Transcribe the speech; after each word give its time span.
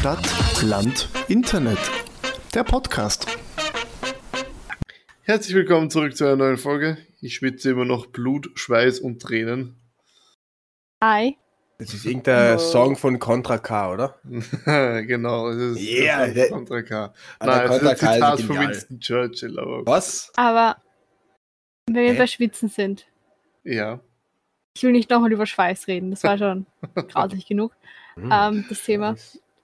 Stadt, 0.00 0.62
Land, 0.62 1.08
Internet. 1.28 1.78
Der 2.54 2.64
Podcast. 2.64 3.26
Herzlich 5.22 5.54
willkommen 5.54 5.90
zurück 5.90 6.16
zu 6.16 6.24
einer 6.24 6.36
neuen 6.36 6.56
Folge. 6.56 6.96
Ich 7.20 7.34
schwitze 7.34 7.70
immer 7.70 7.84
noch 7.84 8.06
Blut, 8.06 8.50
Schweiß 8.54 9.00
und 9.00 9.20
Tränen. 9.20 9.76
Hi. 11.02 11.36
Das 11.78 11.92
ist 11.94 12.04
irgendein 12.06 12.58
Song 12.58 12.96
von 12.96 13.18
Contra 13.18 13.58
K, 13.58 13.92
oder? 13.92 14.18
genau, 14.64 15.48
es 15.50 15.76
ist 15.76 15.80
Yeah, 15.86 16.18
das 16.20 16.28
ist 16.28 16.36
der- 16.36 16.48
Contra 16.50 16.82
K. 16.82 17.14
Ah, 17.38 17.46
Nein, 17.46 17.70
es 17.70 17.76
ist 17.76 17.80
Contra 17.80 17.90
ein 17.90 17.96
K 17.96 18.12
ist 18.12 18.14
Zitat 18.14 18.40
von. 18.42 18.58
Winston 18.58 19.00
Churchill, 19.00 19.58
aber 19.58 19.86
Was? 19.86 20.32
Aber 20.36 20.76
wenn 21.86 21.94
wir 22.04 22.12
Hä? 22.12 22.18
bei 22.18 22.26
Schwitzen 22.26 22.68
sind, 22.68 23.06
ja. 23.64 24.00
ich 24.74 24.82
will 24.82 24.92
nicht 24.92 25.10
nochmal 25.10 25.32
über 25.32 25.46
Schweiß 25.46 25.86
reden, 25.88 26.10
das 26.10 26.22
war 26.24 26.38
schon 26.38 26.66
grausig 27.08 27.46
genug, 27.46 27.72
Hm. 28.14 28.30
ähm, 28.32 28.64
das 28.68 28.82
Thema. 28.82 29.14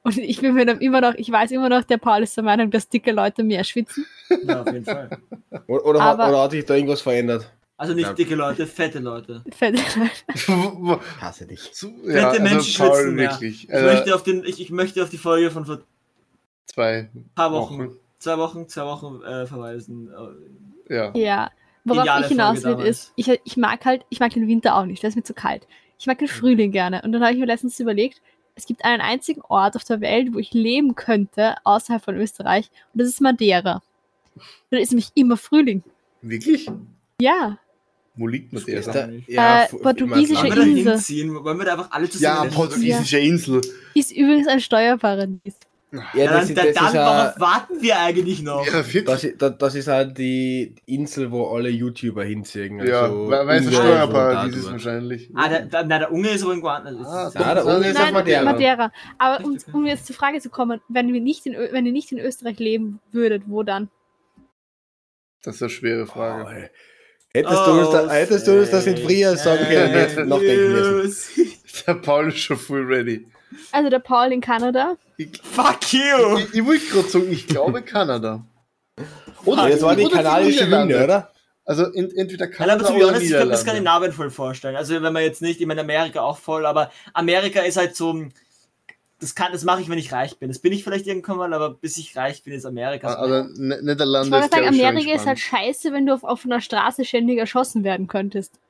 Und 0.07 0.19
ich 0.19 0.41
bin 0.41 0.55
mir 0.55 0.65
dann 0.65 0.79
immer 0.81 1.01
noch, 1.01 1.15
ich 1.17 1.31
weiß 1.33 1.51
immer 1.51 1.69
noch, 1.69 1.83
der 1.83 1.99
Paul 1.99 2.23
ist 2.23 2.37
der 2.37 2.45
Meinung, 2.45 2.71
dass 2.71 2.89
dicke 2.89 3.11
Leute 3.11 3.43
mehr 3.43 3.65
schwitzen. 3.65 4.07
Ja, 4.45 4.63
auf 4.63 4.73
jeden 4.73 4.85
Fall. 4.85 5.11
Oder, 5.67 5.85
oder, 5.85 6.05
hat, 6.05 6.13
Aber- 6.21 6.29
oder 6.29 6.43
hat 6.43 6.51
sich 6.53 6.65
da 6.65 6.75
irgendwas 6.75 7.01
verändert? 7.01 7.51
Also 7.77 7.93
nicht 7.93 8.17
dicke 8.17 8.37
Leute, 8.37 8.67
fette 8.69 9.01
Leute. 9.01 9.43
Fette 9.53 9.83
Hasse 11.21 11.47
dich. 11.47 11.61
Fette 11.61 11.93
ja, 12.07 12.29
also 12.31 12.43
Menschen 12.43 12.79
Paul, 12.79 12.95
schwitzen 12.95 13.15
mehr. 13.17 13.31
wirklich. 13.33 13.65
Ich, 13.65 13.73
äh, 13.73 13.83
möchte 13.83 14.15
auf 14.15 14.23
den, 14.23 14.45
ich, 14.45 14.61
ich 14.61 14.71
möchte 14.71 15.03
auf 15.03 15.11
die 15.11 15.19
Folge 15.19 15.51
von 15.51 15.67
vor 15.67 15.77
ein 15.77 15.83
zwei 16.67 17.11
paar 17.35 17.51
Wochen, 17.53 17.79
Wochen. 17.79 17.97
zwei 18.19 18.39
Wochen, 18.39 18.69
zwei 18.69 18.85
Wochen 18.85 19.23
äh, 19.23 19.47
verweisen. 19.47 20.09
Ja. 20.89 21.13
Ja, 21.17 21.51
worauf 21.85 22.05
Geniale 22.05 22.23
ich 22.25 22.29
hinaus 22.29 22.63
will, 22.65 22.79
ist, 22.87 23.13
ich, 23.17 23.29
ich 23.45 23.57
mag 23.57 23.85
halt, 23.85 24.07
ich 24.09 24.21
mag 24.21 24.33
den 24.33 24.47
Winter 24.49 24.77
auch 24.77 24.87
nicht, 24.87 25.03
der 25.03 25.09
ist 25.09 25.17
mir 25.17 25.25
zu 25.25 25.35
kalt. 25.35 25.67
Ich 25.99 26.07
mag 26.07 26.19
den 26.19 26.29
Frühling 26.29 26.73
gerne. 26.73 27.03
Und 27.03 27.13
dann 27.13 27.23
habe 27.23 27.33
ich 27.33 27.39
mir 27.39 27.47
letztens 27.47 27.81
überlegt, 27.81 28.21
es 28.57 28.67
gibt 28.67 28.85
einen 28.85 29.01
einzigen 29.03 29.43
Ort 29.43 29.77
auf 29.77 29.85
der 29.85 30.01
Welt, 30.01 30.35
wo 30.35 30.39
ich 30.39 30.53
leben 30.53 30.95
könnte, 30.95 31.55
außerhalb 31.65 32.03
von 32.03 32.17
Österreich, 32.17 32.71
und 32.93 33.01
das 33.01 33.09
ist 33.09 33.21
Madeira. 33.21 33.83
Da 34.71 34.79
ist 34.79 34.91
nämlich 34.91 35.11
immer 35.15 35.37
Frühling. 35.37 35.83
Wirklich? 36.23 36.69
Ja, 37.21 37.59
Wo 38.17 38.27
liegt 38.27 38.53
man 38.53 38.65
der? 38.65 38.79
Ist 38.81 38.87
Ja, 38.87 39.13
da, 39.29 39.65
Äh, 39.65 39.69
portugiesische 39.79 40.43
wollen 40.45 40.53
im 40.53 40.57
wir 40.57 40.57
da 40.57 40.63
Insel. 40.79 40.93
hinziehen? 40.95 41.45
Wollen 41.45 41.59
wir 41.59 41.65
da 41.67 41.73
einfach 41.75 41.91
alle 41.91 42.07
ja 42.07 42.11
zusammen 42.11 42.51
portugiesische 42.51 43.19
Insel. 43.19 43.61
ist 43.95 44.11
übrigens 44.11 44.47
ein 44.49 44.61
Steuerparadies. 44.61 45.57
Ja, 46.15 46.25
Ja, 46.25 46.33
das, 46.33 46.47
dann, 46.47 46.55
das, 46.55 46.65
dann, 46.65 46.67
ist 46.69 46.77
dann 46.81 46.95
ja, 46.95 47.07
worauf 47.25 47.41
warten 47.41 47.83
wir 47.83 47.99
eigentlich 47.99 48.43
noch? 48.43 48.67
Ja, 48.67 48.73
das, 49.03 49.25
ist- 49.25 49.41
das, 49.43 49.59
das 49.59 49.75
ist 49.75 49.89
halt 49.89 50.17
die 50.19 50.75
Insel, 50.87 51.31
wo 51.31 51.47
alle 51.49 51.69
YouTuber 51.69 52.25
hinziehen. 52.25 52.79
Ja, 52.87 53.03
Also 53.03 53.29
weil 53.29 53.47
weil 53.47 53.61
es 53.61 53.67
ein 53.67 53.73
Steuerparadies 53.73 54.57
ist 54.57 54.71
wahrscheinlich. 54.71 55.31
Ah, 55.35 55.49
der, 55.49 55.67
der, 55.67 55.85
nein, 55.85 56.01
der 56.01 56.13
Unge 56.13 56.29
ist 56.31 56.45
Guantanamo. 56.45 57.03
Das 57.03 57.37
Ah, 57.37 57.41
Ja, 57.41 57.55
der 57.55 57.67
Unge 57.67 57.89
ist 57.89 58.01
auf 58.01 58.13
Madeira. 58.13 58.45
Madeira. 58.45 58.93
Aber 59.19 59.45
um, 59.45 59.59
um 59.73 59.87
jetzt 59.87 60.07
zur 60.07 60.17
Frage 60.17 60.41
zu 60.41 60.51
kommen, 60.51 60.81
wenn, 60.89 61.13
wir 61.13 61.21
nicht 61.21 61.47
in, 61.47 61.55
Ö- 61.55 61.69
wenn 61.73 61.87
ihr 61.87 61.93
nicht 61.93 62.13
in 62.13 62.19
Österreich 62.19 62.59
leben 62.59 63.01
würdet, 63.13 63.45
wo 63.47 63.63
dann? 63.63 63.89
Das 65.43 65.57
ist 65.57 65.63
eine 65.63 65.71
schwere 65.71 66.07
Frage. 66.07 66.45
Oh, 66.45 67.39
hättest, 67.39 67.67
du 67.67 67.71
uns 67.73 67.91
da, 67.91 68.11
hättest 68.11 68.47
du 68.49 68.59
uns 68.61 68.71
das 68.71 68.87
in 68.87 68.97
Frühjahr 68.97 69.37
sagen 69.37 69.65
können, 69.67 69.95
jetzt 69.95 70.17
nachdenken 70.19 70.73
müssen. 70.73 71.53
Der 71.87 71.95
Paul 71.95 72.29
ist 72.29 72.39
schon 72.39 72.57
full 72.57 72.85
ready. 72.85 73.27
Also 73.73 73.89
der 73.91 73.99
Paul 74.01 74.33
in 74.33 74.41
Kanada. 74.41 74.97
Ich, 75.17 75.29
Fuck 75.43 75.93
you! 75.93 76.39
ich, 76.39 76.55
ich 76.55 76.65
wollte 76.67 76.85
gerade 76.87 77.09
sagen, 77.09 77.31
ich 77.33 77.47
glaube 77.47 77.83
Kanada. 77.83 78.45
Oder, 79.45 79.63
Aber 79.63 79.71
das 79.71 79.83
war 79.83 79.97
die 79.97 80.09
kanadische. 80.09 80.67
Hymne, 80.67 81.05
oder? 81.05 81.31
Also 81.65 81.85
in, 81.87 82.11
entweder 82.17 82.47
Nein, 82.47 82.55
Kanada 82.55 82.75
aber 82.81 82.85
zu 82.87 82.93
be 82.93 82.99
oder 82.99 83.09
honest, 83.09 83.25
ich 83.27 83.33
kann 83.33 83.49
mir. 83.49 83.57
Skandinavien 83.57 84.13
voll 84.13 84.31
vorstellen. 84.31 84.77
Also 84.77 84.95
wenn 85.01 85.13
man 85.13 85.23
jetzt 85.23 85.43
nicht, 85.43 85.61
ich 85.61 85.67
meine 85.67 85.81
Amerika 85.81 86.21
auch 86.21 86.39
voll, 86.39 86.65
aber 86.67 86.91
Amerika 87.13 87.61
ist 87.61 87.77
halt 87.77 87.97
so, 87.97 88.25
das 89.21 89.35
kann, 89.35 89.51
das 89.53 89.65
mache 89.65 89.81
ich, 89.81 89.89
wenn 89.89 89.99
ich 89.99 90.13
reich 90.13 90.39
bin. 90.39 90.49
Das 90.49 90.59
bin 90.61 90.73
ich 90.73 90.85
vielleicht 90.85 91.07
irgendwann 91.07 91.39
mal, 91.39 91.55
aber 91.55 91.71
bis 91.71 91.97
ich 91.97 92.17
reich 92.17 92.43
bin, 92.45 92.53
ist 92.53 92.67
Amerika. 92.67 93.11
so- 93.13 93.17
Also 93.19 93.49
Niederlande 93.55 94.29
Ich 94.29 94.33
wollte 94.43 94.49
sagen, 94.55 94.69
Amerika 94.69 95.13
ist 95.15 95.27
halt 95.27 95.39
spannend. 95.41 95.67
scheiße, 95.67 95.93
wenn 95.93 96.07
du 96.07 96.15
auf, 96.15 96.23
auf 96.25 96.45
einer 96.45 96.61
Straße 96.61 97.05
ständig 97.05 97.39
erschossen 97.39 97.83
werden 97.83 98.07
könntest. 98.07 98.61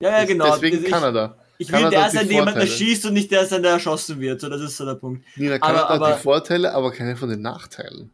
ja, 0.00 0.10
ja, 0.10 0.24
genau. 0.24 0.52
Deswegen 0.52 0.84
ich, 0.84 0.90
Kanada. 0.90 1.36
Ich 1.58 1.68
will 1.70 1.78
Kanada 1.78 1.90
der 2.02 2.10
sein, 2.10 2.26
der 2.26 2.32
jemanden 2.36 2.52
Vorteile. 2.60 2.70
erschießt 2.70 3.06
und 3.06 3.12
nicht 3.14 3.30
der 3.30 3.46
sein, 3.46 3.62
der 3.62 3.72
erschossen 3.72 4.20
wird. 4.20 4.40
So, 4.40 4.48
das 4.48 4.60
ist 4.60 4.76
so 4.76 4.84
der 4.84 4.94
Punkt. 4.94 5.24
Nina, 5.36 5.54
Aber- 5.54 5.60
Kanada 5.60 5.88
aber- 5.88 6.08
hat 6.08 6.18
die 6.18 6.22
Vorteile, 6.22 6.72
aber 6.74 6.90
keine 6.92 7.16
von 7.16 7.28
den 7.28 7.42
Nachteilen. 7.42 8.10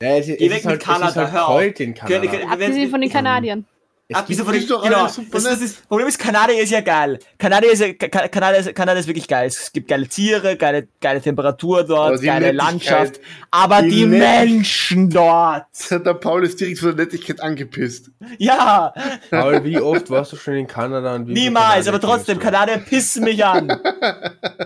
Ja, 0.00 0.16
es, 0.18 0.28
es 0.28 0.36
Geh 0.38 0.50
weg 0.50 0.58
ist 0.58 0.64
mit 0.64 0.66
halt, 0.66 0.80
es 0.80 0.86
Kanada, 0.86 1.08
ist 1.08 1.16
halt 1.16 1.32
hör 1.32 1.48
auf. 1.48 1.60
Kanada. 1.74 2.06
Geh- 2.06 2.26
geh- 2.28 2.44
Abgesehen 2.44 2.90
von 2.90 3.00
den 3.00 3.10
Kanadiern. 3.10 3.64
Es 4.08 4.16
Abgesehen 4.16 4.36
gibt, 4.36 4.46
von 4.46 4.54
den, 4.54 4.62
ist 4.62 4.70
doch 4.70 4.82
genau, 4.84 5.00
alles 5.00 5.14
super 5.16 5.28
das, 5.32 5.42
das 5.44 5.60
ist, 5.62 5.88
Problem 5.88 6.06
ist, 6.06 6.16
Kanada 6.20 6.52
ist 6.52 6.70
ja 6.70 6.80
geil. 6.80 7.18
Kanada 7.38 7.66
ist, 7.66 7.80
ja, 7.80 7.92
Ka- 7.92 8.28
Kanada, 8.28 8.56
ist, 8.58 8.72
Kanada 8.72 9.00
ist 9.00 9.08
wirklich 9.08 9.26
geil. 9.26 9.48
Es 9.48 9.72
gibt 9.72 9.88
geile 9.88 10.06
Tiere, 10.06 10.56
geile, 10.56 10.86
geile 11.00 11.20
Temperatur 11.20 11.82
dort, 11.82 12.22
geile 12.22 12.52
Landschaft. 12.52 13.20
Aber 13.50 13.82
die 13.82 13.90
die, 13.90 14.06
Menschen 14.06 15.10
dort. 15.10 15.66
Der 15.90 16.14
Paul 16.14 16.44
ist 16.44 16.60
direkt 16.60 16.78
von 16.78 16.94
der 16.94 17.04
Nettigkeit 17.04 17.40
angepisst. 17.40 18.12
Ja, 18.38 18.94
Paul, 19.30 19.64
wie 19.64 19.80
oft 19.80 20.08
warst 20.08 20.32
du 20.32 20.36
schon 20.36 20.54
in 20.54 20.68
Kanada? 20.68 21.16
Und 21.16 21.26
wie 21.26 21.32
niemals. 21.32 21.86
Kanadier 21.86 21.92
Aber 21.94 22.00
trotzdem, 22.00 22.38
Kanadier 22.38 22.78
pissen 22.78 23.24
mich 23.24 23.44
an. 23.44 23.68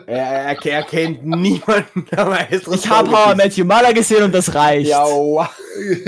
Er, 0.06 0.56
er, 0.56 0.66
er 0.66 0.82
kennt 0.82 1.24
niemanden, 1.24 2.04
Ich 2.10 2.88
habe 2.90 3.10
Paul 3.10 3.26
How 3.26 3.32
I. 3.32 3.36
Met 3.36 3.56
Your 3.58 3.64
Mother 3.64 3.94
gesehen 3.94 4.24
und 4.24 4.34
das 4.34 4.52
reicht. 4.54 4.88
Ja, 4.90 5.04
wow. 5.04 5.48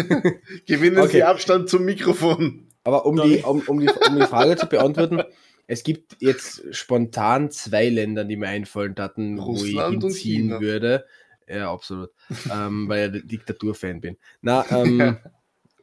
Gewinnen 0.66 0.98
Okay. 0.98 1.10
Sie 1.18 1.22
Abstand 1.22 1.68
zum 1.68 1.84
Mikrofon. 1.84 2.66
Aber 2.84 3.06
um 3.06 3.16
die, 3.16 3.38
um, 3.42 3.60
um, 3.62 3.80
die, 3.80 3.90
um 4.08 4.16
die 4.16 4.26
Frage 4.26 4.56
zu 4.56 4.66
beantworten, 4.66 5.22
es 5.66 5.82
gibt 5.84 6.16
jetzt 6.20 6.62
spontan 6.74 7.50
zwei 7.50 7.88
Länder, 7.88 8.24
die 8.24 8.36
mir 8.36 8.48
einfallen 8.48 8.94
hatten, 8.98 9.38
wo 9.38 9.54
ich 9.64 9.74
Russland 9.76 10.02
hinziehen 10.02 10.60
würde. 10.60 11.06
Ja, 11.48 11.72
absolut. 11.72 12.10
ähm, 12.50 12.88
weil 12.88 13.14
ich 13.16 13.26
Diktaturfan 13.26 14.00
bin. 14.00 14.16
Na, 14.40 14.64
ähm, 14.82 15.16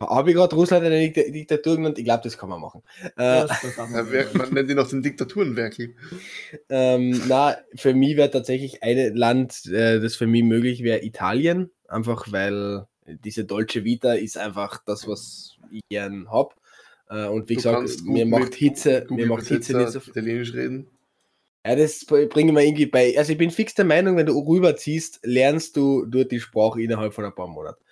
habe 0.01 0.29
ich 0.29 0.35
gerade 0.35 0.55
Russland 0.55 0.85
eine 0.85 0.95
Dik- 0.95 1.31
Diktatur 1.31 1.75
genannt? 1.75 1.97
Ich 1.97 2.05
glaube, 2.05 2.23
das 2.23 2.37
kann 2.37 2.49
man 2.49 2.61
machen. 2.61 2.83
Äh, 3.17 3.45
Ja, 3.45 4.03
nicht. 4.03 4.33
Man 4.35 4.53
nennt 4.53 4.69
ihn 4.69 4.79
auch 4.79 4.87
den 4.87 5.01
Diktaturenwerkel. 5.01 5.95
Ähm, 6.69 7.21
na, 7.27 7.57
für 7.75 7.93
mich 7.93 8.17
wäre 8.17 8.31
tatsächlich 8.31 8.81
ein 8.83 9.15
Land, 9.15 9.65
äh, 9.67 9.99
das 9.99 10.15
für 10.15 10.27
mich 10.27 10.43
möglich 10.43 10.83
wäre, 10.83 11.03
Italien. 11.03 11.71
Einfach 11.87 12.31
weil 12.31 12.85
diese 13.05 13.45
deutsche 13.45 13.83
Vita 13.83 14.13
ist 14.13 14.37
einfach 14.37 14.81
das, 14.85 15.07
was 15.07 15.57
ich 15.71 15.81
gern 15.89 16.29
hab. 16.31 16.55
Äh, 17.09 17.27
und 17.27 17.49
wie 17.49 17.55
Du 17.55 17.61
gesagt, 17.61 18.03
mir 18.03 18.25
macht 18.25 18.55
Hitze, 18.55 19.05
mir 19.09 19.25
macht 19.27 19.47
Hitze 19.47 19.77
nicht 19.77 19.91
so 19.91 19.99
Italienisch 19.99 20.53
reden. 20.53 20.87
Ja, 21.65 21.75
das 21.75 22.05
bringe 22.05 22.53
mir 22.53 22.63
irgendwie 22.63 22.85
bei. 22.85 23.17
Also 23.17 23.33
ich 23.33 23.37
bin 23.37 23.51
fix 23.51 23.73
der 23.73 23.85
Meinung, 23.85 24.15
wenn 24.15 24.25
du 24.25 24.39
rüberziehst, 24.39 25.19
lernst 25.23 25.75
du 25.75 26.05
dort 26.05 26.31
die 26.31 26.39
Sprache 26.39 26.81
innerhalb 26.81 27.13
von 27.13 27.25
ein 27.25 27.35
paar 27.35 27.47
Monaten. 27.47 27.83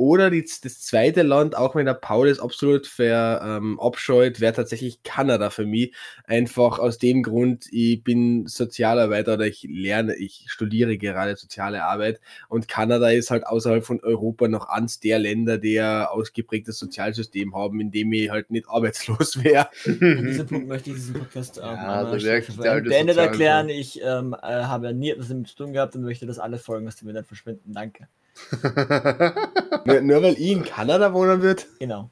Oder 0.00 0.30
die, 0.30 0.40
das 0.40 0.80
zweite 0.80 1.20
Land, 1.20 1.54
auch 1.54 1.74
wenn 1.74 1.84
der 1.84 1.92
Paul 1.92 2.26
es 2.26 2.40
absolut 2.40 2.86
verabscheut, 2.86 4.36
ähm, 4.36 4.40
wäre 4.40 4.54
tatsächlich 4.54 5.02
Kanada 5.02 5.50
für 5.50 5.66
mich. 5.66 5.94
Einfach 6.24 6.78
aus 6.78 6.96
dem 6.96 7.22
Grund, 7.22 7.66
ich 7.70 8.02
bin 8.02 8.46
Sozialarbeiter 8.46 9.34
oder 9.34 9.46
ich 9.46 9.66
lerne, 9.68 10.16
ich 10.16 10.46
studiere 10.46 10.96
gerade 10.96 11.36
soziale 11.36 11.84
Arbeit 11.84 12.18
und 12.48 12.66
Kanada 12.66 13.10
ist 13.10 13.30
halt 13.30 13.46
außerhalb 13.46 13.84
von 13.84 14.00
Europa 14.00 14.48
noch 14.48 14.70
eins 14.70 15.00
der 15.00 15.18
Länder, 15.18 15.58
die 15.58 15.78
ein 15.78 16.06
ausgeprägtes 16.06 16.78
Sozialsystem 16.78 17.54
haben, 17.54 17.78
in 17.78 17.90
dem 17.90 18.10
ich 18.14 18.30
halt 18.30 18.50
nicht 18.50 18.70
arbeitslos 18.70 19.44
wäre. 19.44 19.68
An 19.84 20.26
diesem 20.26 20.46
Punkt 20.46 20.66
möchte 20.66 20.88
ich 20.88 20.96
diesen 20.96 21.12
Podcast 21.12 21.58
ähm, 21.58 21.64
Ja, 21.64 22.04
der 22.16 22.72
alte 22.72 22.88
beendet 22.88 23.18
erklären. 23.18 23.68
Ich 23.68 24.00
ähm, 24.02 24.34
äh, 24.40 24.46
habe 24.46 24.86
ja 24.86 24.92
nie 24.94 25.10
etwas 25.10 25.28
damit 25.28 25.48
zu 25.48 25.56
tun 25.56 25.74
gehabt 25.74 25.94
und 25.94 26.04
möchte, 26.04 26.24
dass 26.24 26.38
alle 26.38 26.56
Folgen 26.56 26.88
aus 26.88 26.96
dem 26.96 27.08
Internet 27.08 27.26
verschwinden. 27.26 27.74
Danke. 27.74 28.08
nur, 29.84 30.00
nur 30.00 30.22
weil 30.22 30.32
ich 30.34 30.50
in 30.50 30.64
Kanada 30.64 31.12
wohnen 31.12 31.42
würde. 31.42 31.62
Genau. 31.78 32.10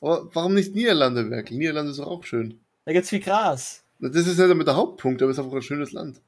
Aber 0.00 0.28
warum 0.34 0.54
nicht 0.54 0.74
Niederlande 0.74 1.30
werkeln? 1.30 1.58
Niederlande 1.58 1.90
ist 1.90 1.98
doch 2.00 2.06
auch 2.06 2.24
schön. 2.24 2.58
Da 2.86 2.92
gibt's 2.92 3.10
viel 3.10 3.20
Gras. 3.20 3.84
Das 3.98 4.16
ist 4.16 4.26
nicht 4.26 4.38
damit 4.38 4.66
der 4.66 4.76
Hauptpunkt, 4.76 5.20
aber 5.22 5.30
es 5.30 5.38
ist 5.38 5.44
einfach 5.44 5.56
ein 5.56 5.62
schönes 5.62 5.92
Land. 5.92 6.20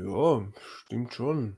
Ja, 0.00 0.46
stimmt 0.86 1.12
schon. 1.14 1.56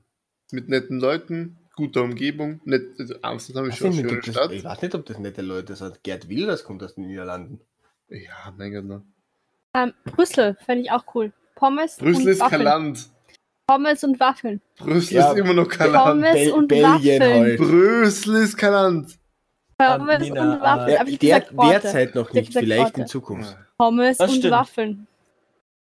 Mit 0.51 0.69
netten 0.69 0.99
Leuten, 0.99 1.57
guter 1.75 2.03
Umgebung. 2.03 2.59
Nett, 2.65 2.99
also 2.99 3.15
Amsterdam 3.21 3.65
ist 3.65 3.73
Ich 3.73 3.79
schon 3.79 3.91
weiß, 3.91 3.99
eine 3.99 4.03
nicht, 4.03 4.09
schöne 4.11 4.19
ob 4.19 4.25
das, 4.25 4.35
Stadt. 4.35 4.51
ich 4.51 4.63
weiß 4.63 4.81
nicht, 4.81 4.95
ob 4.95 5.05
das 5.05 5.19
nette 5.19 5.41
Leute 5.41 5.75
sind. 5.75 6.03
Gerd 6.03 6.29
Wilders 6.29 6.63
kommt 6.63 6.83
aus 6.83 6.95
den 6.95 7.07
Niederlanden. 7.07 7.61
Ja, 8.09 8.53
mein 8.57 8.73
Gott. 8.73 8.85
Ne. 8.85 9.01
Ähm, 9.73 9.93
Brüssel 10.03 10.55
fände 10.65 10.83
ich 10.83 10.91
auch 10.91 11.03
cool. 11.15 11.31
Pommes 11.55 11.97
Brüssel 11.97 12.23
und 12.23 12.27
ist 12.27 12.39
kein 12.39 12.51
Waffeln. 12.51 12.63
Land. 12.63 13.09
Pommes 13.67 14.03
und 14.03 14.19
Waffeln. 14.19 14.61
Brüssel 14.77 15.15
Ja, 15.17 15.31
ist 15.31 15.37
immer 15.39 15.53
noch 15.53 15.67
kein 15.67 15.91
Land. 15.91 16.05
Pommes 16.05 16.33
Bel- 16.33 16.51
und 16.51 16.67
Belgien 16.67 17.19
Waffeln. 17.21 17.39
halt. 17.43 17.57
Brüssel 17.57 18.35
ist 18.43 18.57
kein 18.57 18.71
Land. 18.71 19.17
Pommes 19.77 20.19
Nina, 20.19 20.41
und 20.53 20.57
äh, 20.57 20.61
Waffeln. 20.61 20.89
Ja, 20.93 20.99
Hab 20.99 21.07
ich 21.07 21.19
der, 21.19 21.39
gesagt, 21.41 21.71
derzeit 21.83 22.15
noch 22.15 22.31
nicht, 22.33 22.53
vielleicht 22.53 22.85
Orte. 22.85 23.01
in 23.01 23.07
Zukunft. 23.07 23.57
Pommes 23.77 24.17
Das 24.17 24.29
und 24.29 24.37
stimmt. 24.37 24.53
Waffeln. 24.53 25.07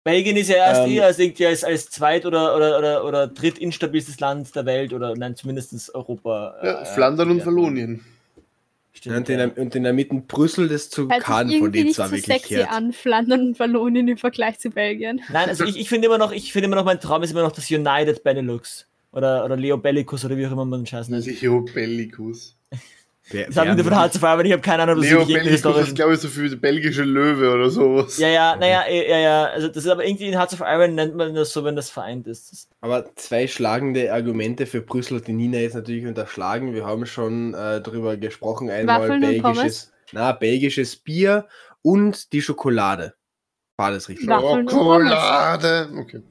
Belgien 0.04 0.38
ist 0.38 0.50
ja 0.50 0.56
erst 0.56 0.82
Ähm, 0.88 0.92
eher 0.92 1.06
als, 1.06 1.20
irgendwie 1.20 1.46
als, 1.46 1.64
als 1.64 1.90
zweit- 1.90 2.26
oder, 2.26 2.56
oder, 2.56 2.80
oder, 2.80 3.06
oder 3.06 3.28
drittinstabilstes 3.28 4.20
Land 4.20 4.56
der 4.56 4.66
Welt 4.66 4.94
oder 4.94 5.14
nein, 5.16 5.36
zumindest 5.36 5.94
Europa. 5.94 6.56
Ja, 6.64 6.82
äh, 6.82 6.86
Flandern 6.86 7.30
und 7.32 7.38
ja. 7.40 7.44
Stimmt, 9.00 9.16
Und 9.16 9.30
in, 9.30 9.40
ja. 9.40 9.48
der, 9.48 9.64
und 9.64 9.76
in 9.76 9.84
der 9.84 9.94
Mitte 9.94 10.16
Brüssel 10.16 10.68
das 10.68 10.90
zu 10.90 11.10
Hört 11.10 11.24
Kahn 11.24 11.50
von 11.52 11.72
den 11.72 11.94
zwei 11.94 12.08
so 12.08 12.12
wirklich 12.12 12.26
sexy 12.26 12.64
an, 12.64 12.92
Flandern 12.92 13.48
und 13.48 13.60
Wallonien 13.60 14.10
im 14.10 14.18
Vergleich 14.18 14.60
zu 14.60 14.72
Belgien. 14.72 15.22
Nein, 15.32 15.48
also 15.48 15.64
ich, 15.64 15.80
ich 15.80 15.88
finde 15.88 16.08
immer 16.08 16.18
noch, 16.18 16.34
ich 16.34 16.52
finde 16.52 16.66
immer 16.66 16.76
noch, 16.76 16.84
mein 16.84 17.00
Traum 17.00 17.24
ist 17.24 17.32
immer 17.32 17.44
noch 17.44 17.54
das 17.54 17.72
United 17.72 18.24
Benelux. 18.24 18.88
Oder, 19.14 19.46
oder 19.46 19.56
Leo 19.56 19.78
Bellicus 19.78 20.26
oder 20.26 20.36
wie 20.36 20.46
auch 20.46 20.52
immer 20.52 20.66
man 20.66 20.82
den 20.82 20.86
Scheiß 20.86 21.08
nennt. 21.08 21.26
Leo 21.26 21.62
Bellicus. 21.62 22.58
Wer- 23.32 23.48
Das 23.48 23.58
haben 23.58 23.68
wer- 23.70 23.78
wir 23.78 23.84
von 23.84 23.96
Hard 23.96 24.14
to 24.14 24.20
Fire, 24.20 24.30
aber 24.32 24.46
ich 24.46 24.52
habe 24.52 24.62
keine 24.62 24.84
Ahnung, 24.84 24.98
was 24.98 25.04
Leo 25.06 25.20
wirklich 25.20 25.38
Bellicus 25.38 25.60
Story 25.60 25.82
ist, 25.84 25.96
glaube 25.96 26.14
ich, 26.14 26.20
so 26.20 26.28
für 26.28 26.50
die 26.50 26.56
belgische 26.56 27.04
Löwe 27.04 27.54
oder 27.54 27.70
sowas. 27.70 28.18
Ja, 28.18 28.28
ja, 28.28 28.56
naja, 28.56 28.88
ja, 28.90 29.18
ja, 29.18 29.46
also 29.46 29.68
das 29.68 29.78
ist 29.86 29.88
aber 29.90 30.06
irgendwie 30.06 30.28
in 30.28 30.38
Hearts 30.38 30.54
of 30.54 30.62
Iron 30.62 30.96
nennt 30.96 31.16
man 31.16 31.34
das 31.36 31.54
so, 31.54 31.64
wenn 31.64 31.76
das 31.76 31.90
vereint 31.90 32.28
ist. 32.28 32.70
Aber 32.82 33.06
zwei 33.16 33.48
schlagende 33.48 34.12
Argumente 34.12 34.66
für 34.66 34.82
Brüssel 34.82 35.22
die 35.22 35.34
Nina 35.34 35.60
jetzt 35.60 35.76
natürlich 35.76 36.06
unterschlagen. 36.06 36.74
Wir 36.74 36.86
haben 36.86 37.06
schon 37.06 37.54
äh, 37.54 37.82
darüber 37.82 38.18
gesprochen, 38.18 38.70
einmal 38.70 39.02
Waffeln 39.02 39.22
belgisches, 39.22 39.92
na, 40.12 40.32
belgisches 40.32 40.96
Bier 40.96 41.48
und 41.82 42.34
die 42.34 42.42
Schokolade. 42.42 43.14
War 43.78 43.92
das 43.92 44.10
richtig? 44.10 44.28
Schokolade. 44.28 45.90
Okay. 45.98 46.22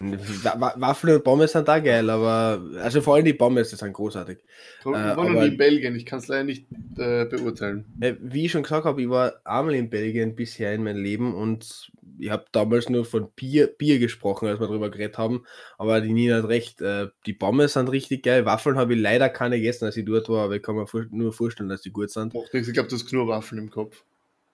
Wa- 0.00 0.54
Wa- 0.58 0.74
Waffeln 0.78 1.14
und 1.16 1.24
Pommes 1.24 1.52
sind 1.52 1.68
da 1.68 1.78
geil, 1.78 2.08
aber 2.08 2.62
also 2.80 3.02
vor 3.02 3.16
allem 3.16 3.24
die 3.26 3.34
Pommes, 3.34 3.68
die 3.68 3.76
sind 3.76 3.92
großartig. 3.92 4.38
Ich 4.80 4.86
war 4.86 5.12
Äh, 5.12 5.14
noch 5.14 5.28
nie 5.42 5.48
in 5.48 5.56
Belgien, 5.58 5.94
ich 5.94 6.06
kann 6.06 6.20
es 6.20 6.28
leider 6.28 6.44
nicht 6.44 6.66
äh, 6.96 7.26
beurteilen. 7.26 7.84
Äh, 8.00 8.14
Wie 8.20 8.46
ich 8.46 8.50
schon 8.52 8.62
gesagt 8.62 8.86
habe, 8.86 9.02
ich 9.02 9.10
war 9.10 9.34
einmal 9.44 9.74
in 9.74 9.90
Belgien 9.90 10.34
bisher 10.34 10.72
in 10.74 10.84
meinem 10.84 11.02
Leben 11.02 11.34
und 11.34 11.90
ich 12.18 12.30
habe 12.30 12.46
damals 12.52 12.88
nur 12.88 13.04
von 13.04 13.30
Bier, 13.36 13.66
Bier 13.66 13.98
gesprochen, 13.98 14.48
als 14.48 14.58
wir 14.58 14.66
darüber 14.68 14.90
geredet 14.90 15.18
haben. 15.18 15.44
Aber 15.76 16.00
die 16.00 16.12
Nina 16.12 16.36
hat 16.36 16.48
recht, 16.48 16.80
äh, 16.80 17.08
die 17.26 17.34
Pommes 17.34 17.74
sind 17.74 17.90
richtig 17.90 18.22
geil. 18.22 18.46
Waffeln 18.46 18.76
habe 18.76 18.94
ich 18.94 19.00
leider 19.00 19.28
keine 19.28 19.56
gegessen, 19.56 19.84
als 19.84 19.96
ich 19.98 20.04
dort 20.06 20.28
war, 20.30 20.44
aber 20.44 20.56
ich 20.56 20.62
kann 20.62 20.76
mir 20.76 20.86
nur 21.10 21.32
vorstellen, 21.32 21.68
dass 21.68 21.82
die 21.82 21.92
gut 21.92 22.10
sind. 22.10 22.34
Ich 22.52 22.72
glaube, 22.72 22.88
du 22.88 22.96
hast 22.96 23.06
Knurwaffeln 23.06 23.60
im 23.60 23.70
Kopf. 23.70 24.02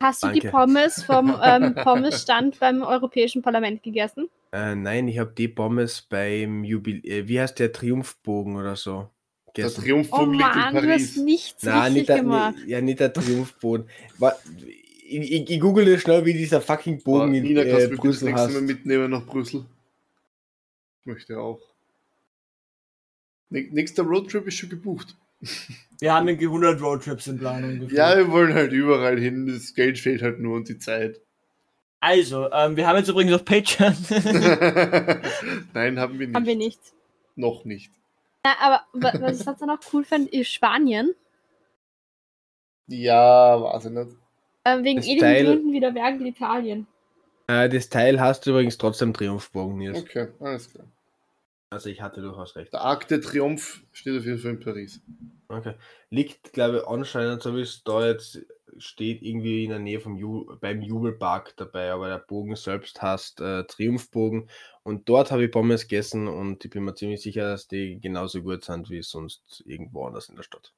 Hast 0.03 0.23
du 0.23 0.29
die 0.29 0.41
Danke. 0.41 0.51
Pommes 0.51 1.03
vom 1.05 1.35
ähm, 1.43 1.75
Pommesstand 1.83 2.61
beim 2.61 2.83
Europäischen 2.83 3.43
Parlament 3.43 3.83
gegessen? 3.83 4.29
Äh, 4.53 4.75
nein, 4.75 5.09
ich 5.09 5.19
habe 5.19 5.33
die 5.37 5.49
Pommes 5.49 6.03
beim 6.03 6.65
Jubil 6.65 7.05
äh, 7.07 7.27
wie 7.29 7.41
heißt 7.41 7.59
der 7.59 7.73
Triumphbogen 7.73 8.57
oder 8.57 8.77
so 8.77 9.11
Der 9.57 9.65
gegessen. 9.69 9.81
Oh 9.81 9.85
Triumphbogen 9.85 10.33
liegt 10.35 10.41
in 10.41 10.61
Mann, 10.61 10.75
du 10.75 10.81
hast 10.81 10.87
Paris. 10.87 11.17
nichts 11.17 11.63
Nein, 11.63 11.77
richtig 11.79 11.95
nicht 11.97 12.09
der, 12.11 12.17
gemacht. 12.19 12.55
nee, 12.65 12.71
ja, 12.71 12.81
nicht 12.81 13.01
der 13.01 13.13
Triumphbogen. 13.13 13.89
Ich, 15.09 15.33
ich, 15.33 15.51
ich 15.51 15.61
google 15.61 15.99
schnell, 15.99 16.25
wie 16.27 16.35
dieser 16.35 16.61
fucking 16.61 17.03
Bogen 17.03 17.33
in 17.35 17.45
Nina, 17.45 17.65
kannst 17.65 17.87
äh, 17.87 17.89
du 17.89 17.91
bitte 17.91 18.09
das 18.09 18.21
Brüssel 18.21 18.33
nächste 18.33 18.53
Mal 18.53 18.63
mitnehmen 18.63 19.11
nach 19.11 19.25
Brüssel? 19.25 19.65
Ich 21.01 21.07
möchte 21.07 21.39
auch. 21.39 21.61
Nä- 23.51 23.69
Nächster 23.73 24.03
Roadtrip 24.03 24.47
ist 24.47 24.57
schon 24.57 24.69
gebucht. 24.69 25.17
Wir 26.01 26.13
haben 26.15 26.29
irgendwie 26.29 26.47
100 26.47 26.81
Roadtrips 26.81 27.27
in 27.27 27.39
Planung. 27.39 27.79
geführt. 27.81 27.93
Ja, 27.93 28.17
wir 28.17 28.31
wollen 28.31 28.55
halt 28.55 28.73
überall 28.73 29.19
hin, 29.19 29.47
das 29.47 29.75
Geld 29.75 29.99
fehlt 29.99 30.23
halt 30.23 30.41
nur 30.41 30.57
und 30.57 30.69
die 30.69 30.79
Zeit. 30.79 31.21
Also, 32.01 32.51
ähm, 32.53 32.77
wir 32.77 32.87
haben 32.87 32.97
jetzt 32.99 33.09
übrigens 33.09 33.33
auf 33.33 33.45
Patreon. 33.45 33.97
Nein, 35.75 35.99
haben 35.99 36.19
wir 36.19 36.27
nicht. 36.27 36.37
Haben 36.37 36.47
wir 36.47 36.57
nicht. 36.57 36.81
Noch 37.35 37.65
nicht. 37.65 37.91
Na, 38.45 38.53
aber 38.61 38.83
wa- 38.93 39.13
was 39.21 39.39
ich 39.39 39.45
sonst 39.45 39.61
noch 39.63 39.79
cool 39.93 40.05
fand, 40.05 40.31
ist 40.33 40.53
Spanien. 40.53 41.15
Ja, 42.87 43.61
weiß 43.61 43.87
ich 43.87 43.91
nicht. 43.93 44.11
Ähm, 44.65 44.85
wegen 44.85 44.97
Das 44.97 45.07
ähnlichen 45.07 45.21
Teil- 45.21 45.45
Gründen 45.47 45.73
wie 45.73 45.81
der 45.81 45.95
Wergel 45.95 46.27
Italien. 46.27 46.87
Äh, 47.49 47.69
das 47.69 47.89
Teil 47.89 48.21
hast 48.21 48.47
du 48.47 48.51
übrigens 48.51 48.79
trotzdem 48.79 49.13
Triumphbogen, 49.13 49.79
Nils. 49.79 49.99
Okay, 49.99 50.29
alles 50.41 50.71
klar. 50.71 50.87
Also 51.71 51.91
ich 51.91 52.01
hatte 52.01 52.21
durchaus 52.21 52.55
recht. 52.57 52.73
Der 52.73 52.83
Arc 52.83 53.09
de 53.09 53.21
Triomphe 53.21 53.81
steht 53.93 54.19
auf 54.19 54.25
jeden 54.25 54.39
Fall 54.39 54.53
in 54.53 54.61
Paris. 54.61 55.03
Okay. 55.49 55.75
Liegt, 56.11 56.53
glaube 56.53 56.79
ich, 56.79 56.87
anscheinend, 56.87 57.43
so 57.43 57.57
wie 57.57 57.61
es 57.61 57.83
da 57.83 58.07
jetzt 58.07 58.41
steht, 58.79 59.23
irgendwie 59.23 59.65
in 59.65 59.71
der 59.71 59.79
Nähe 59.79 60.01
vom 60.01 60.17
Ju 60.17 60.57
beim 60.61 60.83
Jubelpark 60.83 61.57
dabei, 61.57 61.91
aber 61.91 62.09
der 62.09 62.19
Bogen 62.19 62.55
selbst 62.57 63.01
heißt 63.03 63.41
äh, 63.41 63.65
Triumphbogen. 63.65 64.49
Und 64.83 65.09
dort 65.09 65.31
habe 65.31 65.45
ich 65.45 65.51
Pommes 65.51 65.83
gegessen 65.83 66.29
und 66.29 66.65
ich 66.65 66.71
bin 66.71 66.85
mir 66.85 66.95
ziemlich 66.95 67.23
sicher, 67.23 67.51
dass 67.51 67.69
die 67.69 68.01
genauso 68.01 68.43
gut 68.43 68.65
sind 68.65 68.91
wie 68.91 69.03
sonst 69.03 69.63
irgendwo 69.67 70.07
anders 70.07 70.29
in 70.29 70.37
der 70.37 70.43
Stadt. 70.43 70.73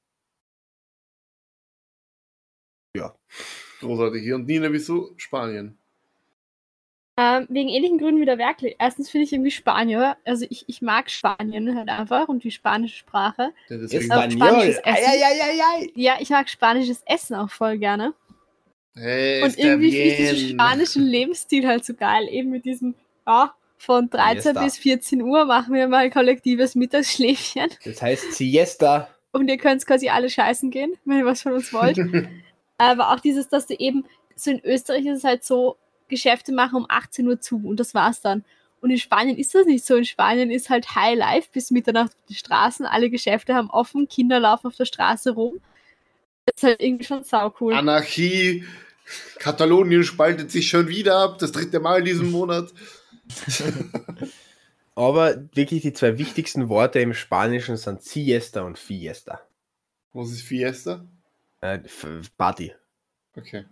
Ja. 2.96 3.14
Großartig. 3.80 4.22
Hier 4.22 4.36
und 4.36 4.46
Nina, 4.46 4.72
wieso? 4.72 5.12
Spanien. 5.16 5.78
Ähm, 7.20 7.46
wegen 7.48 7.68
ähnlichen 7.68 7.98
Gründen 7.98 8.20
wie 8.20 8.26
der 8.26 8.38
Werkel. 8.38 8.74
Erstens 8.78 9.10
finde 9.10 9.24
ich 9.24 9.32
irgendwie 9.32 9.50
Spanier, 9.50 10.16
also 10.24 10.46
ich, 10.48 10.64
ich 10.68 10.80
mag 10.82 11.10
Spanien 11.10 11.76
halt 11.76 11.88
einfach 11.88 12.28
und 12.28 12.44
die 12.44 12.52
spanische 12.52 12.96
Sprache. 12.98 13.52
Deswegen, 13.68 14.08
war- 14.08 14.30
spanisches 14.30 14.76
Essen. 14.78 14.86
Eieieiei. 14.86 15.90
Ja, 15.96 16.14
ich 16.20 16.30
mag 16.30 16.48
spanisches 16.48 17.02
Essen 17.06 17.34
auch 17.34 17.50
voll 17.50 17.76
gerne. 17.78 18.14
hey, 18.96 19.42
Und 19.42 19.58
irgendwie 19.58 19.90
finde 19.90 20.08
ich 20.08 20.16
diesen 20.16 20.48
spanischen 20.50 21.02
Lebensstil 21.06 21.66
halt 21.66 21.84
so 21.84 21.94
geil. 21.94 22.28
Eben 22.30 22.50
mit 22.50 22.64
diesem, 22.64 22.94
ja, 23.26 23.52
von 23.78 24.08
13 24.10 24.42
Siesta. 24.42 24.64
bis 24.64 24.78
14 24.78 25.22
Uhr 25.22 25.44
machen 25.44 25.74
wir 25.74 25.88
mal 25.88 26.04
ein 26.04 26.10
kollektives 26.12 26.74
Mittagsschläfchen. 26.76 27.68
Das 27.84 28.00
heißt 28.00 28.32
Siesta. 28.34 29.08
Und 29.32 29.48
ihr 29.48 29.58
könnt 29.58 29.84
quasi 29.86 30.08
alle 30.08 30.30
scheißen 30.30 30.70
gehen, 30.70 30.94
wenn 31.04 31.18
ihr 31.18 31.24
was 31.26 31.42
von 31.42 31.52
uns 31.52 31.72
wollt. 31.72 31.98
Aber 32.78 33.12
auch 33.12 33.20
dieses, 33.20 33.48
dass 33.48 33.66
du 33.66 33.74
eben, 33.74 34.04
so 34.36 34.52
in 34.52 34.60
Österreich 34.64 35.04
ist 35.06 35.18
es 35.18 35.24
halt 35.24 35.42
so, 35.44 35.76
Geschäfte 36.08 36.52
machen 36.52 36.76
um 36.76 36.86
18 36.88 37.26
Uhr 37.26 37.40
zu 37.40 37.56
und 37.64 37.78
das 37.78 37.94
war's 37.94 38.20
dann. 38.20 38.44
Und 38.80 38.90
in 38.90 38.98
Spanien 38.98 39.36
ist 39.36 39.54
das 39.54 39.66
nicht 39.66 39.84
so. 39.84 39.96
In 39.96 40.04
Spanien 40.04 40.50
ist 40.50 40.70
halt 40.70 40.94
High 40.94 41.18
Life 41.18 41.48
bis 41.52 41.70
Mitternacht 41.70 42.12
auf 42.12 42.26
die 42.28 42.34
Straßen, 42.34 42.86
alle 42.86 43.10
Geschäfte 43.10 43.54
haben 43.54 43.70
offen, 43.70 44.08
Kinder 44.08 44.40
laufen 44.40 44.68
auf 44.68 44.76
der 44.76 44.84
Straße 44.84 45.30
rum. 45.30 45.60
Das 46.46 46.54
ist 46.56 46.62
halt 46.62 46.82
irgendwie 46.82 47.04
schon 47.04 47.24
sau 47.24 47.54
cool. 47.60 47.74
Anarchie. 47.74 48.64
Katalonien 49.38 50.04
spaltet 50.04 50.50
sich 50.50 50.68
schon 50.68 50.88
wieder 50.88 51.18
ab. 51.18 51.38
Das 51.38 51.52
dritte 51.52 51.80
Mal 51.80 52.00
in 52.00 52.04
diesem 52.04 52.30
Monat. 52.30 52.72
Aber 54.94 55.44
wirklich 55.54 55.82
die 55.82 55.92
zwei 55.92 56.18
wichtigsten 56.18 56.68
Worte 56.68 57.00
im 57.00 57.14
Spanischen 57.14 57.76
sind 57.76 58.02
Siesta 58.02 58.62
und 58.62 58.78
Fiesta. 58.78 59.40
Was 60.12 60.30
ist 60.30 60.42
Fiesta? 60.42 61.06
Äh, 61.60 61.80
Party. 62.36 62.74
Okay. 63.36 63.64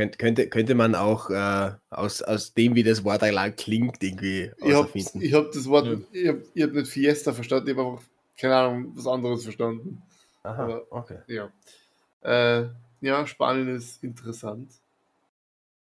Könnt, 0.00 0.18
könnte, 0.18 0.48
könnte 0.48 0.74
man 0.74 0.94
auch 0.94 1.28
äh, 1.28 1.72
aus, 1.90 2.22
aus 2.22 2.54
dem, 2.54 2.74
wie 2.74 2.82
das 2.82 3.04
Wort 3.04 3.22
allein 3.22 3.54
klingt, 3.54 4.02
irgendwie 4.02 4.50
Ich 4.56 4.62
habe 4.72 4.76
auserfinden. 4.78 5.20
ich 5.20 5.34
hab 5.34 5.52
das 5.52 5.66
Wort, 5.68 5.86
Ja. 5.86 5.98
ich 6.12 6.28
habe 6.28 6.42
ich 6.54 6.62
hab 6.62 6.72
nicht 6.72 6.88
Fiesta 6.88 7.34
verstanden, 7.34 7.68
ich 7.68 7.76
habe 7.76 7.90
einfach, 7.90 8.04
keine 8.38 8.56
Ahnung, 8.56 8.92
was 8.96 9.06
anderes 9.06 9.42
verstanden. 9.42 10.00
Aha, 10.42 10.62
aber- 10.64 10.86
okay. 10.88 11.18
Ja. 11.26 11.50
Äh, 12.22 12.68
ja, 13.02 13.26
Spanien 13.26 13.68
ist 13.76 14.02
interessant. 14.02 14.70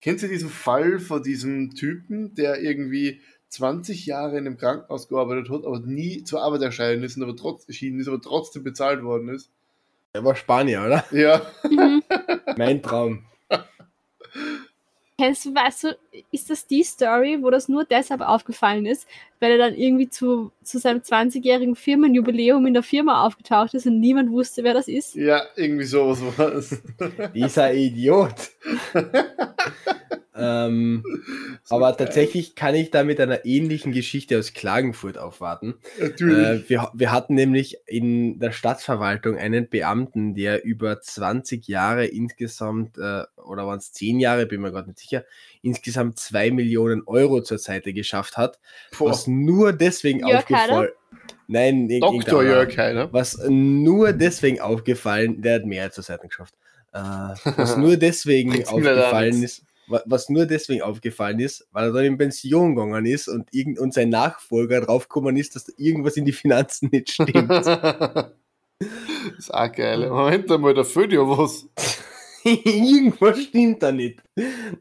Kennst 0.03 0.25
du 0.25 0.29
diesen 0.29 0.51
Fall 0.51 0.99
von 0.99 1.23
diesem 1.23 1.75
Typen, 1.75 2.35
der 2.35 2.61
irgendwie 2.61 3.23
20 3.49 4.05
Jahre 4.05 4.33
in 4.37 4.47
einem 4.47 4.59
Krankenhaus 4.59 5.09
gearbeitet 5.09 5.49
hat, 5.49 5.65
aber 5.65 5.81
nie 5.81 6.23
zur 6.25 6.43
Arbeit 6.43 6.61
erschienen 6.61 7.03
ist, 7.03 7.17
und 7.17 7.23
aber 7.23 7.35
trotz, 7.37 7.67
erschienen 7.67 7.99
ist, 7.99 8.09
aber 8.09 8.21
trotzdem 8.21 8.63
bezahlt 8.63 9.03
worden 9.05 9.31
ist? 9.31 9.49
Er 10.13 10.23
war 10.23 10.37
Spanier, 10.37 10.83
oder? 10.85 11.05
Ja. 11.13 11.41
Mhm. 11.65 12.03
Mein 12.59 12.83
Traum. 12.83 13.25
Kennst 15.23 15.45
du, 15.45 15.55
weißt 15.55 15.85
du, 15.85 15.99
ist 16.33 16.51
das 16.51 16.67
die 16.67 16.83
Story, 16.83 17.39
wo 17.43 17.51
das 17.51 17.69
nur 17.69 17.85
deshalb 17.85 18.23
aufgefallen 18.23 18.87
ist, 18.87 19.07
weil 19.39 19.53
er 19.53 19.59
dann 19.59 19.75
irgendwie 19.77 20.09
zu, 20.09 20.51
zu 20.65 20.79
seinem 20.79 21.01
20-jährigen 21.01 21.75
Firmenjubiläum 21.77 22.67
in 22.67 22.75
der 22.75 22.83
Firma 22.83 23.27
aufgetaucht 23.27 23.75
ist 23.75 23.87
und 23.87 24.01
niemand 24.01 24.31
wusste, 24.31 24.65
wer 24.65 24.75
das 24.75 24.89
ist? 24.89 25.15
Ja, 25.15 25.43
irgendwie 25.57 25.85
sowas 25.85 26.21
war 26.37 26.53
es. 26.55 26.81
Dieser 27.35 27.73
Idiot. 27.75 28.35
ähm, 30.35 31.05
So 31.65 31.77
aber 31.77 31.89
geil. 31.89 32.07
tatsächlich 32.07 32.55
kann 32.55 32.75
ich 32.75 32.91
da 32.91 33.05
mit 33.05 33.21
einer 33.21 33.45
ähnlichen 33.45 33.93
Geschichte 33.93 34.39
aus 34.39 34.53
Klagenfurt 34.55 35.19
aufwarten. 35.19 35.75
Natürlich. 36.01 36.65
Äh, 36.65 36.69
wir, 36.69 36.91
wir 36.95 37.13
hatten 37.13 37.35
nämlich 37.35 37.79
in 37.87 38.39
der 38.39 38.53
Stadtverwaltung 38.53 39.37
einen 39.37 39.69
Beamten, 39.69 40.35
der 40.35 40.65
über 40.65 41.01
20 41.01 41.69
Jahre 41.69 42.07
insgesamt, 42.07 42.99
äh, 42.99 43.25
oder 43.37 43.67
waren 43.67 43.79
es 43.79 43.93
10 43.93 44.21
Jahre, 44.21 44.47
bin 44.47 44.61
mir 44.63 44.73
gerade 44.73 44.89
nicht 44.89 45.01
sicher, 45.01 45.25
insgesamt 45.63 46.19
2 46.19 46.51
Millionen 46.51 47.03
Euro 47.07 47.41
zur 47.43 47.59
Seite 47.59 47.93
geschafft 47.93 48.37
hat. 48.37 48.59
Boah, 48.99 49.11
Was 49.11 49.27
nur 49.27 49.73
deswegen 49.73 50.21
Jörg 50.21 50.41
aufgefallen 50.41 50.89
Nein, 51.47 51.89
Dr. 52.01 52.43
Jörg 52.43 52.77
Heider. 52.79 53.13
Was 53.13 53.39
nur 53.49 54.13
deswegen 54.13 54.61
aufgefallen, 54.61 55.41
der 55.43 55.57
hat 55.57 55.67
mehr 55.67 55.91
zur 55.91 56.03
Seite 56.05 56.27
geschafft. 56.27 56.55
Äh, 56.93 56.99
was 56.99 57.77
nur 57.77 57.97
deswegen 57.97 58.51
aufgefallen 58.67 59.43
ist, 59.43 59.65
wa- 59.87 60.03
was 60.07 60.29
nur 60.29 60.47
deswegen 60.47 60.83
aufgefallen 60.83 61.41
ist, 61.41 61.67
weil 61.73 61.87
er 61.87 61.93
dann 61.93 62.05
in 62.05 62.19
Pension 62.19 62.75
gegangen 62.75 63.07
ist 63.07 63.29
und, 63.29 63.49
irgend, 63.53 63.79
und 63.79 63.93
sein 63.95 64.09
Nachfolger 64.09 64.81
draufgekommen 64.81 65.37
ist, 65.37 65.55
dass 65.57 65.65
da 65.65 65.73
irgendwas 65.77 66.17
in 66.17 66.25
die 66.25 66.33
Finanzen 66.33 66.89
nicht 66.93 67.11
stimmt. 67.13 67.51
das 67.51 67.67
ist 69.39 69.53
auch 69.55 69.73
geil. 69.73 70.09
Moment 70.09 70.51
einmal, 70.51 70.75
da 70.75 70.85
fehlt 70.85 71.13
ja 71.13 71.21
was. 71.21 71.67
irgendwas 72.65 73.43
stimmt 73.43 73.83
da 73.83 73.93
nicht. 73.93 74.23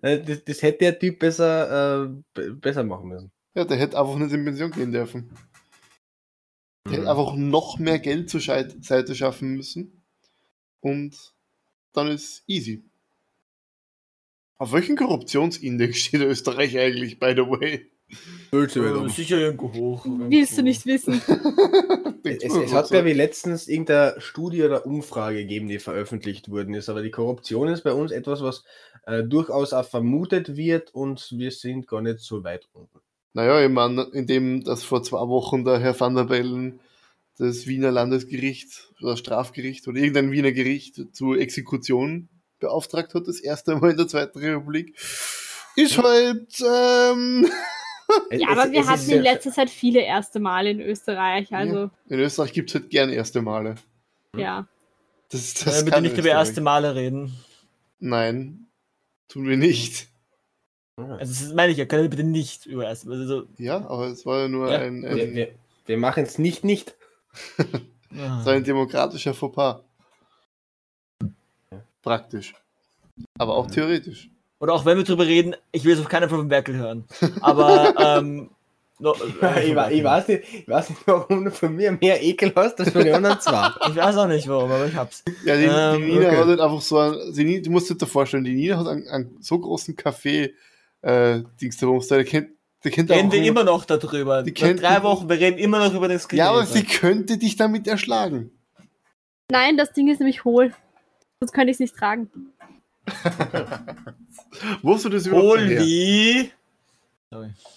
Äh, 0.02 0.20
Das, 0.24 0.44
das 0.44 0.62
hätte 0.62 0.80
der 0.80 1.00
Typ 1.00 1.20
besser, 1.20 2.06
äh, 2.06 2.10
be- 2.34 2.54
besser 2.56 2.84
machen 2.84 3.10
müssen. 3.10 3.32
Ja, 3.56 3.66
der 3.66 3.78
hätte 3.78 4.00
einfach 4.00 4.18
nicht 4.18 4.32
in 4.34 4.46
Pension 4.46 4.72
gehen 4.72 4.92
dürfen. 4.92 5.30
Der 6.88 6.92
Mhm. 6.92 6.96
hätte 6.96 7.10
einfach 7.12 7.36
noch 7.36 7.80
mehr 7.80 8.00
Geld 8.00 8.30
zur 8.30 8.40
Seite 8.42 9.16
schaffen 9.16 9.56
müssen. 9.56 10.04
Und 10.82 11.16
dann 11.94 12.08
ist 12.08 12.44
easy. 12.48 12.84
Auf 14.58 14.72
welchem 14.74 14.96
Korruptionsindex 14.96 15.98
steht 16.00 16.22
Österreich 16.22 16.78
eigentlich, 16.78 17.20
by 17.20 17.34
the 17.36 17.42
way? 17.42 17.92
Äh, 18.52 19.10
sicher 19.10 19.38
irgendwo 19.38 19.74
hoch. 19.74 20.06
Willst 20.06 20.58
du 20.58 20.64
nicht 20.64 20.86
wissen? 20.86 21.22
Es, 22.24 22.56
es 22.56 22.72
hat, 22.72 22.90
glaube 22.90 23.10
ich, 23.10 23.18
letztens 23.18 23.68
irgendeine 23.68 24.14
Studie 24.22 24.64
oder 24.64 24.86
Umfrage 24.86 25.38
gegeben, 25.38 25.68
die 25.68 25.80
veröffentlicht 25.80 26.52
worden 26.52 26.76
ist. 26.76 26.88
Aber 26.88 27.02
die 27.02 27.10
Korruption 27.10 27.68
ist 27.68 27.84
bei 27.84 27.94
uns 27.94 28.12
etwas, 28.12 28.42
was 28.42 28.64
äh, 29.08 29.24
durchaus 29.24 29.74
auch 29.74 29.86
vermutet 29.86 30.56
wird 30.56 30.94
und 30.94 31.32
wir 31.32 31.50
sind 31.50 31.88
gar 31.88 32.02
nicht 32.02 32.20
so 32.20 32.44
weit 32.44 32.70
unten. 32.74 33.00
Naja, 33.34 33.64
ich 33.66 33.72
meine, 33.72 34.04
indem 34.14 34.64
das 34.64 34.84
vor 34.84 35.02
zwei 35.02 35.28
Wochen 35.28 35.66
der 35.66 35.80
Herr 35.80 36.00
van 36.00 36.14
der 36.14 36.26
Bellen 36.26 36.80
das 37.38 37.66
Wiener 37.66 37.92
Landesgericht 37.92 38.92
oder 39.02 39.18
Strafgericht 39.18 39.88
oder 39.88 39.98
irgendein 39.98 40.32
Wiener 40.32 40.52
Gericht 40.52 41.02
zur 41.14 41.40
Exekution 41.40 42.30
beauftragt 42.60 43.16
hat, 43.16 43.28
das 43.28 43.40
erste 43.40 43.76
Mal 43.76 43.92
in 43.92 43.98
der 43.98 44.08
Zweiten 44.08 44.38
Republik, 44.38 44.96
ist 45.76 45.98
halt, 45.98 46.62
ähm, 46.62 47.50
Ja, 48.32 48.50
aber 48.50 48.72
wir 48.72 48.86
hatten 48.88 49.10
in 49.12 49.22
letzter 49.22 49.52
Zeit 49.52 49.70
viele 49.70 50.02
erste 50.02 50.40
Male 50.40 50.70
in 50.72 50.82
Österreich, 50.82 51.54
also 51.54 51.90
in 52.10 52.20
Österreich 52.20 52.54
gibt 52.54 52.70
es 52.70 52.76
halt 52.76 52.90
gern 52.90 53.10
erste 53.10 53.42
Male. 53.42 53.76
ja. 54.36 54.68
Das, 55.30 55.54
das 55.54 55.64
Das 55.64 55.86
bitte 55.86 56.02
nicht 56.02 56.18
über 56.18 56.28
erste 56.28 56.60
Male 56.60 56.94
reden. 56.94 57.34
Nein, 58.00 58.68
tun 59.30 59.48
wir 59.48 59.56
nicht. 59.56 60.10
Also 60.98 61.46
das 61.46 61.54
meine 61.54 61.72
ich 61.72 61.78
ja, 61.78 61.86
können 61.86 62.04
wir 62.04 62.10
bitte 62.10 62.26
nicht 62.26 62.66
über 62.66 62.84
erste 62.86 63.08
Male. 63.08 63.22
Also, 63.22 63.44
Ja, 63.58 63.78
aber 63.78 64.08
es 64.08 64.26
war 64.26 64.42
ja 64.42 64.48
nur 64.50 64.70
Ja, 64.70 64.80
ein, 64.80 65.04
wir, 65.04 65.10
ein, 65.12 65.36
wir, 65.36 65.56
wir 65.86 65.98
machen 65.98 66.24
es 66.24 66.38
nicht 66.38 66.66
nicht. 66.66 66.96
ja. 67.58 68.40
es 68.42 68.46
war 68.46 68.54
ein 68.54 68.64
demokratischer 68.66 69.34
Fauxpas. 69.34 69.82
Praktisch. 72.02 72.54
Aber 73.38 73.56
auch 73.56 73.70
theoretisch. 73.72 74.31
Oder 74.62 74.74
auch 74.74 74.86
wenn 74.86 74.96
wir 74.98 75.04
drüber 75.04 75.26
reden, 75.26 75.56
ich 75.74 75.84
will 75.84 75.94
es 75.96 76.00
auf 76.00 76.08
keinen 76.08 76.30
Fall 76.30 76.38
von 76.38 76.48
Merkel 76.48 76.76
hören. 76.78 77.04
Aber 77.42 77.94
ähm, 78.20 78.52
no, 79.00 79.14
ich, 79.16 79.42
wa- 79.76 79.90
ich, 79.90 80.04
weiß 80.04 80.28
nicht, 80.28 80.44
ich 80.54 80.68
weiß 80.70 80.92
nicht, 80.92 81.02
warum 81.08 81.44
du 81.46 81.52
von 81.52 81.76
mir 81.76 81.92
mehr 82.00 82.24
Ekel 82.24 82.54
hast 82.56 82.80
als 82.80 82.92
von 82.92 83.04
den 83.04 83.16
anderen 83.16 83.40
zwei. 83.40 83.70
ich 83.90 83.96
weiß 83.96 84.16
auch 84.18 84.28
nicht 84.28 84.48
warum, 84.48 84.72
aber 84.72 84.86
ich 84.86 84.96
hab's. 84.96 85.24
Ja, 85.46 85.58
die, 85.58 85.64
Ähm, 85.64 86.00
die 86.06 86.12
Nina 86.14 86.28
okay. 86.28 86.38
hat 86.38 86.46
halt 86.48 86.60
einfach 86.60 86.82
so 86.82 86.98
ein, 87.00 87.16
die, 87.34 87.62
du 87.62 87.72
musst 87.72 87.90
dir 87.90 87.96
da 87.96 88.06
vorstellen, 88.06 88.44
die 88.44 88.54
Nina 88.54 88.78
hat 88.78 88.88
einen, 88.88 89.08
einen 89.08 89.38
so 89.42 89.58
großen 89.60 89.96
Kaffee, 89.96 90.54
äh, 91.02 91.42
da 91.42 91.88
rumstehen, 91.88 92.18
der 92.20 92.26
kennt, 92.26 92.50
der 92.84 92.92
kennt 92.92 93.10
Reden 93.10 93.28
auch 93.30 93.34
wir 93.34 93.44
immer 93.44 93.64
noch 93.64 93.86
darüber. 93.86 94.44
Die 94.44 94.52
Nach 94.52 94.58
kennt- 94.60 94.82
drei 94.82 95.02
Wochen, 95.02 95.28
wir 95.28 95.40
reden 95.40 95.58
immer 95.58 95.80
noch 95.80 95.94
über 95.96 96.08
das 96.08 96.28
Ja, 96.32 96.52
aber 96.52 96.66
sie 96.68 96.84
könnte 96.84 97.40
dich 97.40 97.56
damit 97.56 97.88
erschlagen. 97.88 98.52
Nein, 99.50 99.76
das 99.78 99.92
Ding 99.94 100.08
ist 100.08 100.20
nämlich 100.20 100.46
hohl. 100.46 100.72
Sonst 101.40 101.52
könnte 101.54 101.72
ich 101.72 101.76
es 101.76 101.80
nicht 101.80 101.96
tragen. 101.98 102.30
Wo 104.82 104.96
hast 104.96 105.06
du 105.06 105.10
das 105.10 105.26
überhaupt 105.28 105.60
wie? 105.62 106.52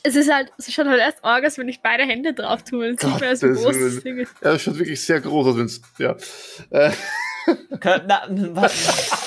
Es 0.02 0.16
ist 0.16 0.32
halt, 0.32 0.50
es 0.58 0.72
schaut 0.72 0.86
halt 0.86 0.98
erst 0.98 1.24
arg 1.24 1.44
aus, 1.46 1.58
wenn 1.58 1.68
ich 1.68 1.80
beide 1.80 2.02
Hände 2.04 2.34
drauf 2.34 2.64
tue. 2.64 2.94
Dann 2.96 3.12
sieht 3.12 3.20
man, 3.20 3.36
so 3.36 3.46
groß 3.48 3.74
Willen. 3.74 3.94
das 3.94 4.02
Ding 4.02 4.18
ist. 4.18 4.32
Ja, 4.42 4.52
das 4.52 4.62
schaut 4.62 4.78
wirklich 4.78 5.00
sehr 5.00 5.20
groß 5.20 5.46
aus, 5.46 5.56
wenn's, 5.56 5.80
ja. 5.98 6.16
Äh, 6.70 6.90
Kön- 7.78 8.02
Na, 8.06 8.26
was? 8.28 8.74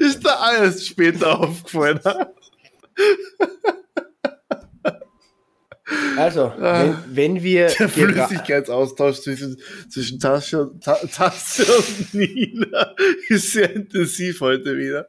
ist 0.00 0.24
da 0.24 0.34
alles 0.36 0.86
später 0.86 1.38
aufgefallen. 1.40 2.00
Also, 6.16 6.52
wenn, 6.58 6.96
wenn 7.10 7.42
wir 7.42 7.66
Der 7.78 7.88
Flüssigkeitsaustausch 7.88 9.20
zwischen, 9.20 9.58
zwischen 9.88 10.20
Tasche, 10.20 10.62
und- 10.62 10.82
Ta 10.82 10.94
Tasse 10.94 11.64
und 11.76 12.14
Nina 12.14 12.94
ist 13.28 13.52
sehr 13.52 13.74
intensiv 13.74 14.40
heute 14.40 14.76
wieder. 14.76 15.08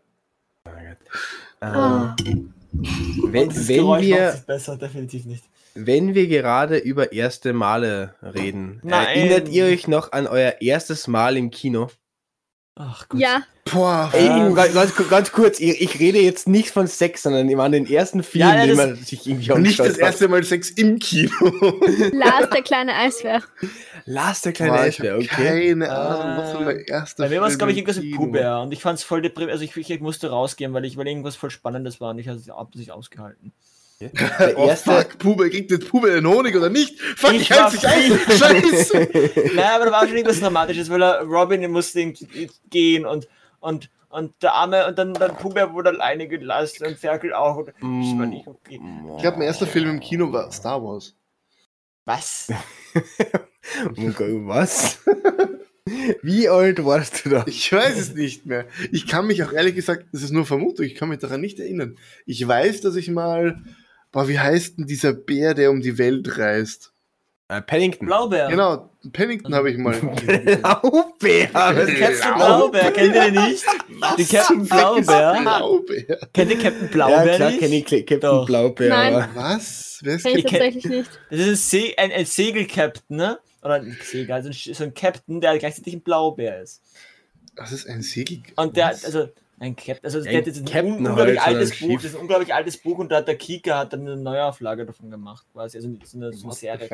Ah. 1.61 2.15
ähm, 2.25 2.53
wenn, 2.73 3.49
wenn, 3.67 4.01
wir, 4.01 4.29
es 4.29 4.41
besser, 4.45 4.75
definitiv 4.77 5.25
nicht. 5.25 5.45
wenn 5.75 6.13
wir 6.13 6.27
gerade 6.27 6.77
über 6.77 7.11
erste 7.13 7.53
Male 7.53 8.15
reden, 8.21 8.79
Nein. 8.83 9.07
erinnert 9.07 9.49
ihr 9.49 9.65
euch 9.65 9.87
noch 9.87 10.11
an 10.11 10.27
euer 10.27 10.55
erstes 10.59 11.07
Mal 11.07 11.37
im 11.37 11.51
Kino? 11.51 11.89
Ach 12.75 13.07
Gott. 13.09 13.19
Ja, 13.19 13.43
Boah, 13.71 14.11
Ey, 14.13 14.27
ganz, 14.53 14.93
ganz, 15.09 15.31
kurz, 15.31 15.59
ich, 15.59 15.81
ich 15.81 15.99
rede 15.99 16.19
jetzt 16.19 16.47
nicht 16.47 16.69
von 16.69 16.85
Sex, 16.85 17.23
sondern 17.23 17.49
ich 17.49 17.55
meine 17.55 17.77
den 17.77 17.91
ersten 17.91 18.21
Film, 18.21 18.43
Ja, 18.43 18.55
ja, 18.55 18.67
den 18.67 18.77
man 18.77 18.95
sich 18.95 19.25
irgendwie 19.25 19.41
nicht 19.41 19.51
angeschaut 19.51 19.87
das 19.87 19.97
erste 19.97 20.27
Mal 20.27 20.43
Sex 20.43 20.69
im 20.69 20.99
Kino. 20.99 21.31
Lars, 22.13 22.47
der 22.51 22.61
kleine 22.61 22.93
Eisbär. 22.93 23.41
Lars, 24.05 24.41
der 24.41 24.53
kleine 24.53 24.73
Boah, 24.73 24.81
Eisbär, 24.81 25.15
okay. 25.15 25.27
Keine 25.27 25.89
Ahnung, 25.89 26.37
was 26.37 26.53
war 26.53 26.65
der 26.65 26.87
erste 26.87 27.23
Bei 27.23 27.29
mir 27.29 27.41
war 27.41 27.47
es, 27.47 27.57
glaube 27.57 27.71
ich, 27.71 27.79
irgendwas 27.79 27.99
mit? 27.99 28.15
Puber 28.15 28.61
und 28.61 28.71
ich 28.71 28.81
fand 28.83 28.99
es 28.99 29.03
voll 29.03 29.23
deprimierend. 29.23 29.53
Also 29.53 29.63
ich, 29.63 29.89
ich 29.89 30.01
musste 30.01 30.29
rausgehen, 30.29 30.71
weil 30.73 30.85
ich 30.85 30.95
weil 30.95 31.07
irgendwas 31.07 31.35
voll 31.35 31.49
Spannendes 31.49 31.99
war 31.99 32.11
und 32.11 32.19
ich 32.19 32.27
habe 32.27 32.37
es 32.37 32.47
ab 32.49 32.69
sich 32.75 32.91
ausgehalten. 32.91 33.51
Der 33.99 34.57
Oh 34.57 34.67
erste, 34.67 34.91
fuck, 34.91 35.17
Pube, 35.19 35.49
kriegt 35.49 35.71
jetzt 35.71 35.87
Pube 35.87 36.11
den 36.11 36.27
Honig 36.27 36.55
oder 36.55 36.69
nicht? 36.69 36.99
Fuck, 36.99 37.33
Ich 37.33 37.41
ich, 37.43 37.51
halte 37.51 37.77
sich 37.77 37.87
ein. 37.87 38.19
Scheiße. 38.37 39.09
Nein, 39.55 39.65
aber 39.73 39.85
da 39.85 39.91
war 39.91 40.07
schon 40.07 40.17
irgendwas 40.17 40.39
Dramatisches, 40.41 40.89
weil 40.89 41.01
er, 41.01 41.21
Robin 41.21 41.71
musste 41.71 42.13
gehen 42.69 43.05
und, 43.05 43.27
und, 43.61 43.89
und 44.09 44.33
der 44.41 44.53
Arme 44.53 44.85
und 44.87 44.97
dann, 44.97 45.13
dann 45.13 45.37
Puber 45.37 45.73
wurde 45.73 45.89
alleine 45.91 46.27
gelassen 46.27 46.85
und 46.85 46.97
Ferkel 46.97 47.33
auch. 47.33 47.55
Und 47.55 47.69
ich 48.01 48.17
war 48.19 48.25
nicht 48.25 48.47
okay. 48.47 48.81
Ich 49.15 49.21
glaube, 49.21 49.37
mein 49.37 49.47
erster 49.47 49.67
Film 49.67 49.89
im 49.89 49.99
Kino 50.01 50.31
war 50.31 50.51
Star 50.51 50.83
Wars. 50.83 51.15
Was? 52.03 52.49
Was? 53.81 54.99
Wie 56.21 56.49
alt 56.49 56.83
warst 56.83 57.25
du 57.25 57.29
da? 57.29 57.43
Ich 57.47 57.71
weiß 57.71 57.97
es 57.97 58.13
nicht 58.13 58.45
mehr. 58.45 58.65
Ich 58.91 59.07
kann 59.07 59.27
mich 59.27 59.43
auch 59.43 59.53
ehrlich 59.53 59.75
gesagt, 59.75 60.05
das 60.11 60.23
ist 60.23 60.31
nur 60.31 60.45
Vermutung, 60.45 60.85
ich 60.85 60.95
kann 60.95 61.09
mich 61.09 61.19
daran 61.19 61.41
nicht 61.41 61.59
erinnern. 61.59 61.97
Ich 62.25 62.45
weiß, 62.47 62.81
dass 62.81 62.95
ich 62.95 63.09
mal, 63.09 63.61
boah, 64.15 64.29
wie 64.29 64.39
heißt 64.39 64.77
denn 64.77 64.87
dieser 64.87 65.11
Bär, 65.11 65.53
der 65.53 65.69
um 65.69 65.81
die 65.81 65.97
Welt 65.97 66.37
reist? 66.37 66.93
Äh, 67.49 67.61
Paddington. 67.61 68.07
Blaubeer. 68.07 68.47
Genau, 68.47 68.89
Pennington 69.11 69.53
habe 69.53 69.69
ich 69.69 69.77
mal. 69.77 69.93
Blaubär. 69.99 71.47
Captain 71.49 72.35
Blaubeer, 72.35 72.91
kennt 72.91 73.13
ihr 73.13 73.21
den 73.21 73.33
nicht? 73.43 73.65
Die 74.17 74.25
Captain 74.25 74.65
Blaubeer. 74.65 75.41
Blaubeer. 75.41 76.19
Kennt 76.33 76.51
ihr 76.51 76.57
Captain 76.57 76.83
Ja, 76.85 76.91
Blaubeer 76.91 77.35
klar 77.35 77.49
nicht? 77.51 77.59
kenne 77.59 77.75
ich 77.75 77.85
Captain 77.85 78.19
Doch. 78.21 78.45
Blaubeer. 78.45 78.89
Nein. 78.89 79.29
Was? 79.35 79.99
Wer 80.01 80.15
ist 80.15 80.23
Kenn 80.23 80.37
ich 80.37 80.43
tatsächlich 80.45 80.85
nicht. 80.85 81.09
Das 81.29 81.39
ist 81.41 81.47
ein, 81.49 81.55
Se 81.57 81.93
ein, 81.97 82.11
ein 82.13 82.25
Segelcaptain, 82.25 83.17
ne? 83.17 83.39
Oder 83.61 83.73
ein 83.75 83.97
Segel, 84.01 84.31
also 84.31 84.49
ein, 84.49 84.53
so 84.53 84.83
ein 84.85 84.93
Captain, 84.93 85.41
der 85.41 85.57
gleichzeitig 85.59 85.93
ein 85.93 86.01
Blaubeer 86.01 86.61
ist. 86.61 86.81
Das 87.55 87.71
ist 87.73 87.87
ein 87.87 88.01
Segel. 88.01 88.39
Und 88.55 88.75
der, 88.77 88.87
Was? 88.91 89.05
also, 89.05 89.29
ein 89.59 89.75
Captain, 89.75 90.03
also 90.03 90.19
hat 90.19 90.45
jetzt 90.47 90.57
ein 90.59 90.65
Captain 90.65 90.97
unglaublich 90.97 91.39
halt 91.39 91.55
altes 91.57 91.69
Buch, 91.71 91.77
Schiff. 91.77 91.95
das 91.95 92.05
ist 92.05 92.15
ein 92.15 92.21
unglaublich 92.21 92.53
altes 92.53 92.77
Buch 92.77 92.97
und 92.97 93.09
da 93.11 93.17
hat 93.17 93.27
der 93.27 93.35
Kika 93.37 93.79
hat 93.79 93.93
dann 93.93 94.01
eine 94.01 94.17
Neuauflage 94.17 94.85
davon 94.85 95.09
gemacht, 95.09 95.45
quasi, 95.53 95.77
also 95.77 95.89
so 96.03 96.17
eine, 96.17 96.33
so 96.33 96.47
eine 96.47 96.53
Serie. 96.55 96.89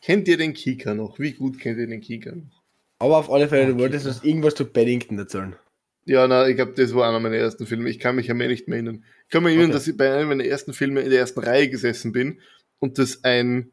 Kennt 0.00 0.26
ihr 0.28 0.36
den 0.36 0.52
Kika 0.54 0.94
noch? 0.94 1.18
Wie 1.18 1.32
gut 1.32 1.58
kennt 1.60 1.78
ihr 1.78 1.86
den 1.86 2.00
Kika 2.00 2.32
noch? 2.32 2.62
Aber 2.98 3.18
auf 3.18 3.30
alle 3.30 3.48
Fälle, 3.48 3.66
du 3.66 3.72
Okay. 3.74 3.82
wolltest 3.82 4.06
uns 4.06 4.22
irgendwas 4.24 4.54
zu 4.54 4.64
Paddington 4.64 5.18
erzählen. 5.18 5.56
Ja, 6.04 6.26
na, 6.26 6.48
ich 6.48 6.56
glaube, 6.56 6.72
das 6.72 6.94
war 6.94 7.08
einer 7.08 7.20
meiner 7.20 7.36
ersten 7.36 7.64
Filme. 7.66 7.88
Ich 7.88 8.00
kann 8.00 8.16
mich 8.16 8.26
ja 8.26 8.34
mehr 8.34 8.48
nicht 8.48 8.66
mehr 8.66 8.76
erinnern. 8.78 9.04
Ich 9.26 9.30
kann 9.30 9.44
mich 9.44 9.50
erinnern, 9.52 9.70
Okay. 9.70 9.74
dass 9.78 9.86
ich 9.88 9.96
bei 9.96 10.12
einem 10.12 10.28
meiner 10.28 10.44
ersten 10.44 10.72
Filme 10.72 11.00
in 11.00 11.10
der 11.10 11.20
ersten 11.20 11.38
Reihe 11.40 11.68
gesessen 11.68 12.10
bin 12.10 12.40
und 12.80 12.98
das 12.98 13.22
ein 13.22 13.70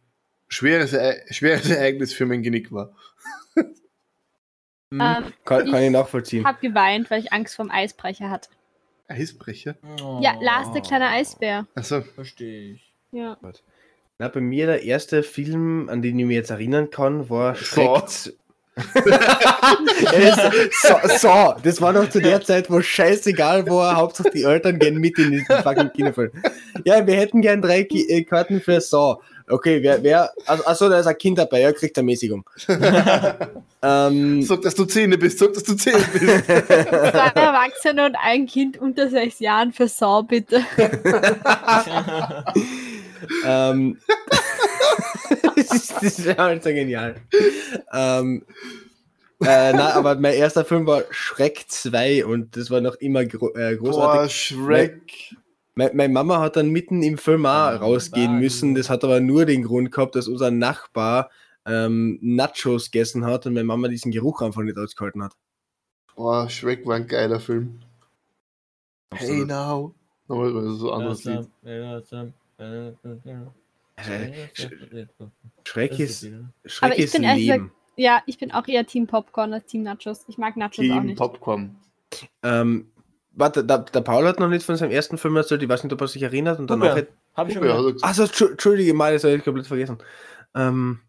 schweres, 0.47 0.93
Ere- 0.93 1.21
schweres 1.31 1.69
Ereignis 1.69 2.13
für 2.13 2.25
mein 2.27 2.43
Genick 2.43 2.71
war. 2.71 2.95
Hm, 4.91 5.01
Ähm, 5.01 5.33
kann, 5.45 5.65
kann 5.69 5.75
ich 5.81 5.85
ich 5.87 5.91
nachvollziehen. 5.91 6.45
hab 6.45 6.61
geweint, 6.61 7.11
weil 7.11 7.19
ich 7.21 7.31
Angst 7.31 7.55
vorm 7.55 7.69
Eisbrecher 7.69 8.29
hatte. 8.29 8.49
Eisbrecher? 9.07 9.75
Ja, 10.21 10.35
Lars, 10.41 10.71
der 10.71 10.81
kleine 10.81 11.09
Eisbär. 11.09 11.65
Also, 11.75 12.01
Verstehe 12.01 12.73
ich. 12.73 12.93
Ja. 13.11 13.37
Na, 14.19 14.27
bei 14.27 14.41
mir 14.41 14.65
der 14.67 14.83
erste 14.83 15.23
Film, 15.23 15.89
an 15.89 16.01
den 16.01 16.17
ich 16.19 16.25
mich 16.25 16.35
jetzt 16.35 16.49
erinnern 16.51 16.89
kann, 16.89 17.29
war 17.29 17.55
Saw. 17.55 18.03
Schreck. 18.07 18.35
ja, 19.05 20.19
das, 20.19 20.51
so, 20.81 21.17
so, 21.17 21.53
das 21.63 21.81
war 21.81 21.91
noch 21.91 22.09
zu 22.09 22.21
der 22.21 22.41
Zeit, 22.41 22.69
wo 22.69 22.81
scheißegal 22.81 23.67
war, 23.67 23.95
Hauptsache 23.97 24.29
die 24.31 24.43
Eltern 24.43 24.79
gehen 24.79 24.97
mit 24.99 25.17
in 25.17 25.31
diesen 25.31 25.45
fucking 25.63 25.91
Kinofilm. 25.91 26.31
Ja, 26.85 27.05
wir 27.05 27.15
hätten 27.15 27.41
gern 27.41 27.61
drei 27.61 27.83
Ki 27.83 28.07
äh, 28.09 28.23
Karten 28.23 28.61
für 28.61 28.79
Saw. 28.79 29.21
Okay, 29.51 29.81
wer, 29.81 30.03
wer, 30.03 30.31
also, 30.45 30.65
achso, 30.65 30.89
da 30.89 30.99
ist 30.99 31.07
ein 31.07 31.17
Kind 31.17 31.37
dabei, 31.39 31.61
ja, 31.61 31.71
kriegt 31.71 31.97
eine 31.97 32.05
Mäßigung. 32.05 32.47
ähm, 33.81 34.43
sag, 34.43 34.61
dass 34.61 34.75
du 34.75 34.85
Zähne 34.85 35.17
bist, 35.17 35.39
sag, 35.39 35.53
dass 35.53 35.63
du 35.63 35.75
Zähne 35.75 36.03
bist. 36.13 36.45
Zwei 36.45 37.31
Erwachsene 37.33 38.05
und 38.05 38.15
ein 38.23 38.45
Kind 38.45 38.77
unter 38.77 39.09
sechs 39.09 39.39
Jahren 39.39 39.73
für 39.73 39.87
Sau, 39.87 40.21
bitte. 40.23 40.63
ähm, 43.45 43.97
das 45.55 46.03
ist, 46.03 46.19
ja 46.25 46.37
halt 46.37 46.63
so 46.63 46.69
genial. 46.69 47.15
Ähm, 47.91 48.45
äh, 49.41 49.73
nein, 49.73 49.79
aber 49.79 50.15
mein 50.15 50.33
erster 50.33 50.65
Film 50.65 50.85
war 50.85 51.03
Schreck 51.11 51.65
2 51.67 52.25
und 52.25 52.55
das 52.55 52.69
war 52.69 52.81
noch 52.81 52.95
immer 52.95 53.25
gro 53.25 53.53
äh, 53.55 53.75
großartig. 53.77 54.19
Boah, 54.55 54.67
Shrek. 54.67 55.01
Me- 55.31 55.37
Meine 55.93 56.09
Mama 56.13 56.39
hat 56.39 56.55
dann 56.55 56.69
mitten 56.69 57.01
im 57.03 57.17
Film 57.17 57.45
auch 57.45 57.79
rausgehen 57.81 58.39
müssen. 58.39 58.75
Das 58.75 58.89
hat 58.89 59.03
aber 59.03 59.19
nur 59.19 59.45
den 59.45 59.63
Grund 59.63 59.91
gehabt, 59.91 60.15
dass 60.15 60.27
unser 60.27 60.51
Nachbar 60.51 61.29
ähm, 61.65 62.19
Nachos 62.21 62.91
gegessen 62.91 63.25
hat 63.25 63.45
und 63.45 63.53
meine 63.53 63.65
Mama 63.65 63.87
diesen 63.87 64.11
Geruch 64.11 64.41
einfach 64.41 64.61
nicht 64.61 64.77
ausgehalten 64.77 65.23
hat. 65.23 65.33
Boah, 66.15 66.49
Shrek 66.49 66.85
war 66.85 66.95
ein 66.95 67.07
geiler 67.07 67.39
Film. 67.39 67.79
Hey 69.13 69.41
Absolut. 69.43 69.47
now, 69.47 69.95
Aber 70.27 70.53
weil 70.53 70.67
es 70.67 70.79
so 70.79 70.91
anders 70.91 71.23
Ja, 71.23 71.41
Äh, 73.97 74.47
Schreck 75.65 75.99
ist, 75.99 76.29
Schreck 76.65 76.83
Aber 76.83 76.97
ich 76.97 77.05
ist 77.05 77.13
bin 77.13 77.23
ehrlich 77.23 77.47
Leben. 77.47 77.71
Ja, 77.97 78.23
ich 78.27 78.37
bin 78.37 78.51
auch 78.51 78.65
eher 78.67 78.85
Team 78.85 79.07
Popcorn 79.07 79.53
als 79.53 79.65
Team 79.65 79.83
Nachos. 79.83 80.23
Ich 80.29 80.37
mag 80.37 80.55
Nachos 80.55 80.77
auch 80.79 80.83
Team 80.83 81.05
nicht. 81.05 81.17
Popcorn. 81.17 81.75
Ähm, 82.43 82.91
warte, 83.39 83.63
der, 83.63 83.79
der 83.79 84.01
Paul 84.01 84.25
hat 84.27 84.39
noch 84.39 84.49
nicht 84.49 84.65
von 84.65 84.75
seinem 84.75 84.91
ersten 84.91 85.17
Film 85.17 85.35
erzählt, 85.35 85.63
ich 85.63 85.69
weiß 85.69 85.83
nicht, 85.83 85.93
ob 85.93 86.01
er 86.01 86.07
sich 86.07 86.21
erinnert 86.21 86.59
und 86.59 86.69
danach. 86.69 86.95
Puppe. 86.95 87.07
Hab 87.35 87.47
ich 87.47 87.53
schon 87.53 87.63
gehört. 87.63 88.03
Also, 88.03 88.23
Entschuldige 88.23 88.93
mal, 88.93 89.13
das 89.13 89.23
habe 89.23 89.35
ich 89.35 89.43
komplett 89.43 89.67
vergessen. 89.67 89.97
Ähm, 90.55 90.99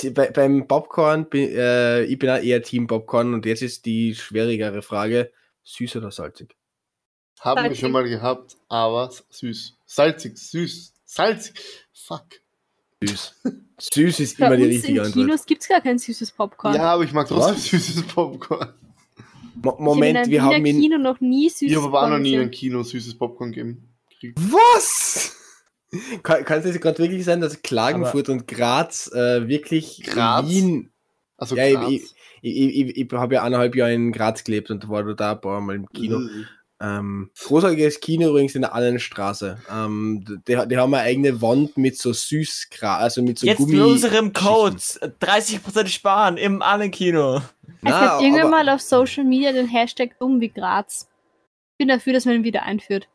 die- 0.00 0.10
bei, 0.10 0.30
beim 0.30 0.66
Popcorn, 0.66 1.26
bin, 1.28 1.48
äh, 1.50 2.02
ich 2.04 2.18
bin 2.18 2.28
auch 2.30 2.38
eher 2.42 2.62
Team 2.62 2.86
Popcorn 2.86 3.34
und 3.34 3.46
jetzt 3.46 3.62
ist 3.62 3.86
die 3.86 4.14
schwierigere 4.14 4.82
Frage: 4.82 5.30
süß 5.64 5.96
oder 5.96 6.10
salzig? 6.10 6.56
Haben 7.40 7.56
wir 7.58 7.62
Salzig. 7.64 7.80
schon 7.80 7.92
mal 7.92 8.08
gehabt, 8.08 8.56
aber 8.68 9.10
süß. 9.30 9.76
Salzig, 9.86 10.38
süß. 10.38 10.92
Salzig. 11.04 11.54
Fuck. 11.92 12.26
Süß. 13.02 13.34
süß 13.78 14.20
ist 14.20 14.38
immer 14.38 14.56
die 14.56 14.64
richtige 14.64 14.92
in 14.92 14.98
Antwort. 15.00 15.14
Kinos 15.26 15.46
gibt 15.46 15.62
es 15.62 15.68
gar 15.68 15.80
kein 15.80 15.98
süßes 15.98 16.30
Popcorn. 16.32 16.74
Ja, 16.76 16.94
aber 16.94 17.02
ich 17.04 17.12
mag 17.12 17.26
trotzdem 17.26 17.56
süßes 17.56 18.02
Popcorn. 18.06 18.72
Mo 19.62 19.76
in 19.78 19.84
Moment, 19.84 20.16
einem 20.18 20.30
wir 20.30 20.42
haben 20.42 20.66
ihn. 20.66 20.80
Kino 20.80 20.98
noch 20.98 21.20
nie 21.20 21.48
süßes 21.48 21.62
Ich 21.70 21.76
habe 21.76 21.86
aber 21.86 22.02
auch 22.02 22.08
noch 22.08 22.10
Popcorn 22.16 22.22
nie 22.22 22.32
in 22.34 22.40
einem 22.40 22.50
gesehen. 22.50 22.70
Kino 22.70 22.82
süßes 22.82 23.18
Popcorn 23.18 23.52
gegeben. 23.52 23.88
Was? 24.36 25.36
Kann, 26.22 26.44
kann 26.44 26.60
es 26.60 26.64
jetzt 26.64 26.80
gerade 26.80 26.98
wirklich 26.98 27.24
sein, 27.24 27.40
dass 27.42 27.60
Klagenfurt 27.62 28.28
und 28.30 28.48
Graz 28.48 29.10
äh, 29.12 29.46
wirklich 29.46 30.02
Graz? 30.04 30.48
Wien. 30.48 30.90
Also 31.36 31.54
Ja, 31.54 31.70
Graz. 31.70 31.90
ich, 31.90 32.14
ich, 32.40 32.76
ich, 32.88 32.96
ich 32.96 33.12
habe 33.12 33.34
ja 33.34 33.42
eineinhalb 33.42 33.74
Jahre 33.76 33.92
in 33.92 34.10
Graz 34.12 34.42
gelebt 34.42 34.70
und 34.70 34.88
war 34.88 35.02
da 35.14 35.32
ein 35.32 35.40
paar 35.40 35.60
Mal 35.60 35.76
im 35.76 35.88
Kino. 35.90 36.18
Äh, 36.20 36.44
Ähm, 36.84 37.30
großartiges 37.38 38.00
Kino 38.00 38.30
übrigens 38.30 38.56
in 38.56 38.62
der 38.62 38.74
Annenstraße. 38.74 39.58
Ähm, 39.70 40.24
die, 40.48 40.56
die 40.66 40.76
haben 40.76 40.94
eine 40.94 41.04
eigene 41.04 41.40
Wand 41.40 41.76
mit 41.76 41.96
so 41.96 42.12
Süßgras, 42.12 43.00
also 43.02 43.22
mit 43.22 43.38
so 43.38 43.46
Jetzt 43.46 43.58
Gummi. 43.58 43.74
mit 43.76 43.82
unserem 43.84 44.32
Code 44.32 44.76
30% 44.76 45.86
sparen 45.86 46.38
im 46.38 46.60
Annenkino. 46.62 47.42
Es 47.84 47.90
Na, 47.90 48.00
gab 48.06 48.22
irgendwann 48.22 48.50
mal 48.50 48.68
auf 48.68 48.80
Social 48.80 49.24
Media 49.24 49.52
den 49.52 49.66
Hashtag 49.66 50.16
dumm 50.18 50.40
wie 50.40 50.48
Graz. 50.48 51.08
Ich 51.72 51.78
bin 51.78 51.88
dafür, 51.88 52.12
dass 52.12 52.24
man 52.26 52.36
ihn 52.36 52.44
wieder 52.44 52.62
einführt. 52.62 53.08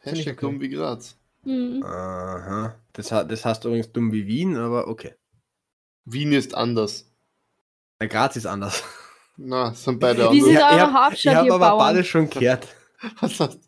Hashtag 0.00 0.34
okay. 0.34 0.40
dumm 0.40 0.60
wie 0.60 0.68
Graz. 0.70 1.16
Mhm. 1.44 1.82
Aha. 1.84 2.74
Das, 2.92 3.08
das 3.08 3.44
heißt 3.44 3.64
übrigens 3.64 3.92
dumm 3.92 4.12
wie 4.12 4.26
Wien, 4.26 4.56
aber 4.56 4.88
okay. 4.88 5.14
Wien 6.04 6.32
ist 6.32 6.54
anders. 6.54 7.10
Der 8.00 8.08
Graz 8.08 8.34
ist 8.36 8.46
anders. 8.46 8.82
Na, 9.36 9.70
es 9.70 9.84
sind 9.84 10.00
beide 10.00 10.22
Wie 10.32 10.40
anders. 10.40 10.44
sind 10.44 10.54
Ja, 10.54 10.66
eure 10.68 10.76
ich 10.76 10.82
hab- 10.82 10.92
Hauptstadt, 11.04 11.32
ich 11.32 11.38
habe 11.52 11.54
aber 11.54 11.78
beide 11.78 12.04
schon 12.04 12.28
gehört. 12.28 12.66
Was 13.20 13.38
heißt, 13.40 13.58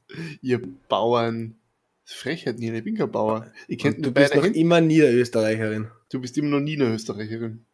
ihr 0.42 0.60
Bauern. 0.88 1.56
Ist 2.04 2.14
Frechheit, 2.16 2.58
Nina, 2.58 2.78
ich 2.78 2.84
bin 2.84 2.96
kein 2.96 3.10
Bauer. 3.12 3.46
Ihr 3.68 3.76
kennt 3.78 4.04
du 4.04 4.10
bist 4.10 4.34
noch 4.34 4.42
Hände. 4.42 4.58
immer 4.58 4.80
Niederösterreicherin. 4.80 5.90
Du 6.10 6.20
bist 6.20 6.36
immer 6.36 6.48
noch 6.48 6.60
nie 6.60 6.74
eine 6.74 6.92
Österreicherin. 6.92 7.64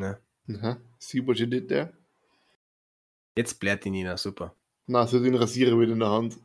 Ne. 0.00 0.18
Aha. 0.50 0.76
See 0.98 1.26
what 1.26 1.38
you 1.38 1.46
did 1.46 1.68
there? 1.68 1.92
Jetzt 3.36 3.58
blärt 3.58 3.84
die 3.84 3.90
Nina, 3.90 4.16
super. 4.16 4.54
Na, 4.86 5.06
sie 5.06 5.16
hat 5.16 5.24
den 5.24 5.34
Rasierer 5.34 5.78
wieder 5.78 5.92
in 5.92 5.98
der 5.98 6.10
Hand. 6.10 6.36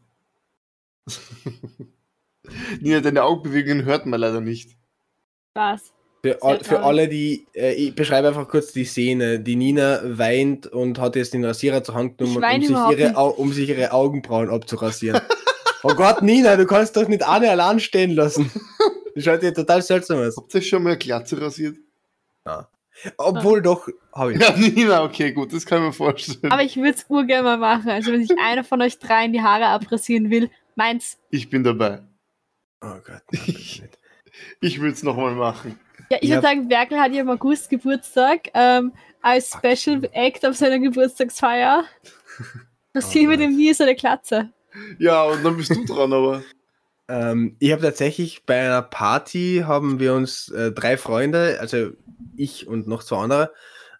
Nina, 2.80 3.02
deine 3.02 3.24
Augenbewegungen 3.24 3.86
hört 3.86 4.06
man 4.06 4.20
leider 4.20 4.42
nicht. 4.42 4.78
Was? 5.54 5.94
Für, 6.22 6.42
all, 6.44 6.64
für 6.64 6.82
alle, 6.82 7.08
die, 7.08 7.48
äh, 7.54 7.74
ich 7.74 7.96
beschreibe 7.96 8.28
einfach 8.28 8.48
kurz 8.48 8.74
die 8.74 8.84
Szene. 8.84 9.40
Die 9.40 9.56
Nina 9.56 10.02
weint 10.04 10.68
und 10.68 11.00
hat 11.00 11.16
jetzt 11.16 11.34
den 11.34 11.46
Rasierer 11.46 11.84
zur 11.84 11.96
Hand 11.96 12.18
genommen, 12.18 12.44
um 12.44 12.62
sich, 12.62 13.00
ihre. 13.00 13.16
Au 13.16 13.30
um 13.30 13.54
sich 13.54 13.70
ihre 13.70 13.92
Augenbrauen 13.92 14.50
abzurasieren. 14.50 15.22
oh 15.84 15.94
Gott, 15.96 16.22
Nina, 16.22 16.58
du 16.58 16.66
kannst 16.66 16.98
doch 16.98 17.08
nicht 17.08 17.24
Anne 17.24 17.50
allein 17.50 17.80
stehen 17.80 18.12
lassen. 18.12 18.52
Das 19.16 19.24
schaut 19.24 19.42
dir 19.42 19.54
total 19.54 19.82
seltsam 19.82 20.20
aus. 20.20 20.36
Habt 20.38 20.54
ihr 20.54 20.62
schon 20.62 20.84
mal 20.84 20.92
eine 20.92 20.98
Glatze 20.98 21.42
rasiert? 21.42 21.78
Obwohl 23.18 23.62
doch, 23.62 23.88
habe 24.14 24.34
ich. 24.34 24.42
Ja, 24.42 24.56
Nina, 24.58 25.04
okay, 25.04 25.32
gut, 25.32 25.54
das 25.54 25.66
kann 25.66 25.80
ich 25.80 25.86
mir 25.88 25.94
vorstellen. 25.94 26.52
Aber 26.52 26.64
ich 26.64 26.76
würde 26.78 26.90
es 26.92 27.06
urgern 27.10 27.44
mal 27.44 27.58
machen. 27.58 27.90
Also 27.90 28.12
wenn 28.12 28.26
sich 28.26 28.38
einer 28.40 28.64
von 28.64 28.82
euch 28.82 29.00
dreien 29.00 29.32
die 29.34 29.42
Haare 29.42 29.68
abrasieren 29.68 30.30
will, 30.30 30.50
meins. 30.76 31.18
Ich 31.30 31.50
bin 31.50 31.64
dabei. 31.64 32.02
Oh 32.82 32.88
Gott, 33.06 33.22
nein, 33.32 33.44
nicht. 33.48 33.84
Ich 34.62 34.80
würde 34.80 34.94
es 34.94 35.04
nochmal 35.04 35.36
machen. 35.36 35.78
Ja, 36.10 36.18
ich 36.22 36.30
Ja. 36.30 36.36
würde 36.38 36.48
sagen, 36.48 36.70
Werkel 36.70 37.00
hat 37.00 37.12
ja 37.14 37.22
im 37.22 37.30
August 37.30 37.70
Geburtstag. 37.70 38.50
Ähm, 38.54 38.94
als 39.22 39.50
Special 39.52 40.08
Act 40.14 40.46
auf 40.46 40.56
seiner 40.56 40.80
Geburtstagsfeier. 40.80 41.84
Passieren 42.94 43.30
wir 43.30 43.38
Gott. 43.38 43.46
dem 43.48 43.58
nie 43.58 43.74
so 43.74 43.84
eine 43.84 43.96
Klatze. 43.96 44.50
Ja, 44.98 45.24
und 45.24 45.44
dann 45.44 45.58
bist 45.58 45.72
du 45.76 45.84
dran, 45.86 46.14
aber. 46.14 46.42
Ähm, 47.10 47.56
ich 47.58 47.72
habe 47.72 47.82
tatsächlich 47.82 48.46
bei 48.46 48.62
einer 48.62 48.84
Party 48.84 49.64
haben 49.66 50.00
wir 50.00 50.14
uns 50.14 50.50
äh, 50.50 50.72
drei 50.72 50.96
Freunde, 50.96 51.58
also 51.60 51.90
ich 52.36 52.68
und 52.68 52.88
noch 52.88 53.04
zwei 53.04 53.18
andere, 53.18 53.52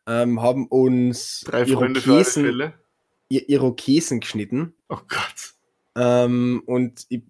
ähm, 0.06 0.42
haben 0.42 0.68
uns 0.68 1.42
Drei 1.46 1.66
Freunde 1.66 2.02
für 2.02 2.12
alle 2.12 2.20
Irokesen, 2.20 2.46
Fälle. 2.46 2.74
Ir 3.30 3.50
Irokesen 3.50 4.20
geschnitten. 4.20 4.74
Oh 4.90 5.00
Gott. 5.08 5.56
Ähm, 5.96 6.62
und 6.68 7.06
ich, 7.10 7.24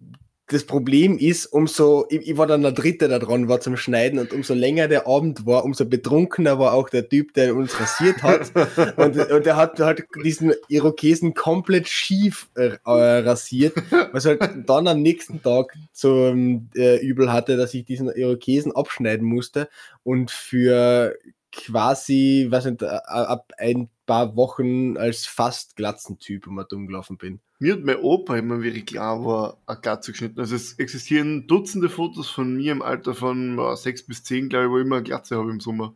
das 0.49 0.63
Problem 0.65 1.17
ist, 1.17 1.45
umso, 1.45 2.07
ich, 2.09 2.27
ich 2.27 2.37
war 2.37 2.47
dann 2.47 2.63
der 2.63 2.71
Dritte 2.71 3.07
da 3.07 3.19
dran, 3.19 3.47
war 3.47 3.59
zum 3.61 3.77
Schneiden 3.77 4.19
und 4.19 4.33
umso 4.33 4.55
länger 4.55 4.87
der 4.87 5.07
Abend 5.07 5.45
war, 5.45 5.63
umso 5.63 5.85
betrunkener 5.85 6.57
war 6.57 6.73
auch 6.73 6.89
der 6.89 7.07
Typ, 7.07 7.33
der 7.33 7.55
uns 7.55 7.79
rasiert 7.79 8.23
hat. 8.23 8.51
und, 8.97 9.17
und 9.31 9.45
der 9.45 9.55
hat, 9.55 9.79
hat 9.79 10.03
diesen 10.23 10.53
Irokesen 10.67 11.35
komplett 11.35 11.87
schief 11.87 12.49
äh, 12.55 12.77
äh, 12.83 13.19
rasiert, 13.19 13.75
was 14.11 14.25
halt 14.25 14.41
dann 14.65 14.87
am 14.87 15.01
nächsten 15.01 15.41
Tag 15.41 15.73
zum 15.93 16.69
äh, 16.75 16.97
Übel 16.97 17.31
hatte, 17.31 17.55
dass 17.55 17.73
ich 17.75 17.85
diesen 17.85 18.09
Irokesen 18.09 18.75
abschneiden 18.75 19.27
musste 19.27 19.69
und 20.03 20.31
für 20.31 21.15
quasi, 21.51 22.47
weiß 22.49 22.65
nicht, 22.65 22.83
ab 22.83 23.51
ein 23.57 23.89
paar 24.05 24.35
Wochen 24.35 24.97
als 24.97 25.25
fast 25.25 25.75
Glatzentyp 25.75 26.47
immer 26.47 26.63
dumm 26.65 26.87
gelaufen 26.87 27.17
bin. 27.17 27.39
Mir 27.59 27.73
hat 27.73 27.83
mein 27.85 27.97
Opa 27.97 28.35
immer 28.37 28.61
wirklich 28.63 28.85
klar 28.85 29.23
war, 29.25 29.57
eine 29.65 29.79
Glatze 29.79 30.11
geschnitten. 30.11 30.39
Also 30.39 30.55
es 30.55 30.73
existieren 30.79 31.47
Dutzende 31.47 31.89
Fotos 31.89 32.29
von 32.29 32.55
mir 32.55 32.71
im 32.73 32.81
Alter 32.81 33.13
von 33.15 33.57
ja, 33.57 33.75
6 33.77 34.03
bis 34.07 34.23
10, 34.23 34.49
glaube 34.49 34.65
ich, 34.65 34.71
wo 34.71 34.77
ich 34.79 34.85
immer 34.85 34.97
eine 34.97 35.03
Glatze 35.03 35.37
habe 35.37 35.51
im 35.51 35.59
Sommer. 35.61 35.95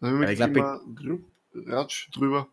Da 0.00 0.06
habe 0.06 0.24
Ja, 0.24 0.30
ich 0.30 0.32
ich 0.32 0.38
mich 0.38 0.54
glaub, 0.54 0.56
immer 0.56 0.80
drup, 0.86 1.24
ratsch 1.54 2.08
drüber. 2.14 2.48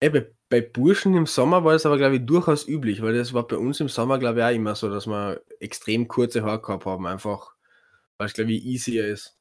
Ey, 0.00 0.10
bei, 0.10 0.30
bei 0.50 0.60
Burschen 0.60 1.14
im 1.14 1.26
Sommer 1.26 1.64
war 1.64 1.72
das 1.72 1.86
aber, 1.86 1.96
glaube 1.98 2.16
ich, 2.16 2.26
durchaus 2.26 2.66
üblich, 2.68 3.02
weil 3.02 3.14
das 3.16 3.32
war 3.32 3.46
bei 3.46 3.56
uns 3.56 3.80
im 3.80 3.88
Sommer, 3.88 4.18
glaube 4.18 4.40
ich, 4.40 4.44
auch 4.44 4.50
immer 4.50 4.74
so, 4.74 4.90
dass 4.90 5.06
wir 5.06 5.40
extrem 5.60 6.06
kurze 6.08 6.42
Haare 6.44 6.60
gehabt 6.60 6.84
haben, 6.86 7.06
einfach, 7.06 7.54
weil 8.18 8.26
es, 8.28 8.34
glaube 8.34 8.52
ich, 8.52 8.64
easier 8.64 9.06
ist. 9.08 9.35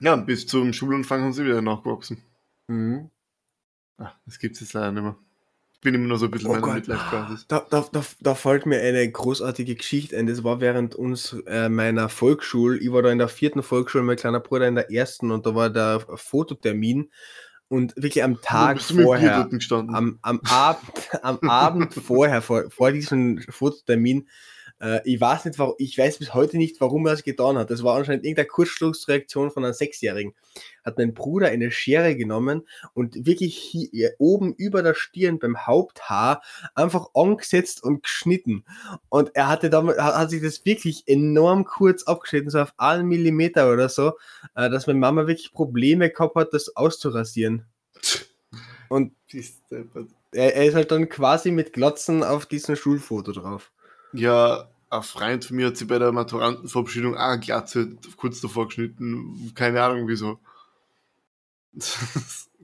Ja, 0.00 0.16
bis 0.16 0.46
zum 0.46 0.72
Schulanfang 0.72 1.22
haben 1.22 1.32
sie 1.32 1.44
wieder 1.44 1.62
nachgewachsen. 1.62 2.22
Mhm. 2.68 3.10
Ah, 3.98 4.12
das 4.26 4.38
gibt 4.38 4.56
es 4.56 4.60
jetzt 4.60 4.72
leider 4.74 4.92
nicht 4.92 5.02
mehr. 5.02 5.16
Ich 5.72 5.80
bin 5.80 5.94
immer 5.94 6.08
noch 6.08 6.16
so 6.16 6.24
ein 6.26 6.30
bisschen 6.30 6.50
Oh 6.50 6.54
meiner. 6.54 6.74
Midlife-Basis. 6.74 7.46
Da, 7.48 7.64
da, 7.70 7.86
da, 7.92 8.04
da 8.20 8.34
fällt 8.34 8.66
mir 8.66 8.80
eine 8.80 9.10
großartige 9.10 9.74
Geschichte 9.74 10.16
ein. 10.16 10.26
Das 10.26 10.42
war 10.42 10.60
während 10.60 10.94
uns 10.94 11.36
äh, 11.46 11.68
meiner 11.68 12.08
Volksschule. 12.08 12.78
Ich 12.78 12.90
war 12.92 13.02
da 13.02 13.10
in 13.10 13.18
der 13.18 13.28
vierten 13.28 13.62
Volksschule, 13.62 14.04
mein 14.04 14.16
kleiner 14.16 14.40
Bruder 14.40 14.68
in 14.68 14.74
der 14.74 14.90
ersten 14.90 15.30
und 15.30 15.46
da 15.46 15.54
war 15.54 15.70
der 15.70 16.00
Fototermin. 16.00 17.10
Und 17.68 17.96
wirklich 17.96 18.22
am 18.22 18.40
Tag 18.40 18.80
vorher, 18.80 19.48
am, 19.88 20.18
am 20.22 20.40
Abend, 20.44 21.10
am 21.22 21.38
Abend 21.40 21.94
vorher, 22.06 22.40
vor, 22.40 22.70
vor 22.70 22.92
diesem 22.92 23.40
Fototermin, 23.48 24.28
äh, 24.80 25.00
ich 25.04 25.20
weiß 25.20 25.46
nicht, 25.46 25.58
warum, 25.58 25.74
ich 25.78 25.96
weiß 25.96 26.18
bis 26.18 26.34
heute 26.34 26.58
nicht, 26.58 26.80
warum 26.80 27.06
er 27.06 27.14
es 27.14 27.24
getan 27.24 27.56
hat. 27.56 27.70
Das 27.70 27.82
war 27.82 27.96
anscheinend 27.96 28.24
irgendeine 28.24 28.48
Kurzschlussreaktion 28.48 29.50
von 29.50 29.64
einem 29.64 29.74
Sechsjährigen. 29.74 30.34
Hat 30.84 30.98
mein 30.98 31.14
Bruder 31.14 31.48
eine 31.48 31.70
Schere 31.70 32.16
genommen 32.16 32.66
und 32.94 33.26
wirklich 33.26 33.56
hier 33.56 34.12
oben 34.18 34.54
über 34.54 34.82
der 34.82 34.94
Stirn 34.94 35.38
beim 35.38 35.66
Haupthaar 35.66 36.42
einfach 36.74 37.08
angesetzt 37.14 37.82
und 37.82 38.02
geschnitten. 38.02 38.64
Und 39.08 39.34
er 39.34 39.48
hatte 39.48 39.70
damals, 39.70 39.98
hat, 39.98 40.30
sich 40.30 40.42
das 40.42 40.64
wirklich 40.64 41.04
enorm 41.06 41.64
kurz 41.64 42.04
abgeschnitten, 42.04 42.50
so 42.50 42.60
auf 42.60 42.74
einen 42.76 43.08
Millimeter 43.08 43.72
oder 43.72 43.88
so, 43.88 44.12
äh, 44.54 44.70
dass 44.70 44.86
meine 44.86 44.98
Mama 44.98 45.26
wirklich 45.26 45.52
Probleme 45.52 46.10
gehabt 46.10 46.36
hat, 46.36 46.52
das 46.52 46.76
auszurasieren. 46.76 47.64
Und 48.88 49.12
er, 50.32 50.54
er 50.54 50.64
ist 50.64 50.74
halt 50.74 50.90
dann 50.90 51.08
quasi 51.08 51.50
mit 51.50 51.72
Glotzen 51.72 52.22
auf 52.22 52.46
diesem 52.46 52.76
Schulfoto 52.76 53.32
drauf. 53.32 53.72
Ja, 54.16 54.68
ein 54.90 55.02
Freund 55.02 55.44
von 55.44 55.56
mir 55.56 55.66
hat 55.68 55.76
sich 55.76 55.86
bei 55.88 55.98
der 55.98 56.12
Maturantenverabschiedung 56.12 57.16
auch 57.16 57.20
eine 57.20 57.40
Glatze 57.40 57.96
kurz 58.16 58.40
davor 58.40 58.66
geschnitten. 58.66 59.52
Keine 59.54 59.82
Ahnung 59.82 60.08
wieso. 60.08 60.38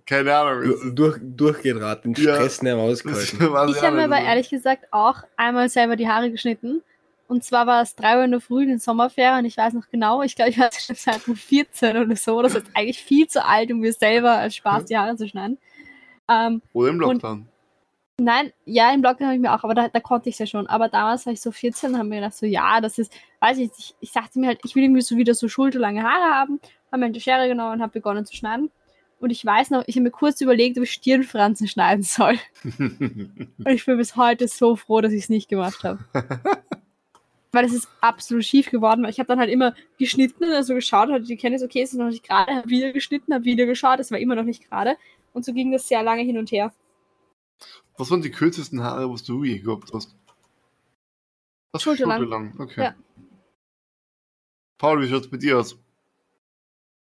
Keine 0.06 0.34
Ahnung. 0.34 0.62
Du, 0.62 0.90
durch, 0.90 1.18
durchgeraten, 1.20 2.14
den 2.14 2.24
Ja. 2.24 2.34
Stress 2.34 2.62
nicht 2.62 2.74
mehr 2.74 2.82
ausgehalten. 2.82 3.38
Ich 3.68 3.82
habe 3.82 3.96
mir 3.96 4.04
aber 4.04 4.20
ehrlich 4.20 4.50
gesagt 4.50 4.86
auch 4.90 5.22
einmal 5.36 5.68
selber 5.68 5.96
die 5.96 6.08
Haare 6.08 6.30
geschnitten. 6.30 6.82
Und 7.28 7.44
zwar 7.44 7.66
war 7.66 7.82
es 7.82 7.94
3 7.94 8.18
Uhr 8.18 8.24
in 8.24 8.30
der 8.32 8.40
Früh 8.40 8.62
in 8.64 8.68
den 8.68 8.78
Sommerferien. 8.78 9.44
Ich 9.46 9.56
weiß 9.56 9.72
noch 9.72 9.88
genau, 9.90 10.22
ich 10.22 10.36
glaube, 10.36 10.50
ich 10.50 10.58
war 10.58 10.70
schon 10.72 10.96
seit 10.96 11.20
14 11.20 11.96
oder 11.96 12.16
so. 12.16 12.42
Das 12.42 12.54
ist 12.54 12.66
eigentlich 12.74 13.02
viel 13.02 13.26
zu 13.26 13.44
alt, 13.44 13.70
um 13.70 13.78
mir 13.78 13.92
selber 13.92 14.32
als 14.32 14.56
Spaß 14.56 14.84
die 14.86 14.98
Haare 14.98 15.16
zu 15.16 15.26
schneiden. 15.26 15.56
Ähm, 16.28 16.60
Oder 16.72 16.90
im 16.90 17.00
Lockdown. 17.00 17.48
Nein, 18.18 18.52
ja, 18.66 18.92
im 18.92 19.02
Lockdown 19.02 19.28
habe 19.28 19.36
ich 19.36 19.40
mir 19.40 19.52
auch, 19.52 19.64
aber 19.64 19.74
da, 19.74 19.88
da 19.88 20.00
konnte 20.00 20.28
ich 20.28 20.34
es 20.34 20.38
ja 20.38 20.46
schon. 20.46 20.66
Aber 20.66 20.88
damals 20.88 21.26
war 21.26 21.32
ich 21.32 21.40
so 21.40 21.50
14 21.50 21.90
und 21.90 21.98
habe 21.98 22.08
mir 22.08 22.16
gedacht, 22.16 22.34
so, 22.34 22.46
ja, 22.46 22.80
das 22.80 22.98
ist, 22.98 23.12
weiß 23.40 23.58
ich 23.58 23.70
ich, 23.78 23.94
ich 24.00 24.12
dachte 24.12 24.38
mir 24.38 24.48
halt, 24.48 24.60
ich 24.64 24.74
will 24.74 24.84
irgendwie 24.84 25.00
so 25.02 25.16
wieder 25.16 25.34
so 25.34 25.48
schulterlange 25.48 26.02
Haare 26.02 26.34
haben, 26.34 26.60
habe 26.90 27.00
mir 27.00 27.06
eine 27.06 27.20
Schere 27.20 27.48
genommen 27.48 27.74
und 27.74 27.82
habe 27.82 27.92
begonnen 27.92 28.26
zu 28.26 28.36
schneiden. 28.36 28.70
Und 29.22 29.30
ich 29.30 29.46
weiß 29.46 29.70
noch, 29.70 29.84
ich 29.86 29.94
habe 29.94 30.02
mir 30.02 30.10
kurz 30.10 30.40
überlegt, 30.40 30.76
ob 30.78 30.82
ich 30.82 30.90
Stirnfransen 30.90 31.68
schneiden 31.68 32.02
soll. 32.02 32.38
Und 32.64 33.68
ich 33.68 33.86
bin 33.86 33.96
bis 33.96 34.16
heute 34.16 34.48
so 34.48 34.74
froh, 34.74 35.00
dass 35.00 35.12
ich 35.12 35.22
es 35.22 35.28
nicht 35.28 35.48
gemacht 35.48 35.84
habe. 35.84 36.00
Weil 37.52 37.66
es 37.66 37.72
ist 37.72 37.88
absolut 38.00 38.44
schief 38.44 38.70
geworden, 38.70 39.02
weil 39.02 39.10
ich 39.10 39.18
habe 39.18 39.26
dann 39.26 39.38
halt 39.38 39.50
immer 39.50 39.74
geschnitten, 39.98 40.44
also 40.44 40.74
geschaut, 40.74 41.10
hatte 41.10 41.24
die 41.24 41.36
Kenntnis, 41.36 41.62
okay, 41.62 41.82
es 41.82 41.92
ist 41.92 41.98
noch 41.98 42.08
nicht 42.08 42.26
gerade, 42.26 42.50
habe 42.50 42.70
wieder 42.70 42.92
geschnitten, 42.92 43.34
habe 43.34 43.44
wieder 43.44 43.66
geschaut, 43.66 44.00
es 44.00 44.10
war 44.10 44.18
immer 44.18 44.34
noch 44.34 44.44
nicht 44.44 44.70
gerade. 44.70 44.96
Und 45.34 45.44
so 45.44 45.52
ging 45.52 45.70
das 45.70 45.86
sehr 45.86 46.02
lange 46.02 46.22
hin 46.22 46.38
und 46.38 46.50
her. 46.50 46.72
Was 47.98 48.10
waren 48.10 48.22
die 48.22 48.30
kürzesten 48.30 48.82
Haare, 48.82 49.10
was 49.10 49.22
du 49.22 49.44
je 49.44 49.58
gehabt 49.58 49.92
hast? 49.92 50.14
Was 51.72 51.82
Schulterlang. 51.82 52.18
Schulterlang, 52.18 52.54
okay. 52.58 52.82
Ja. 52.84 52.94
Paul, 54.78 55.00
wie 55.02 55.08
schaut's 55.08 55.28
bei 55.28 55.36
dir 55.36 55.58
aus? 55.58 55.76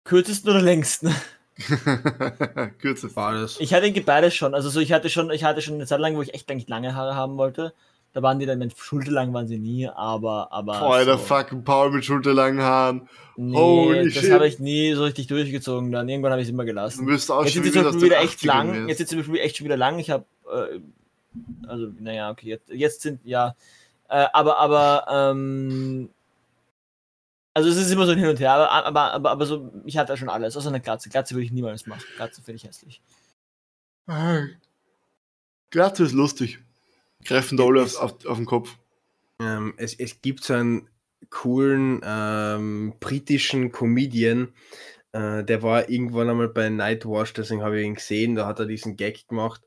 Kürzesten 0.03 0.51
oder 0.51 0.61
längsten? 0.61 1.13
Kürzest. 2.79 3.15
War 3.15 3.33
das. 3.33 3.59
Ich 3.59 3.73
hatte 3.73 3.91
beides 4.01 4.35
schon. 4.35 4.53
Also 4.53 4.69
so, 4.69 4.79
ich 4.79 4.91
hatte 4.91 5.09
schon, 5.09 5.29
ich 5.31 5.43
hatte 5.43 5.61
schon 5.61 5.75
eine 5.75 5.85
Zeit 5.85 5.99
lang, 5.99 6.15
wo 6.15 6.21
ich 6.21 6.33
echt 6.33 6.49
eigentlich 6.49 6.67
lange 6.67 6.95
Haare 6.95 7.15
haben 7.15 7.37
wollte. 7.37 7.73
Da 8.13 8.21
waren 8.21 8.37
die 8.37 8.45
dann, 8.45 8.59
meine 8.59 8.71
schulterlang 8.75 9.33
waren 9.33 9.47
sie 9.47 9.57
nie, 9.57 9.87
aber, 9.87 10.51
aber. 10.51 10.79
Boah, 10.79 10.95
Alter, 10.95 11.17
so, 11.17 11.23
fucking 11.23 11.63
Paul 11.63 11.89
mit 11.91 12.05
schulterlangen 12.05 12.61
Haaren. 12.61 13.09
Nee, 13.37 13.57
Holy 13.57 14.11
das 14.11 14.29
habe 14.29 14.47
ich 14.47 14.59
nie 14.59 14.93
so 14.93 15.03
richtig 15.03 15.27
durchgezogen. 15.27 15.91
Dann 15.91 16.07
irgendwann 16.07 16.31
habe 16.31 16.41
ich 16.41 16.47
es 16.47 16.53
immer 16.53 16.63
Du 16.63 16.67
gelassen. 16.67 17.07
wirst 17.07 17.31
auch 17.31 17.43
Jetzt 17.43 17.55
schon 17.55 17.63
sind 17.63 17.73
sie 17.73 17.79
wieder 17.79 18.01
wieder 18.01 18.19
echt 18.21 18.39
80ern 18.41 18.45
lang. 18.47 18.87
Jetzt 18.87 18.99
sind 18.99 19.09
sie 19.09 19.15
zum 19.15 19.19
Beispiel 19.19 19.39
echt 19.39 19.57
schon 19.57 19.65
wieder 19.65 19.77
lang. 19.77 19.97
Ich 19.97 20.11
habe, 20.11 20.25
äh, 20.51 20.79
also, 21.67 21.91
naja, 21.99 22.29
okay, 22.31 22.49
jetzt, 22.49 22.69
jetzt 22.69 23.01
sind, 23.01 23.21
ja. 23.23 23.55
Äh, 24.09 24.27
aber, 24.33 24.59
aber, 24.59 25.05
ähm, 25.09 26.09
also 27.53 27.69
es 27.69 27.77
ist 27.77 27.91
immer 27.91 28.05
so 28.05 28.11
ein 28.11 28.19
Hin 28.19 28.29
und 28.29 28.39
Her, 28.39 28.53
aber, 28.53 28.71
aber, 28.71 29.13
aber, 29.13 29.31
aber 29.31 29.45
so, 29.45 29.71
ich 29.85 29.97
hatte 29.97 30.17
schon 30.17 30.29
alles, 30.29 30.57
außer 30.57 30.69
eine 30.69 30.81
Glatze. 30.81 31.09
Glatze 31.09 31.35
würde 31.35 31.45
ich 31.45 31.51
niemals 31.51 31.85
machen. 31.87 32.03
Glatze 32.15 32.41
finde 32.41 32.57
ich 32.57 32.63
hässlich. 32.63 33.01
Glatze 35.69 36.03
ist 36.03 36.13
lustig. 36.13 36.59
Greifen 37.23 37.57
da 37.57 37.63
alle 37.63 37.83
auf, 37.83 37.95
auf, 37.99 38.25
auf 38.25 38.37
den 38.37 38.45
Kopf. 38.45 38.77
Ähm, 39.39 39.73
es, 39.77 39.93
es 39.95 40.21
gibt 40.21 40.43
so 40.43 40.53
einen 40.53 40.89
coolen 41.29 42.01
ähm, 42.03 42.93
britischen 42.99 43.71
Comedian, 43.71 44.53
äh, 45.13 45.43
der 45.43 45.63
war 45.63 45.89
irgendwann 45.89 46.29
einmal 46.29 46.49
bei 46.49 46.69
Nightwash, 46.69 47.33
deswegen 47.33 47.63
habe 47.63 47.79
ich 47.79 47.85
ihn 47.85 47.95
gesehen, 47.95 48.35
da 48.35 48.45
hat 48.45 48.59
er 48.59 48.65
diesen 48.65 48.97
Gag 48.97 49.27
gemacht. 49.27 49.61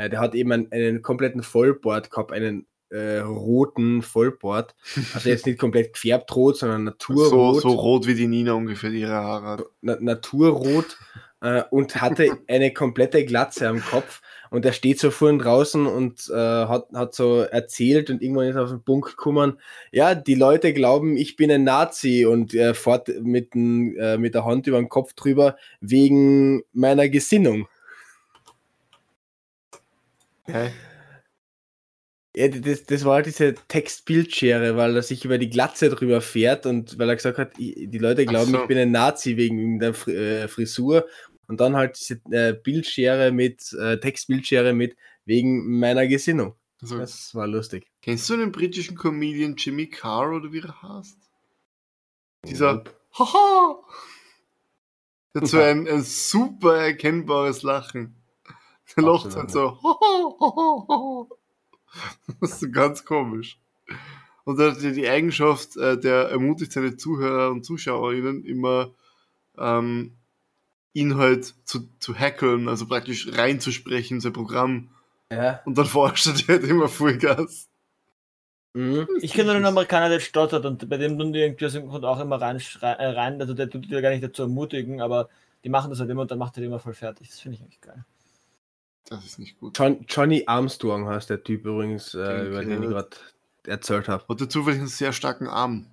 Äh, 0.00 0.08
der 0.08 0.20
hat 0.20 0.34
eben 0.34 0.50
einen, 0.50 0.72
einen 0.72 1.02
kompletten 1.02 1.42
Vollbart 1.42 2.10
gehabt, 2.10 2.32
einen 2.32 2.66
äh, 2.88 3.18
roten 3.18 4.00
Vollbart. 4.02 4.74
Also 5.14 5.28
jetzt 5.28 5.46
nicht 5.46 5.58
komplett 5.58 5.92
gefärbt 5.92 6.34
rot, 6.34 6.56
sondern 6.56 6.86
So, 6.98 7.14
naturrot. 7.14 7.60
so 7.60 7.68
rot 7.68 8.06
wie 8.06 8.14
die 8.14 8.26
Nina 8.26 8.54
ungefähr 8.54 8.90
ihre 8.90 9.12
Haare. 9.12 9.66
Na 9.82 9.98
Naturrot 10.00 10.96
äh, 11.42 11.62
und 11.70 12.00
hatte 12.00 12.38
eine 12.48 12.72
komplette 12.72 13.24
Glatze 13.26 13.68
am 13.68 13.80
Kopf. 13.82 14.22
Und 14.50 14.64
er 14.64 14.72
steht 14.72 14.98
so 14.98 15.10
vorhin 15.10 15.38
draußen 15.38 15.86
und 15.86 16.28
äh, 16.30 16.34
hat, 16.34 16.88
hat 16.94 17.14
so 17.14 17.40
erzählt 17.42 18.10
und 18.10 18.22
irgendwann 18.22 18.48
ist 18.48 18.56
er 18.56 18.64
auf 18.64 18.70
den 18.70 18.82
Punkt 18.82 19.10
gekommen, 19.10 19.60
ja, 19.92 20.14
die 20.16 20.34
Leute 20.34 20.72
glauben, 20.72 21.16
ich 21.16 21.36
bin 21.36 21.52
ein 21.52 21.62
Nazi 21.62 22.24
und 22.24 22.52
er 22.54 22.74
fährt 22.74 23.08
mit, 23.22 23.54
den, 23.54 23.96
äh, 23.96 24.18
mit 24.18 24.34
der 24.34 24.44
Hand 24.44 24.66
über 24.66 24.78
den 24.78 24.88
Kopf 24.88 25.12
drüber 25.12 25.56
wegen 25.80 26.62
meiner 26.72 27.08
Gesinnung. 27.08 27.68
Ja, 32.36 32.46
das, 32.46 32.84
das 32.84 33.04
war 33.04 33.14
halt 33.16 33.26
diese 33.26 33.54
Textbildschere, 33.54 34.76
weil 34.76 34.94
er 34.94 35.02
sich 35.02 35.24
über 35.24 35.36
die 35.36 35.50
Glatze 35.50 35.88
drüber 35.88 36.20
fährt 36.20 36.64
und 36.64 36.96
weil 36.96 37.08
er 37.08 37.16
gesagt 37.16 37.38
hat, 37.38 37.56
die 37.58 37.98
Leute 37.98 38.24
glauben, 38.24 38.52
so. 38.52 38.62
ich 38.62 38.68
bin 38.68 38.78
ein 38.78 38.92
Nazi 38.92 39.36
wegen 39.36 39.80
der 39.80 39.90
äh, 40.06 40.46
Frisur 40.46 41.06
und 41.48 41.60
dann 41.60 41.74
halt 41.74 41.98
diese 41.98 42.20
äh, 42.30 42.52
Bildschere 42.52 43.32
mit, 43.32 43.72
äh, 43.72 43.98
Textbildschere 43.98 44.72
mit 44.72 44.96
wegen 45.24 45.80
meiner 45.80 46.06
Gesinnung. 46.06 46.54
Also, 46.80 46.98
Das 46.98 47.34
war 47.34 47.48
lustig. 47.48 47.88
kennst 48.00 48.30
du 48.30 48.36
den 48.36 48.52
britischen 48.52 48.96
Comedian 48.96 49.56
Jimmy 49.56 49.88
Carr 49.88 50.36
oder 50.36 50.52
wie 50.52 50.60
er 50.60 50.82
heißt? 50.82 51.18
Dieser 52.46 52.84
Haha! 53.18 53.82
Der 55.34 55.42
hat 55.42 55.48
so 55.48 55.60
ein, 55.60 55.86
ein 55.86 56.02
super 56.02 56.76
erkennbares 56.76 57.62
Lachen. 57.62 58.19
Der 58.96 59.04
lacht 59.04 59.36
halt 59.36 59.50
so. 59.50 59.78
Das 62.40 62.52
ist 62.52 62.60
so 62.60 62.70
ganz 62.70 63.04
komisch. 63.04 63.58
Und 64.44 64.60
er 64.60 64.70
hat 64.70 64.80
ja 64.80 64.90
die 64.90 65.08
Eigenschaft, 65.08 65.76
äh, 65.76 65.98
der 65.98 66.28
ermutigt 66.28 66.72
seine 66.72 66.96
Zuhörer 66.96 67.50
und 67.50 67.64
Zuschauerinnen 67.64 68.44
immer, 68.44 68.92
ähm, 69.58 70.16
ihn 70.92 71.16
halt 71.16 71.54
zu, 71.64 71.88
zu 71.98 72.14
hackeln, 72.14 72.68
also 72.68 72.86
praktisch 72.86 73.36
reinzusprechen 73.36 74.18
in 74.18 74.20
sein 74.20 74.32
Programm. 74.32 74.90
Ja. 75.32 75.60
Und 75.64 75.78
dann 75.78 75.86
forscht 75.86 76.26
er 76.26 76.54
halt 76.54 76.64
immer 76.64 76.88
Vollgas. 76.88 77.68
Mhm. 78.72 79.08
Ich 79.20 79.32
kenne 79.32 79.46
nur 79.46 79.56
einen 79.56 79.66
Amerikaner, 79.66 80.08
der 80.08 80.20
stottert 80.20 80.64
und 80.64 80.88
bei 80.88 80.96
dem 80.96 81.18
tun 81.18 81.32
die 81.32 81.40
irgendwie 81.40 81.66
aus 81.66 81.72
dem 81.72 81.88
Grund 81.88 82.04
auch 82.04 82.20
immer 82.20 82.40
rein, 82.40 82.60
äh, 82.80 82.86
rein 82.86 83.40
also 83.40 83.52
der 83.52 83.68
tut 83.68 83.84
die 83.84 84.00
gar 84.00 84.10
nicht 84.10 84.22
dazu 84.22 84.42
ermutigen, 84.42 85.00
aber 85.00 85.28
die 85.64 85.68
machen 85.68 85.90
das 85.90 85.98
halt 85.98 86.08
immer 86.10 86.22
und 86.22 86.30
dann 86.30 86.38
macht 86.38 86.56
er 86.56 86.60
die 86.60 86.66
immer 86.66 86.78
voll 86.78 86.94
fertig. 86.94 87.28
Das 87.28 87.40
finde 87.40 87.56
ich 87.56 87.62
eigentlich 87.62 87.80
geil. 87.80 88.04
Das 89.10 89.24
ist 89.24 89.38
nicht 89.40 89.58
gut. 89.58 89.76
John, 89.76 90.04
Johnny 90.08 90.44
Armstrong 90.46 91.08
heißt 91.08 91.28
der 91.30 91.42
Typ 91.42 91.66
übrigens, 91.66 92.14
äh, 92.14 92.46
über 92.46 92.64
den 92.64 92.82
ich 92.82 92.88
gerade 92.88 93.08
erzählt 93.66 94.08
habe. 94.08 94.24
Hat 94.28 94.40
er 94.40 94.48
zufällig 94.48 94.78
einen 94.78 94.88
sehr 94.88 95.12
starken 95.12 95.48
Arm. 95.48 95.86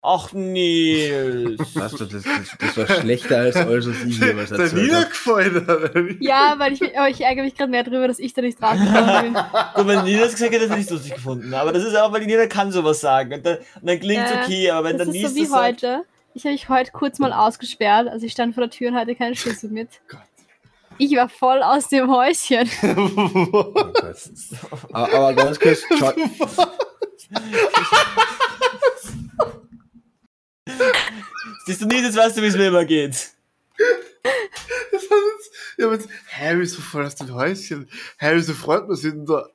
Ach 0.00 0.32
Nils! 0.32 1.58
Weißt 1.74 1.98
du, 2.00 2.04
das, 2.04 2.22
das, 2.22 2.56
das 2.58 2.76
war 2.76 2.86
schlechter 2.86 3.38
als 3.38 3.56
alles, 3.56 3.88
was 3.88 4.04
ich 4.04 4.18
jemals 4.18 4.48
Der 4.50 4.60
erzählt 4.60 4.72
habe. 4.72 4.82
niedergefallen. 4.82 6.16
Ja, 6.20 6.54
weil 6.56 6.72
ich, 6.72 6.96
aber 6.96 7.08
ich 7.08 7.20
ärgere 7.20 7.42
mich 7.42 7.56
gerade 7.56 7.70
mehr 7.70 7.82
darüber, 7.82 8.06
dass 8.06 8.20
ich 8.20 8.32
da 8.32 8.40
nicht 8.40 8.60
draufgekommen 8.62 9.34
bin. 9.34 9.34
Gut, 9.74 9.86
wenn 9.88 10.04
Nils 10.04 10.22
das 10.22 10.32
gesagt 10.34 10.52
hätte, 10.52 10.68
hätte 10.70 10.80
ich 10.80 10.86
es 10.86 10.90
lustig 10.90 11.14
gefunden. 11.14 11.52
Aber 11.52 11.72
das 11.72 11.82
ist 11.84 11.96
auch, 11.96 12.12
weil 12.12 12.24
Nina 12.24 12.46
kann 12.46 12.70
sowas 12.70 13.00
sagen. 13.00 13.34
Und 13.34 13.44
dann, 13.44 13.58
und 13.58 13.86
dann 13.88 13.98
klingt 14.00 14.24
es 14.24 14.30
Ja, 14.30 14.42
okay, 14.44 14.70
aber 14.70 14.88
wenn 14.88 14.98
Das 14.98 15.06
dann 15.08 15.14
ist 15.16 15.20
Nils 15.20 15.30
so 15.32 15.36
wie 15.36 15.40
das 15.42 15.50
sagt, 15.50 15.82
heute. 15.82 16.04
Ich 16.34 16.44
habe 16.44 16.52
mich 16.52 16.68
heute 16.68 16.92
kurz 16.92 17.18
mal 17.18 17.32
ausgesperrt. 17.32 18.06
Also 18.08 18.24
ich 18.24 18.32
stand 18.32 18.54
vor 18.54 18.62
der 18.62 18.70
Tür 18.70 18.90
und 18.90 18.94
hatte 18.94 19.16
keinen 19.16 19.34
Schlüssel 19.34 19.68
mit. 19.68 19.88
Gott. 20.08 20.20
Ich 20.98 21.14
war 21.16 21.28
voll 21.28 21.62
aus 21.62 21.88
dem 21.88 22.10
Häuschen. 22.10 22.68
Oh 23.52 23.72
Gott. 23.72 24.16
aber, 24.92 25.12
aber 25.12 25.34
ganz 25.34 25.58
kurz, 25.60 25.82
siehst 31.66 31.80
du 31.82 31.86
Nils, 31.86 32.02
jetzt 32.02 32.16
weißt 32.16 32.36
du, 32.36 32.42
wie 32.42 32.46
es 32.46 32.56
mir 32.56 32.68
immer 32.68 32.84
geht. 32.84 33.30
Das 34.92 35.02
hat 35.02 35.18
jetzt, 35.34 35.52
ich 35.76 35.84
hab 35.84 35.92
jetzt, 35.92 36.08
hä, 36.28 36.54
wieso 36.56 36.80
voll 36.80 37.06
aus 37.06 37.14
dem 37.14 37.32
Häuschen? 37.34 37.88
Hä, 38.18 38.30
wieso 38.34 38.54
freut 38.54 38.88
man 38.88 38.96
sich 38.96 39.14
da? 39.26 39.48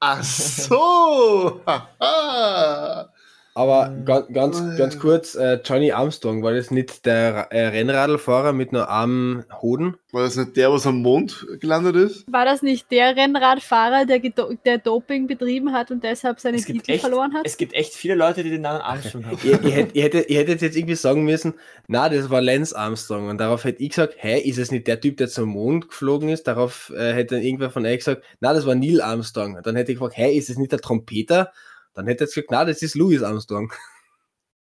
Ach 0.00 0.22
so! 0.22 1.60
Haha. 1.66 3.12
Aber 3.54 3.88
Mhm. 3.90 4.04
ganz, 4.04 4.28
ganz, 4.32 4.76
ganz 4.76 4.94
Oh, 4.94 4.96
ja. 4.96 5.00
kurz, 5.00 5.34
äh, 5.34 5.58
Johnny 5.64 5.92
Armstrong, 5.92 6.42
war 6.42 6.52
das 6.54 6.70
nicht 6.70 7.06
der 7.06 7.48
äh, 7.50 7.66
Rennradlfahrer 7.68 8.52
mit 8.52 8.72
nur 8.72 8.90
einem 8.90 9.44
Hoden? 9.60 9.96
War 10.12 10.22
das 10.22 10.36
nicht 10.36 10.56
der, 10.56 10.72
was 10.72 10.86
am 10.86 11.02
Mond 11.02 11.46
gelandet 11.60 11.96
ist? 11.96 12.24
War 12.32 12.44
das 12.44 12.62
nicht 12.62 12.90
der 12.90 13.14
Rennradfahrer, 13.16 14.06
der, 14.06 14.20
der 14.64 14.78
Doping 14.78 15.26
betrieben 15.26 15.72
hat 15.72 15.90
und 15.90 16.02
deshalb 16.02 16.40
seine 16.40 16.58
Titel 16.58 16.92
echt, 16.92 17.00
verloren 17.02 17.34
hat? 17.34 17.42
es 17.44 17.56
gibt 17.56 17.74
echt 17.74 17.92
viele 17.94 18.14
Leute, 18.14 18.42
die 18.42 18.50
den 18.50 18.62
Namen 18.62 18.80
Armstrong 18.80 19.26
haben. 19.26 19.38
ihr, 19.44 19.62
ihr, 19.62 19.70
hätt, 19.70 19.94
ihr, 19.94 20.02
hättet, 20.04 20.30
ihr 20.30 20.38
hättet 20.38 20.62
jetzt 20.62 20.76
irgendwie 20.76 20.94
sagen 20.94 21.24
müssen, 21.24 21.54
na, 21.88 22.08
das 22.08 22.30
war 22.30 22.40
Lance 22.40 22.76
Armstrong. 22.76 23.28
Und 23.28 23.38
darauf 23.38 23.64
hätte 23.64 23.82
ich 23.82 23.90
gesagt, 23.90 24.14
hä, 24.18 24.38
ist 24.40 24.58
es 24.58 24.70
nicht 24.70 24.86
der 24.86 25.00
Typ, 25.00 25.16
der 25.18 25.28
zum 25.28 25.50
Mond 25.50 25.88
geflogen 25.88 26.28
ist? 26.28 26.46
Darauf 26.46 26.92
äh, 26.96 27.12
hätte 27.12 27.34
dann 27.34 27.44
irgendwer 27.44 27.70
von 27.70 27.84
euch 27.84 27.98
gesagt, 27.98 28.22
na, 28.40 28.54
das 28.54 28.64
war 28.66 28.74
Neil 28.74 29.00
Armstrong. 29.02 29.56
Und 29.56 29.66
dann 29.66 29.76
hätte 29.76 29.92
ich 29.92 29.98
gefragt, 29.98 30.16
hä, 30.16 30.32
ist 30.36 30.48
es 30.48 30.56
nicht 30.56 30.72
der 30.72 30.80
Trompeter? 30.80 31.52
Dann 31.98 32.06
hätte 32.06 32.24
er 32.24 32.26
gesagt, 32.28 32.48
na, 32.50 32.64
das 32.64 32.80
ist 32.82 32.94
Louis 32.94 33.22
Armstrong. 33.22 33.72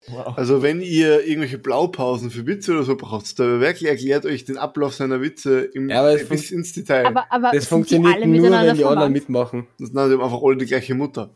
Wow. 0.08 0.38
Also, 0.38 0.64
wenn 0.64 0.80
ihr 0.82 1.26
irgendwelche 1.28 1.58
Blaupausen 1.58 2.32
für 2.32 2.48
Witze 2.48 2.72
oder 2.72 2.84
so 2.84 2.96
braucht, 2.96 3.38
der 3.38 3.60
wirklich 3.60 3.90
erklärt 3.90 4.26
euch 4.26 4.46
den 4.46 4.58
Ablauf 4.58 4.94
seiner 4.96 5.20
Witze 5.22 5.60
im, 5.74 5.90
Ja, 5.90 6.00
aber 6.00 6.14
es 6.14 6.28
bis 6.30 6.52
ins 6.52 6.72
Detail. 6.72 7.06
aber 7.06 7.26
aber 7.30 7.52
Das 7.54 7.68
funktioniert 7.68 8.26
nur, 8.26 8.50
wenn 8.50 8.76
die 8.78 8.86
anderen 8.86 9.12
mitmachen. 9.12 9.68
das 9.78 9.90
sind 9.90 9.98
einfach 10.00 10.40
alle 10.42 10.56
die 10.56 10.66
gleiche 10.68 10.96
Mutter. 10.96 11.32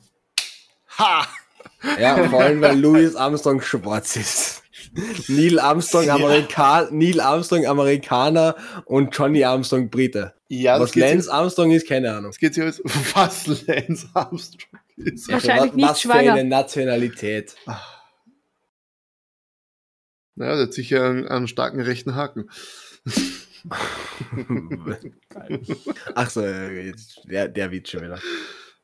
Ha! 0.98 1.28
Ja, 2.00 2.24
vor 2.30 2.40
allem, 2.40 2.62
weil 2.62 2.80
Louis 2.80 3.16
Armstrong 3.18 3.62
schwarz 3.62 4.16
ist. 4.16 4.64
Neil 5.28 5.60
Armstrong, 5.60 6.06
Ja. 6.06 6.16
Amerika 6.16 6.88
Neil 6.90 7.20
Armstrong 7.20 7.66
Amerikaner 7.66 8.56
und 8.86 9.16
Johnny 9.16 9.44
Armstrong 9.44 9.90
Brite. 9.90 10.34
Ja, 10.48 10.80
das 10.80 10.90
Was 10.92 10.96
Lance 10.96 11.32
Armstrong 11.32 11.72
ist, 11.72 11.86
keine 11.86 12.12
Ahnung. 12.16 12.32
das 12.32 12.38
geht 12.40 12.54
sich 12.54 12.64
jetzt, 12.64 12.82
was 13.14 13.46
Lance 13.68 14.08
Armstrong 14.14 14.80
ist. 14.98 15.30
Wahrscheinlich 15.30 15.72
was, 15.72 15.76
nicht 15.76 15.90
was 15.90 16.02
für 16.02 16.08
schwanger. 16.10 16.34
eine 16.34 16.50
Nationalität. 16.50 17.56
Naja, 20.36 20.56
der 20.56 20.66
hat 20.66 20.74
sicher 20.74 21.04
einen, 21.06 21.28
einen 21.28 21.48
starken 21.48 21.80
rechten 21.82 22.16
Haken. 22.16 22.50
Ach 26.16 26.30
so, 26.30 26.42
der, 26.42 27.48
der 27.48 27.72
Witz 27.72 27.90
schon 27.90 28.02
wieder. 28.04 28.20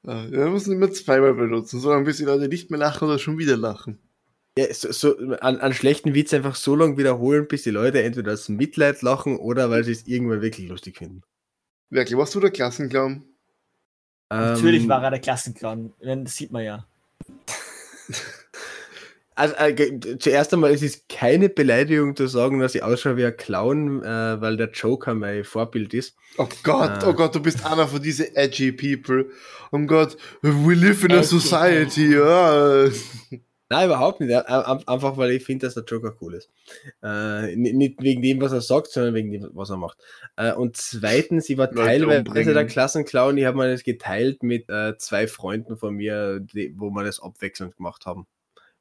Ah, 0.03 0.23
Ja, 0.25 0.31
wir 0.31 0.49
müssen 0.49 0.73
immer 0.73 0.91
zweimal 0.91 1.33
benutzen, 1.33 1.79
solange 1.79 2.05
bis 2.05 2.17
die 2.17 2.25
Leute 2.25 2.47
nicht 2.47 2.69
mehr 2.71 2.79
lachen 2.79 3.07
oder 3.07 3.19
schon 3.19 3.37
wieder 3.37 3.57
lachen. 3.57 3.99
Ja, 4.57 4.73
so, 4.73 4.91
so, 4.91 5.17
an, 5.41 5.57
an 5.59 5.73
schlechten 5.73 6.13
Witz 6.15 6.33
einfach 6.33 6.55
so 6.55 6.75
lange 6.75 6.97
wiederholen, 6.97 7.47
bis 7.47 7.63
die 7.63 7.69
Leute 7.71 8.01
entweder 8.03 8.33
aus 8.33 8.49
Mitleid 8.49 9.01
lachen 9.01 9.37
oder 9.37 9.69
weil 9.69 9.83
sie 9.83 9.91
es 9.91 10.07
irgendwann 10.07 10.41
wirklich 10.41 10.67
lustig 10.69 10.97
finden. 10.97 11.21
Wirklich, 11.89 12.17
warst 12.17 12.35
du 12.35 12.39
der 12.39 12.51
Klassenclown? 12.51 13.25
Natürlich 14.29 14.83
Ähm, 14.83 14.89
war 14.89 15.03
er 15.03 15.11
der 15.11 15.19
Klassenclown. 15.19 15.93
Das 16.01 16.35
sieht 16.35 16.51
man 16.51 16.63
ja. 16.63 16.85
Also, 19.35 19.55
äh, 19.55 20.17
zuerst 20.19 20.53
einmal, 20.53 20.71
es 20.73 20.81
ist 20.81 21.07
keine 21.07 21.47
Beleidigung 21.47 22.13
zu 22.13 22.27
sagen, 22.27 22.59
dass 22.59 22.75
ich 22.75 22.83
ausschaue 22.83 23.15
wie 23.15 23.25
ein 23.25 23.37
Clown, 23.37 24.03
äh, 24.03 24.41
weil 24.41 24.57
der 24.57 24.69
Joker 24.71 25.13
mein 25.13 25.45
Vorbild 25.45 25.93
ist. 25.93 26.17
Oh 26.37 26.49
Gott, 26.63 26.89
Ah. 27.03 27.07
oh 27.07 27.13
Gott, 27.13 27.35
du 27.35 27.39
bist 27.41 27.65
einer 27.65 27.87
von 27.87 28.01
diesen 28.01 28.35
edgy 28.35 28.73
people. 28.73 29.29
Oh 29.71 29.79
Gott, 29.79 30.17
we 30.41 30.73
live 30.73 31.05
in 31.05 31.13
a 31.13 31.23
society. 31.23 32.15
Ja. 32.15 32.87
Nein, 33.69 33.85
überhaupt 33.87 34.19
nicht. 34.19 34.31
Äh, 34.31 34.41
ein- 34.47 34.87
Einfach, 34.87 35.17
weil 35.17 35.31
ich 35.31 35.43
finde, 35.43 35.67
dass 35.67 35.75
der 35.75 35.83
Joker 35.83 36.15
cool 36.21 36.33
ist. 36.33 36.49
Äh, 37.03 37.55
ni- 37.55 37.73
nicht 37.73 38.01
wegen 38.01 38.21
dem, 38.21 38.41
was 38.41 38.51
er 38.51 38.61
sagt, 38.61 38.87
sondern 38.87 39.13
wegen 39.13 39.31
dem, 39.31 39.49
was 39.53 39.69
er 39.69 39.77
macht. 39.77 39.99
Äh, 40.37 40.53
und 40.53 40.75
zweitens, 40.77 41.49
ich 41.49 41.57
war 41.57 41.67
Leute 41.67 41.87
teilweise 41.87 42.19
umbringen. 42.19 42.53
der 42.55 42.65
Klassenclown, 42.65 43.37
ich 43.37 43.45
habe 43.45 43.57
mir 43.57 43.71
das 43.71 43.83
geteilt 43.83 44.41
mit 44.43 44.67
äh, 44.69 44.97
zwei 44.97 45.27
Freunden 45.27 45.77
von 45.77 45.93
mir, 45.95 46.39
die, 46.39 46.73
wo 46.77 46.89
wir 46.89 47.03
das 47.03 47.21
abwechselnd 47.21 47.77
gemacht 47.77 48.05
haben. 48.05 48.25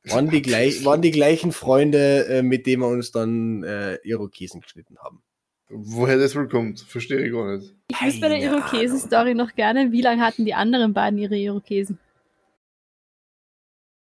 Waren 0.05 0.31
die, 0.31 0.41
gleich, 0.43 0.85
waren 0.85 1.03
die 1.03 1.11
gleichen 1.11 1.53
Freunde, 1.53 2.27
äh, 2.27 2.43
mit 2.43 2.67
denen 2.67 2.83
wir 2.83 2.89
uns 2.89 3.13
dann 3.13 3.63
äh, 3.65 3.97
Irokesen 4.05 4.61
geschnitten 4.63 4.97
haben. 4.99 5.23
Woher 5.71 6.17
das 6.17 6.35
wohl 6.35 6.49
kommt, 6.49 6.81
verstehe 6.81 7.19
ich 7.27 7.31
gar 7.31 7.57
nicht. 7.59 7.75
Ich 7.91 8.01
wüsste 8.01 8.21
bei 8.23 8.29
der 8.31 8.39
Irokesen-Story 8.41 9.35
noch 9.35 9.55
gerne, 9.55 9.93
wie 9.93 10.01
lange 10.01 10.23
hatten 10.23 10.47
die 10.47 10.55
anderen 10.55 10.95
beiden 10.95 11.19
ihre 11.19 11.37
Irokesen? 11.37 11.99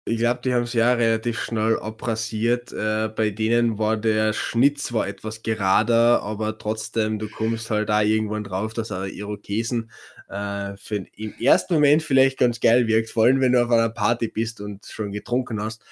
Ich 0.08 0.18
glaube, 0.18 0.40
die 0.44 0.54
haben 0.54 0.62
es 0.62 0.72
ja 0.72 0.92
relativ 0.92 1.40
schnell 1.40 1.80
abrasiert. 1.80 2.72
Äh, 2.72 3.08
bei 3.08 3.30
denen 3.30 3.76
war 3.76 3.96
der 3.96 4.32
Schnitt 4.32 4.78
zwar 4.78 5.08
etwas 5.08 5.42
gerader, 5.42 6.22
aber 6.22 6.58
trotzdem, 6.58 7.18
du 7.18 7.28
kommst 7.28 7.70
halt 7.70 7.88
da 7.88 8.02
irgendwann 8.02 8.44
drauf, 8.44 8.72
dass 8.72 8.92
ein 8.92 9.10
Irokesen 9.10 9.90
äh, 10.28 10.76
für, 10.76 11.04
im 11.16 11.34
ersten 11.40 11.74
Moment 11.74 12.04
vielleicht 12.04 12.38
ganz 12.38 12.60
geil 12.60 12.86
wirkt, 12.86 13.10
vor 13.10 13.24
allem 13.24 13.40
wenn 13.40 13.50
du 13.50 13.64
auf 13.64 13.70
einer 13.72 13.88
Party 13.88 14.28
bist 14.28 14.60
und 14.60 14.86
schon 14.86 15.10
getrunken 15.10 15.60
hast. 15.60 15.82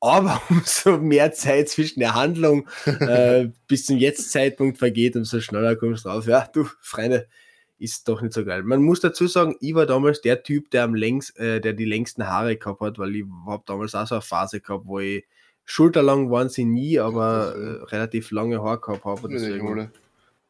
Aber 0.00 0.42
umso 0.50 0.98
mehr 0.98 1.32
Zeit 1.32 1.70
zwischen 1.70 2.00
der 2.00 2.14
Handlung 2.14 2.68
äh, 2.84 3.48
bis 3.68 3.86
zum 3.86 3.96
Jetzt-Zeitpunkt 3.96 4.76
vergeht, 4.76 5.16
umso 5.16 5.40
schneller 5.40 5.76
kommst 5.76 6.04
du 6.04 6.10
drauf. 6.10 6.26
Ja, 6.26 6.46
du, 6.52 6.68
Freunde, 6.82 7.26
ist 7.78 8.08
doch 8.08 8.22
nicht 8.22 8.32
so 8.32 8.44
geil. 8.44 8.62
Man 8.62 8.82
muss 8.82 9.00
dazu 9.00 9.26
sagen, 9.26 9.56
ich 9.60 9.74
war 9.74 9.86
damals 9.86 10.20
der 10.20 10.42
Typ, 10.42 10.70
der 10.70 10.84
am 10.84 10.94
längst, 10.94 11.38
äh, 11.38 11.60
der 11.60 11.72
die 11.72 11.84
längsten 11.84 12.26
Haare 12.26 12.56
gehabt 12.56 12.80
hat, 12.80 12.98
weil 12.98 13.16
ich 13.16 13.24
habe 13.46 13.62
damals 13.66 13.94
auch 13.94 14.06
so 14.06 14.14
eine 14.16 14.22
Phase 14.22 14.60
gehabt, 14.60 14.86
wo 14.86 14.98
ich 15.00 15.24
schulterlang 15.64 16.30
waren 16.30 16.48
sie 16.48 16.64
nie, 16.64 16.98
aber 16.98 17.54
äh, 17.56 17.84
relativ 17.84 18.30
lange 18.30 18.62
Haare 18.62 18.80
gehabt 18.80 19.04
habe. 19.04 19.22
und 19.22 19.34
Ich 19.34 19.42
Deswegen 19.42 19.66
finde 19.66 19.90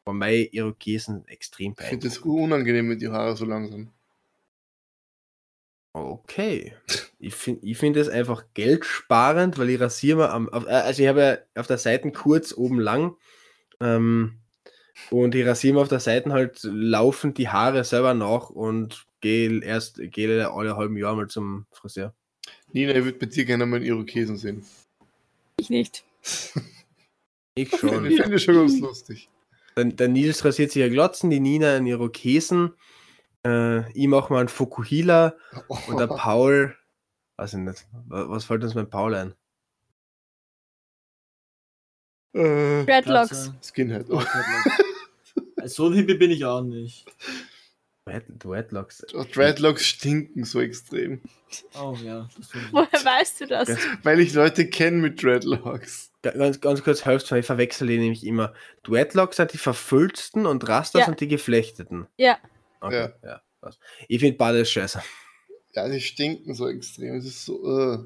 war 0.07 0.13
mein 0.13 0.47
Irokesen 0.51 1.27
extrem 1.27 1.75
das 1.75 1.89
peinlich. 1.89 2.25
unangenehm 2.25 2.87
mit 2.87 3.01
die 3.01 3.09
Haare 3.09 3.35
so 3.35 3.45
langsam. 3.45 3.91
Okay. 5.93 6.73
Ich 7.19 7.33
finde 7.35 7.65
ich 7.65 7.77
find 7.77 7.95
das 7.95 8.07
einfach 8.07 8.45
geldsparend, 8.53 9.57
weil 9.57 9.71
ich 9.71 9.79
rasiere 9.81 10.17
mir 10.17 10.29
am, 10.29 10.47
auf, 10.49 10.65
äh, 10.65 10.69
also 10.69 11.01
ich 11.01 11.09
habe 11.09 11.21
ja 11.21 11.59
auf 11.59 11.67
der 11.67 11.77
Seite 11.77 12.11
kurz, 12.11 12.53
oben 12.53 12.79
lang. 12.79 13.15
Ähm, 13.79 14.39
und 15.11 15.35
ich 15.35 15.45
rasiere 15.45 15.75
mir 15.75 15.81
auf 15.81 15.87
der 15.87 15.99
Seite 15.99 16.31
halt 16.31 16.59
laufend 16.63 17.37
die 17.37 17.49
Haare 17.49 17.83
selber 17.83 18.13
nach 18.13 18.49
und 18.49 19.05
gehe 19.21 19.63
erst 19.63 19.99
gehe 20.11 20.49
alle 20.51 20.75
halben 20.77 20.97
Jahr 20.97 21.15
mal 21.15 21.27
zum 21.27 21.65
Friseur. 21.71 22.13
Nina, 22.73 22.93
ich 22.93 23.03
würde 23.03 23.17
bei 23.17 23.25
dir 23.25 23.45
gerne 23.45 23.65
mal 23.65 23.77
einen 23.77 23.85
Irokesen 23.85 24.37
sehen. 24.37 24.65
Ich 25.59 25.69
nicht. 25.69 26.03
Ich 26.23 26.61
Ich 27.55 27.69
schon. 27.79 27.89
finde 28.05 28.35
ich 28.35 28.43
schon 28.43 28.55
ganz 28.55 28.79
lustig. 28.79 29.29
Der, 29.75 29.85
der 29.85 30.07
Nils 30.07 30.43
rasiert 30.45 30.71
sich 30.71 30.81
ja 30.81 30.89
Glotzen, 30.89 31.29
die 31.29 31.39
Nina 31.39 31.75
einen 31.75 31.87
Irokesen. 31.87 32.73
Äh, 33.45 33.91
ich 33.93 34.07
mache 34.07 34.31
mal 34.33 34.39
einen 34.39 34.49
Fukuhila 34.49 35.35
und 35.87 35.99
der 35.99 36.07
Paul, 36.07 36.75
weiß 37.37 37.53
ich 37.53 37.59
nicht, 37.59 37.85
wa- 38.07 38.29
was 38.29 38.45
fällt 38.45 38.63
uns 38.63 38.75
mit 38.75 38.89
Paul 38.89 39.15
ein? 39.15 39.33
Äh, 42.33 42.85
Dreadlocks. 42.85 43.51
Skinhead. 43.63 44.05
Oh. 44.09 44.21
so 45.67 45.87
ein 45.87 45.93
Hippie 45.93 46.15
bin 46.15 46.31
ich 46.31 46.45
auch 46.45 46.61
nicht. 46.61 47.05
Dread- 48.05 48.25
Dreadlocks. 48.39 49.05
Oh, 49.13 49.25
Dreadlocks 49.31 49.85
stinken 49.85 50.45
so 50.45 50.61
extrem. 50.61 51.21
Oh 51.77 51.95
ja. 52.03 52.29
Woher 52.71 52.87
weißt 53.05 53.41
du 53.41 53.47
das? 53.47 53.67
Ja. 53.69 53.75
Weil 54.03 54.19
ich 54.21 54.33
Leute 54.33 54.69
kenne 54.69 54.97
mit 54.97 55.21
Dreadlocks. 55.21 56.11
Ga- 56.21 56.31
Ganz, 56.31 56.61
ganz 56.61 56.83
kurz 56.83 57.05
helft 57.05 57.29
weil 57.31 57.39
ich 57.41 57.45
verwechsel 57.45 57.87
die 57.87 57.97
nämlich 57.97 58.25
immer. 58.25 58.53
Dreadlocks 58.83 59.37
sind 59.37 59.51
die 59.53 59.57
verfüllsten 59.57 60.45
und 60.45 60.67
Rastas 60.67 61.01
Ja. 61.01 61.05
sind 61.05 61.19
die 61.19 61.27
geflechteten. 61.27 62.07
Ja. 62.17 62.37
Okay, 62.79 63.09
ja. 63.23 63.41
passt. 63.61 63.79
Ich 64.07 64.19
finde 64.19 64.37
beides 64.37 64.71
scheiße. 64.71 65.01
Ja, 65.73 65.87
die 65.89 65.99
stinken 66.01 66.53
so 66.55 66.67
extrem. 66.69 67.15
Es 67.15 67.25
ist 67.25 67.45
so. 67.45 67.93
Äh. 67.93 67.97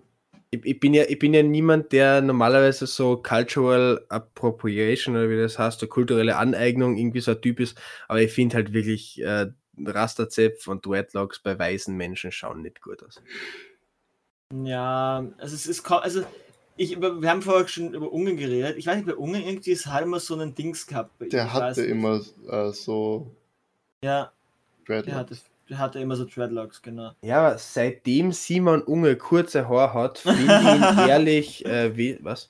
Ich, 0.53 0.65
ich, 0.65 0.79
bin 0.81 0.93
ja, 0.93 1.03
ich 1.07 1.17
bin 1.17 1.33
ja 1.33 1.43
niemand, 1.43 1.93
der 1.93 2.21
normalerweise 2.21 2.85
so 2.85 3.15
Cultural 3.17 4.05
Appropriation 4.09 5.15
oder 5.15 5.29
wie 5.29 5.37
das 5.37 5.57
heißt, 5.57 5.79
so 5.79 5.87
kulturelle 5.87 6.35
Aneignung 6.35 6.97
irgendwie 6.97 7.21
so 7.21 7.31
ein 7.31 7.41
Typ 7.41 7.61
ist, 7.61 7.79
aber 8.09 8.21
ich 8.21 8.31
finde 8.33 8.57
halt 8.57 8.73
wirklich 8.73 9.21
äh, 9.21 9.47
Rasterzepf 9.77 10.67
und 10.67 10.85
Dreadlocks 10.85 11.39
bei 11.39 11.57
weißen 11.57 11.95
Menschen 11.95 12.33
schauen 12.33 12.61
nicht 12.61 12.81
gut 12.81 13.01
aus. 13.01 13.21
Ja, 14.53 15.25
also 15.37 15.55
es 15.55 15.65
ist 15.67 15.83
kaum, 15.83 15.99
also 15.99 16.25
ich, 16.75 16.91
über- 16.93 17.21
wir 17.21 17.29
haben 17.29 17.41
vorher 17.41 17.67
schon 17.67 17.93
über 17.93 18.11
Ungarn 18.11 18.35
geredet. 18.35 18.75
Ich 18.77 18.87
weiß 18.87 18.97
nicht, 18.97 19.05
bei 19.05 19.15
Ungarn 19.15 19.43
irgendwie 19.43 19.71
ist 19.71 19.85
halt 19.87 20.03
immer 20.05 20.19
so 20.19 20.35
ein 20.37 20.53
Dings 20.53 20.85
gehabt. 20.85 21.11
Der 21.31 21.53
hatte 21.53 21.81
nicht. 21.81 21.89
immer 21.89 22.21
äh, 22.49 22.71
so 22.73 23.33
Ja, 24.03 24.33
der 24.87 25.03
Dreadlocks. 25.03 25.45
Der 25.71 25.79
hatte 25.79 25.99
immer 25.99 26.15
so 26.15 26.25
Dreadlocks, 26.25 26.81
genau. 26.81 27.12
Ja, 27.21 27.39
aber 27.39 27.57
seitdem 27.57 28.31
Simon 28.34 28.81
Unge 28.84 29.15
kurze 29.15 29.67
Haare 29.67 29.93
hat, 29.93 30.17
finde 30.19 30.41
ich 30.43 30.47
ihn 30.47 30.84
ehrlich, 31.10 31.65
äh, 31.65 31.95
wie, 31.97 32.19
was? 32.21 32.49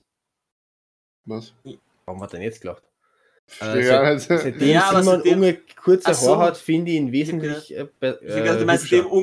Was? 1.26 1.54
Warum 2.06 2.22
hat 2.22 2.34
er 2.34 2.40
denn 2.40 2.42
jetzt 2.42 2.62
gelacht? 2.62 2.84
Äh, 3.60 3.84
gar 3.86 4.14
nicht. 4.14 4.28
Seitdem 4.28 4.68
Ja, 4.68 4.90
Simon 4.90 5.04
seitdem- 5.06 5.34
Unge 5.38 5.58
kurze 5.84 6.14
so. 6.14 6.32
Haare 6.36 6.48
hat, 6.48 6.58
finde 6.58 6.92
ich 6.92 6.98
ihn 6.98 7.12
wesentlich 7.12 7.78
äh, 7.78 7.86
be- 8.00 8.20
Ich 8.24 8.32
habe 8.32 8.42
gedacht, 8.42 8.62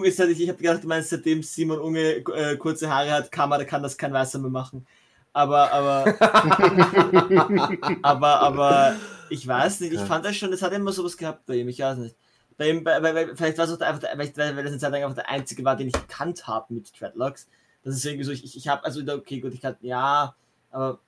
äh, 0.06 0.10
seit 0.10 0.58
gedacht, 0.58 0.84
du 0.84 0.86
meinst, 0.86 1.10
seitdem 1.10 1.42
Simon 1.42 1.80
Unge 1.80 2.16
äh, 2.34 2.56
kurze 2.56 2.88
Haare 2.88 3.10
hat, 3.10 3.32
kann, 3.32 3.48
man, 3.48 3.66
kann 3.66 3.82
das 3.82 3.96
kein 3.98 4.12
Weißer 4.12 4.38
mehr 4.38 4.50
machen. 4.50 4.86
Aber, 5.32 5.72
aber, 5.72 6.04
aber, 8.02 8.40
aber, 8.40 8.96
ich 9.30 9.46
weiß 9.46 9.80
nicht, 9.80 9.92
ich 9.94 10.00
fand 10.00 10.24
das 10.24 10.36
schon, 10.36 10.50
das 10.50 10.62
hat 10.62 10.72
immer 10.72 10.92
sowas 10.92 11.16
gehabt 11.16 11.46
bei 11.46 11.56
ihm, 11.56 11.68
ich 11.68 11.80
weiß 11.80 11.98
nicht. 11.98 12.16
Bei 12.58 12.70
ihm, 12.70 12.82
bei, 12.82 12.98
bei, 13.00 13.12
bei, 13.12 13.36
vielleicht 13.36 13.56
war 13.56 13.64
es 13.66 13.72
auch 13.72 13.80
einfach, 13.80 14.00
der, 14.00 14.18
weil, 14.18 14.36
weil 14.36 14.56
weil 14.56 14.64
das 14.64 14.72
eine 14.72 14.80
Zeit 14.80 14.90
lang 14.92 15.04
einfach 15.04 15.14
der 15.14 15.30
einzige 15.30 15.64
war, 15.64 15.76
den 15.76 15.86
ich 15.86 15.94
gekannt 15.94 16.46
habe 16.48 16.74
mit 16.74 16.90
Dreadlocks. 17.00 17.48
Das 17.84 17.94
ist 17.94 18.04
irgendwie 18.04 18.24
so, 18.24 18.32
ich, 18.32 18.56
ich 18.56 18.68
habe, 18.68 18.84
also, 18.84 19.00
okay, 19.14 19.40
gut, 19.40 19.54
ich 19.54 19.60
kann, 19.60 19.76
ja, 19.80 20.34
aber 20.70 20.98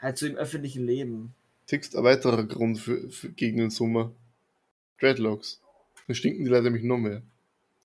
halt 0.00 0.16
so 0.16 0.26
im 0.26 0.36
öffentlichen 0.36 0.84
Leben. 0.86 1.34
Tickst 1.66 1.94
ein 1.94 2.04
weiterer 2.04 2.42
Grund 2.44 2.78
für, 2.78 3.10
für, 3.10 3.28
gegen 3.28 3.58
den 3.58 3.70
Sommer. 3.70 4.12
Dreadlocks. 4.98 5.60
Dann 6.06 6.16
stinken 6.16 6.44
die 6.44 6.50
Leute 6.50 6.64
nämlich 6.64 6.84
noch 6.84 6.96
mehr. 6.96 7.22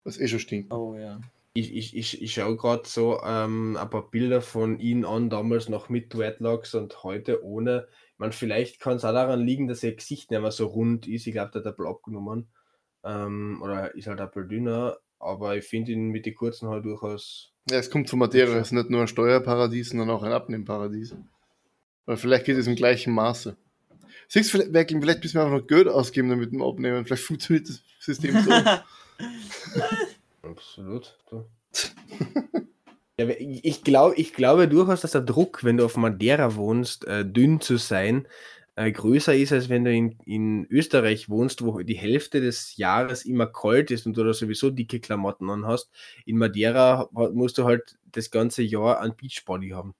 Was 0.05 0.17
eh 0.17 0.27
schon 0.29 0.39
stinkt. 0.39 0.73
Oh 0.73 0.95
ja. 0.95 1.19
Ich, 1.55 1.75
ich, 1.75 1.95
ich, 1.95 2.21
ich 2.21 2.33
schaue 2.33 2.55
gerade 2.55 2.87
so 2.87 3.21
ähm, 3.21 3.77
ein 3.77 3.89
paar 3.89 4.09
Bilder 4.09 4.41
von 4.41 4.79
ihm 4.79 5.05
an, 5.05 5.29
damals 5.29 5.67
noch 5.67 5.89
mit 5.89 6.13
Dreadlocks 6.13 6.73
und 6.73 7.03
heute 7.03 7.43
ohne. 7.43 7.87
Ich 8.13 8.19
meine, 8.19 8.31
vielleicht 8.31 8.79
kann 8.79 8.95
es 8.95 9.05
auch 9.05 9.11
daran 9.11 9.45
liegen, 9.45 9.67
dass 9.67 9.83
ihr 9.83 9.93
Gesicht 9.93 10.31
nicht 10.31 10.41
mehr 10.41 10.51
so 10.51 10.67
rund 10.67 11.05
ist. 11.07 11.27
Ich 11.27 11.33
glaube, 11.33 11.51
der 11.51 11.59
hat 11.59 11.67
ein 11.67 11.75
bisschen 11.75 11.91
abgenommen. 11.91 12.47
Ähm, 13.03 13.61
oder 13.61 13.93
ist 13.95 14.07
halt 14.07 14.21
ein 14.21 14.27
bisschen 14.29 14.49
dünner. 14.49 14.97
Aber 15.19 15.55
ich 15.55 15.65
finde 15.65 15.93
ihn 15.93 16.09
mit 16.09 16.25
den 16.25 16.35
kurzen 16.35 16.67
Haaren 16.67 16.83
durchaus. 16.83 17.53
Ja, 17.69 17.77
es 17.77 17.89
kommt 17.89 18.09
von 18.09 18.19
Madeira. 18.19 18.55
Es 18.55 18.67
ist 18.67 18.71
nicht 18.73 18.89
nur 18.89 19.01
ein 19.01 19.07
Steuerparadies, 19.07 19.89
sondern 19.89 20.09
auch 20.09 20.23
ein 20.23 20.33
Abnehmparadies. 20.33 21.15
Aber 22.05 22.17
vielleicht 22.17 22.45
geht 22.45 22.57
es 22.57 22.67
im 22.67 22.75
gleichen 22.75 23.13
Maße. 23.13 23.55
Siehst 24.27 24.51
vielleicht, 24.51 24.71
vielleicht 24.71 24.91
müssen 25.23 25.35
wir 25.35 25.43
einfach 25.43 25.59
noch 25.59 25.67
Geld 25.67 25.87
ausgeben, 25.87 26.29
damit 26.29 26.51
wir 26.51 26.65
abnehmen. 26.65 27.05
Vielleicht 27.05 27.23
funktioniert 27.23 27.69
das 27.69 27.81
System 27.99 28.41
so. 28.41 28.51
Absolut. 30.49 31.17
Ja, 33.19 33.27
ich, 33.29 33.83
glaub, 33.83 34.17
ich 34.17 34.33
glaube 34.33 34.67
durchaus, 34.67 35.01
dass 35.01 35.11
der 35.11 35.21
Druck, 35.21 35.63
wenn 35.63 35.77
du 35.77 35.85
auf 35.85 35.97
Madeira 35.97 36.55
wohnst, 36.55 37.05
äh, 37.05 37.23
dünn 37.23 37.61
zu 37.61 37.77
sein, 37.77 38.27
äh, 38.75 38.91
größer 38.91 39.35
ist, 39.35 39.51
als 39.51 39.69
wenn 39.69 39.83
du 39.85 39.93
in, 39.93 40.17
in 40.25 40.65
Österreich 40.69 41.29
wohnst, 41.29 41.63
wo 41.63 41.81
die 41.81 41.95
Hälfte 41.97 42.41
des 42.41 42.75
Jahres 42.77 43.25
immer 43.25 43.47
kalt 43.47 43.91
ist 43.91 44.05
und 44.05 44.17
du 44.17 44.23
da 44.23 44.33
sowieso 44.33 44.69
dicke 44.71 44.99
Klamotten 44.99 45.49
anhast. 45.49 45.91
In 46.25 46.37
Madeira 46.37 47.09
musst 47.11 47.57
du 47.57 47.65
halt 47.65 47.97
das 48.11 48.31
ganze 48.31 48.63
Jahr 48.63 48.99
ein 49.01 49.15
Beachbody 49.15 49.69
haben. 49.69 49.93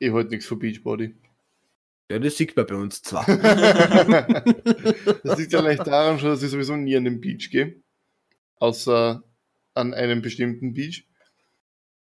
eh 0.00 0.10
heute 0.10 0.30
nichts 0.30 0.46
für 0.46 0.56
Beachbody. 0.56 1.14
Ja, 2.10 2.18
das 2.18 2.36
sieht 2.36 2.56
man 2.56 2.66
bei 2.66 2.74
uns 2.74 3.02
zwar. 3.02 3.24
Das 5.24 5.38
liegt 5.38 5.52
ja 5.52 5.60
leicht 5.60 5.86
daran 5.86 6.18
schon, 6.18 6.30
dass 6.30 6.42
ich 6.42 6.50
sowieso 6.50 6.74
nie 6.76 6.96
an 6.96 7.04
den 7.04 7.20
Beach 7.20 7.50
gehe. 7.50 7.80
Außer 8.56 9.22
an 9.74 9.94
einem 9.94 10.22
bestimmten 10.22 10.74
Beach. 10.74 11.06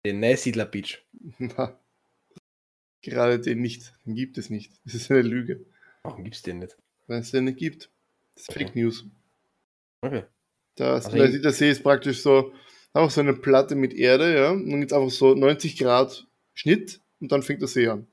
Den 0.06 0.20
Neusiedler 0.20 0.66
Beach. 0.66 1.06
Na, 1.40 1.80
gerade 3.04 3.40
den 3.40 3.62
nicht. 3.62 3.94
Den 4.06 4.16
gibt 4.16 4.38
es 4.38 4.50
nicht. 4.50 4.72
Das 4.86 4.96
ist 4.96 5.12
eine 5.12 5.22
Lüge. 5.22 5.66
Warum 6.02 6.24
gibt's 6.24 6.42
den 6.42 6.60
nicht? 6.60 6.76
Weil 7.08 7.20
es 7.20 7.32
den 7.32 7.44
nicht 7.46 7.58
gibt. 7.60 7.90
Das 8.36 8.48
ist 8.50 8.54
Fake 8.54 8.76
News. 8.76 9.06
Okay. 10.02 10.24
Das, 10.76 11.06
Also 11.06 11.18
also 11.22 11.36
ich- 11.36 11.42
der 11.42 11.52
See 11.54 11.70
ist 11.70 11.84
praktisch 11.84 12.22
so, 12.22 12.52
einfach 12.94 13.12
so 13.12 13.22
eine 13.22 13.34
Platte 13.34 13.76
mit 13.76 13.94
Erde, 13.94 14.36
ja. 14.36 14.50
Und 14.52 14.70
dann 14.70 14.80
gibt 14.80 14.92
es 14.92 14.98
einfach 14.98 15.12
so 15.12 15.36
90 15.36 15.78
Grad 15.78 16.26
Schnitt 16.54 17.00
und 17.20 17.32
dann 17.32 17.44
fängt 17.44 17.62
der 17.62 17.68
See 17.68 17.88
an. 17.88 18.08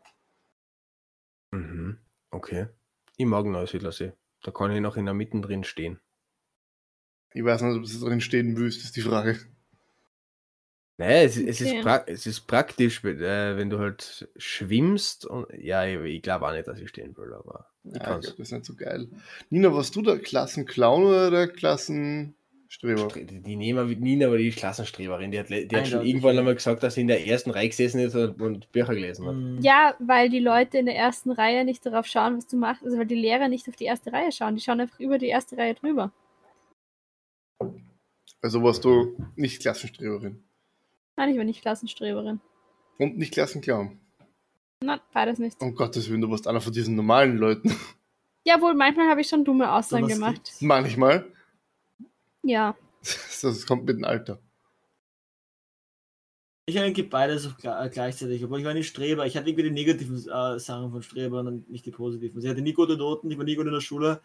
Mhm. 1.53 1.99
Okay. 2.31 2.67
Ich 3.17 3.27
mag 3.27 3.45
Neusiedler 3.47 3.93
See. 3.93 4.13
Da 4.43 4.51
kann 4.51 4.71
ich 4.71 4.81
noch 4.81 4.97
in 4.97 5.05
der 5.05 5.15
Mitte 5.15 5.41
drin 5.41 5.65
stehen. 5.65 6.01
Ich 7.33 7.45
weiß 7.45 7.63
nicht, 7.63 7.77
ob 7.77 7.85
du 7.85 8.07
drin 8.07 8.21
stehen 8.21 8.57
willst, 8.57 8.83
ist 8.85 8.97
die 8.97 9.03
Frage. 9.03 9.39
Naja, 11.01 11.23
es, 11.23 11.39
es, 11.39 11.63
Okay. 11.63 11.79
ist, 11.79 11.83
pra 11.83 12.05
es 12.07 12.27
ist 12.27 12.41
praktisch, 12.41 13.03
wenn, 13.03 13.23
äh, 13.23 13.57
wenn 13.57 13.71
du 13.71 13.79
halt 13.79 14.29
schwimmst. 14.37 15.25
Und, 15.25 15.47
ja, 15.59 15.87
ich, 15.87 15.99
ich 15.99 16.21
glaube 16.21 16.47
auch 16.47 16.53
nicht, 16.53 16.69
dass 16.69 16.79
ich 16.79 16.91
stehen 16.91 17.17
will, 17.17 17.33
aber 17.33 17.71
ich 17.85 17.93
Ja, 17.95 17.97
ich 18.01 18.03
glaub, 18.03 18.21
das 18.21 18.39
ist 18.39 18.53
nicht 18.53 18.67
so 18.67 18.75
geil. 18.75 19.09
Nina, 19.49 19.73
warst 19.73 19.97
du 19.97 20.03
der 20.03 20.19
Klassenclown 20.19 21.07
oder 21.07 21.31
der 21.31 21.49
Klassenstreber? 21.49 23.09
Die, 23.15 23.41
die 23.41 23.57
Nina, 23.57 23.85
Nina 23.85 24.29
war 24.29 24.37
die 24.37 24.51
Klassenstreberin. 24.51 25.31
Die 25.31 25.39
hat, 25.39 25.49
die 25.49 25.75
hat 25.75 25.89
schon 25.89 26.05
irgendwann 26.05 26.37
einmal 26.37 26.55
gesagt, 26.55 26.83
dass 26.83 26.97
sie 26.97 27.01
in 27.01 27.09
der 27.09 27.27
ersten 27.27 27.51
Reihe 27.51 27.71
gesessen 27.71 28.01
ist 28.01 28.15
und, 28.15 28.39
und 28.43 28.71
Bücher 28.71 28.95
gelesen 28.95 29.27
hat. 29.27 29.37
Mhm. 29.37 29.59
Ja, 29.63 29.95
weil 30.01 30.29
die 30.29 30.39
Leute 30.41 30.77
in 30.77 30.85
der 30.85 30.97
ersten 30.97 31.31
Reihe 31.31 31.65
nicht 31.65 31.87
darauf 31.87 32.05
schauen, 32.05 32.37
was 32.37 32.47
du 32.47 32.59
machst. 32.59 32.85
Also 32.85 32.99
weil 32.99 33.07
die 33.07 33.15
Lehrer 33.15 33.49
nicht 33.49 33.67
auf 33.71 33.77
die 33.77 33.87
erste 33.87 34.13
Reihe 34.13 34.33
schauen. 34.33 34.55
Die 34.55 34.61
schauen 34.61 34.83
einfach 34.83 35.01
über 35.01 35.17
die 35.17 35.29
erste 35.29 35.57
Reihe 35.57 35.73
drüber. 35.73 36.13
Also 38.43 38.63
warst 38.63 38.85
du 38.85 39.17
nicht 39.35 39.63
Klassenstreberin. 39.63 40.45
Nein, 41.21 41.33
ich 41.33 41.37
war 41.37 41.45
nicht 41.45 41.61
Klassenstreberin. 41.61 42.41
Und 42.97 43.19
nicht 43.19 43.35
Klassenclown. 43.35 44.01
Nein, 44.83 45.01
beides 45.13 45.39
nicht. 45.39 45.61
Um 45.61 45.75
Gottes 45.75 46.09
Willen, 46.09 46.23
du 46.23 46.31
warst 46.31 46.49
einer 46.49 46.63
von 46.63 46.73
diesen 46.73 46.97
normalen 46.97 47.37
Leuten. 47.37 47.77
Jawohl, 48.47 48.73
manchmal 48.73 49.07
habe 49.11 49.21
ich 49.21 49.29
schon 49.29 49.45
dumme 49.45 49.71
Aussagen 49.71 50.05
Sowas 50.05 50.15
gemacht. 50.15 50.35
gibt's. 50.37 50.63
Manchmal. 50.63 51.31
Ja. 52.43 52.75
Das 53.43 53.67
kommt 53.67 53.85
mit 53.85 53.97
dem 53.99 54.05
Alter. 54.05 54.39
Ich 56.67 56.75
denke 56.75 57.05
beides 57.05 57.47
gle- 57.57 57.85
äh, 57.87 57.91
gleichzeitig, 57.91 58.43
obwohl 58.43 58.61
ich 58.61 58.65
war 58.65 58.73
nicht 58.75 58.89
Streber. 58.89 59.27
Ich 59.27 59.37
hatte 59.37 59.51
irgendwie 59.51 59.65
die 59.69 59.75
negativen 59.75 60.17
äh, 60.17 60.59
Sachen 60.59 60.91
von 60.91 61.03
Strebern 61.03 61.47
und 61.49 61.69
nicht 61.71 61.85
die 61.85 61.91
positiven. 61.91 62.37
Also 62.37 62.47
ich 62.47 62.51
hatte 62.51 62.63
nie 62.63 62.73
gute 62.73 62.97
Noten, 62.97 63.31
ich 63.31 63.37
war 63.37 63.45
nie 63.45 63.57
gut 63.57 63.67
in 63.67 63.73
der 63.75 63.81
Schule. 63.83 64.23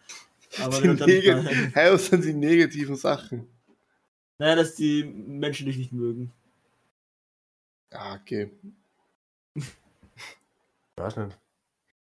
Aber 0.62 0.80
Die 0.80 0.88
neg- 0.88 1.70
hey, 1.74 1.92
was 1.92 2.06
sind 2.06 2.24
die 2.24 2.32
negativen 2.32 2.96
Sachen? 2.96 3.48
naja, 4.38 4.54
dass 4.56 4.74
die 4.76 5.04
Menschen 5.04 5.66
dich 5.66 5.76
nicht 5.76 5.92
mögen. 5.92 6.32
Ah, 7.92 8.16
okay. 8.16 8.50
Weiß 10.96 11.16
nicht. 11.16 11.38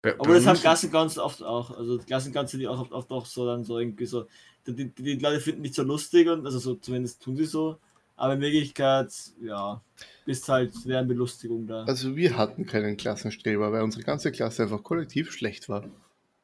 Bei, 0.01 0.13
Aber 0.17 0.33
das 0.33 0.45
haben 0.45 0.59
Klassen 0.59 0.91
ganz 0.91 1.17
oft 1.17 1.43
auch. 1.43 1.71
Also 1.71 1.97
Klassen 1.97 2.33
du 2.33 2.57
die 2.57 2.67
auch 2.67 2.79
oft, 2.79 2.91
oft 2.93 3.11
auch 3.11 3.25
so 3.25 3.45
dann 3.45 3.65
so 3.65 3.79
irgendwie 3.79 4.05
so. 4.05 4.27
Die, 4.65 4.73
die, 4.73 4.89
die 4.91 5.15
Leute 5.15 5.41
finden 5.41 5.63
dich 5.63 5.73
so 5.73 5.83
lustig 5.83 6.27
und 6.29 6.45
also 6.45 6.59
so 6.59 6.75
zumindest 6.75 7.21
tun 7.21 7.35
sie 7.35 7.45
so. 7.45 7.79
Aber 8.15 8.33
in 8.33 8.41
Wirklichkeit, 8.41 9.13
ja, 9.41 9.81
bist 10.25 10.47
halt 10.49 10.73
deren 10.85 11.07
Belustigung 11.07 11.67
da. 11.67 11.83
Also 11.83 12.15
wir 12.15 12.37
hatten 12.37 12.65
keinen 12.65 12.97
Klassenstreber, 12.97 13.71
weil 13.71 13.81
unsere 13.81 14.03
ganze 14.03 14.31
Klasse 14.31 14.63
einfach 14.63 14.83
kollektiv 14.83 15.31
schlecht 15.31 15.69
war. 15.69 15.85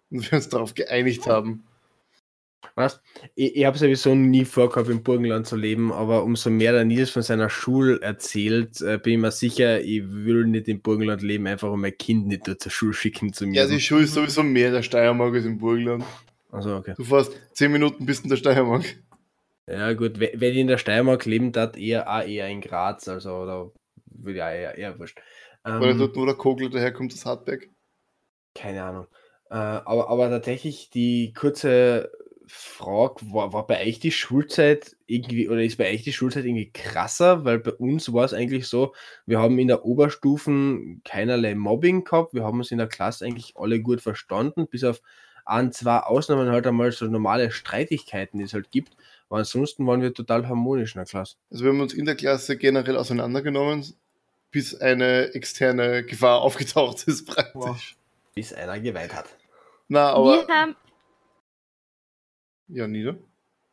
Und 0.10 0.32
wir 0.32 0.38
uns 0.38 0.50
darauf 0.50 0.74
geeinigt 0.74 1.28
haben. 1.28 1.66
Was? 2.76 3.02
Ich, 3.36 3.56
ich 3.56 3.66
habe 3.66 3.78
sowieso 3.78 4.16
nie 4.16 4.46
vorgehabt, 4.46 4.90
im 4.90 5.04
Burgenland 5.04 5.46
zu 5.48 5.56
leben, 5.56 5.94
aber 5.94 6.24
umso 6.24 6.50
mehr 6.50 6.72
der 6.74 6.86
Nils 6.86 7.10
von 7.12 7.22
seiner 7.22 7.50
Schule 7.50 8.02
erzählt, 8.02 8.82
äh, 8.82 8.98
bin 8.98 9.14
ich 9.14 9.20
mir 9.20 9.32
sicher, 9.32 9.82
ich 9.82 10.04
will 10.06 10.46
nicht 10.46 10.68
im 10.68 10.82
Burgenland 10.82 11.22
leben, 11.22 11.48
einfach 11.48 11.72
um 11.72 11.82
mein 11.82 11.98
Kind 11.98 12.28
nicht 12.28 12.48
dort 12.48 12.62
zur 12.62 12.72
Schule 12.72 12.94
schicken 12.94 13.32
zu 13.34 13.46
mir. 13.48 13.62
Ja, 13.62 13.68
die 13.68 13.80
Schule 13.80 14.04
ist 14.04 14.14
sowieso 14.14 14.44
mehr 14.44 14.72
der 14.72 14.82
Steiermark 14.82 15.34
als 15.36 15.46
im 15.46 15.58
Burgenland. 15.58 16.04
also, 16.52 16.76
okay. 16.78 16.94
Du 16.98 17.04
fährst 17.04 17.32
10 17.54 17.72
Minuten 17.72 18.06
bis 18.06 18.22
in 18.22 18.30
der 18.30 18.38
Steiermark. 18.38 18.84
Ja, 19.68 19.94
gut, 19.94 20.20
we- 20.20 20.32
wenn 20.36 20.52
ich 20.52 20.58
in 20.60 20.68
der 20.68 20.78
Steiermark 20.78 21.26
leben 21.26 21.52
darf, 21.52 21.76
eher, 21.78 22.10
auch 22.10 22.22
eher 22.28 22.48
in 22.50 22.62
Graz, 22.62 23.08
also, 23.08 23.32
oder 23.36 23.72
würde 24.06 24.38
ja 24.40 24.52
eher, 24.52 24.78
eher 24.78 25.00
wurscht. 25.00 25.20
Ähm, 25.66 25.98
dort, 25.98 26.16
wo 26.16 26.26
der 26.26 26.36
Kogel 26.36 26.70
daherkommt, 26.70 27.12
das 27.14 27.26
Hartberg. 27.26 27.68
Keine 28.54 28.84
Ahnung. 28.84 29.08
Äh, 29.50 29.56
aber, 29.56 30.10
aber 30.10 30.30
tatsächlich 30.30 30.90
die 30.92 31.34
kurze 31.34 32.12
Frage, 32.48 33.16
war, 33.32 33.54
war 33.54 33.68
bei 33.68 33.86
euch 33.86 34.00
die 34.00 34.12
Schulzeit 34.12 34.96
irgendwie, 35.08 35.50
oder 35.50 35.64
ist 35.64 35.78
bei 35.78 35.92
euch 35.92 36.04
die 36.04 36.14
Schulzeit 36.14 36.46
irgendwie 36.46 36.72
krasser? 36.72 37.46
Weil 37.46 37.60
bei 37.60 37.74
uns 37.74 38.12
war 38.14 38.26
es 38.26 38.34
eigentlich 38.34 38.68
so, 38.68 38.94
wir 39.26 39.40
haben 39.40 39.60
in 39.60 39.68
der 39.68 39.86
Oberstufen 39.86 41.02
keinerlei 41.04 41.56
Mobbing 41.56 42.04
gehabt, 42.04 42.34
wir 42.34 42.44
haben 42.44 42.60
uns 42.60 42.72
in 42.72 42.78
der 42.78 42.88
Klasse 42.88 43.26
eigentlich 43.26 43.54
alle 43.56 43.82
gut 43.82 44.02
verstanden, 44.02 44.68
bis 44.68 44.84
auf 44.84 45.02
ein, 45.46 45.72
zwei 45.72 46.00
Ausnahmen 46.00 46.50
halt 46.50 46.66
einmal 46.68 46.92
so 46.92 47.06
normale 47.06 47.52
Streitigkeiten, 47.52 48.40
die 48.40 48.46
es 48.46 48.54
halt 48.54 48.72
gibt. 48.72 48.96
Aber 49.30 49.40
ansonsten 49.40 49.86
waren 49.88 50.02
wir 50.02 50.14
total 50.14 50.48
harmonisch 50.48 50.96
in 50.96 51.00
der 51.00 51.06
Klasse. 51.06 51.36
Also 51.52 51.64
wir 51.64 51.72
haben 51.72 51.82
uns 51.82 51.94
in 51.94 52.06
der 52.06 52.16
Klasse 52.16 52.58
generell 52.58 52.98
auseinandergenommen, 52.98 53.86
bis 54.52 54.76
eine 54.76 55.34
externe 55.34 56.04
Gefahr 56.04 56.42
aufgetaucht 56.42 57.08
ist 57.08 57.26
praktisch. 57.26 57.54
Wow. 57.54 57.80
Bis 58.34 58.54
einer 58.54 58.80
geweint 58.80 59.16
hat. 59.16 59.26
Na, 59.88 60.14
aber... 60.14 60.48
wir, 60.48 60.54
haben, 60.54 60.76
Ja, 62.68 62.88
Nina? 62.88 63.16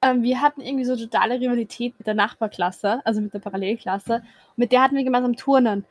ähm, 0.03 0.23
wir 0.23 0.41
hatten 0.41 0.61
irgendwie 0.61 0.85
so 0.85 0.97
totale 0.97 1.41
Rivalität 1.41 1.95
mit 1.99 2.07
der 2.07 2.15
Nachbarklasse, 2.15 3.07
also 3.07 3.21
mit 3.21 3.33
der 3.33 3.39
Parallelklasse. 3.39 4.23
Mit 4.57 4.73
der 4.73 4.83
hatten 4.83 4.97
wir 4.97 5.05
gemeinsam 5.05 5.37
Turnen. 5.37 5.85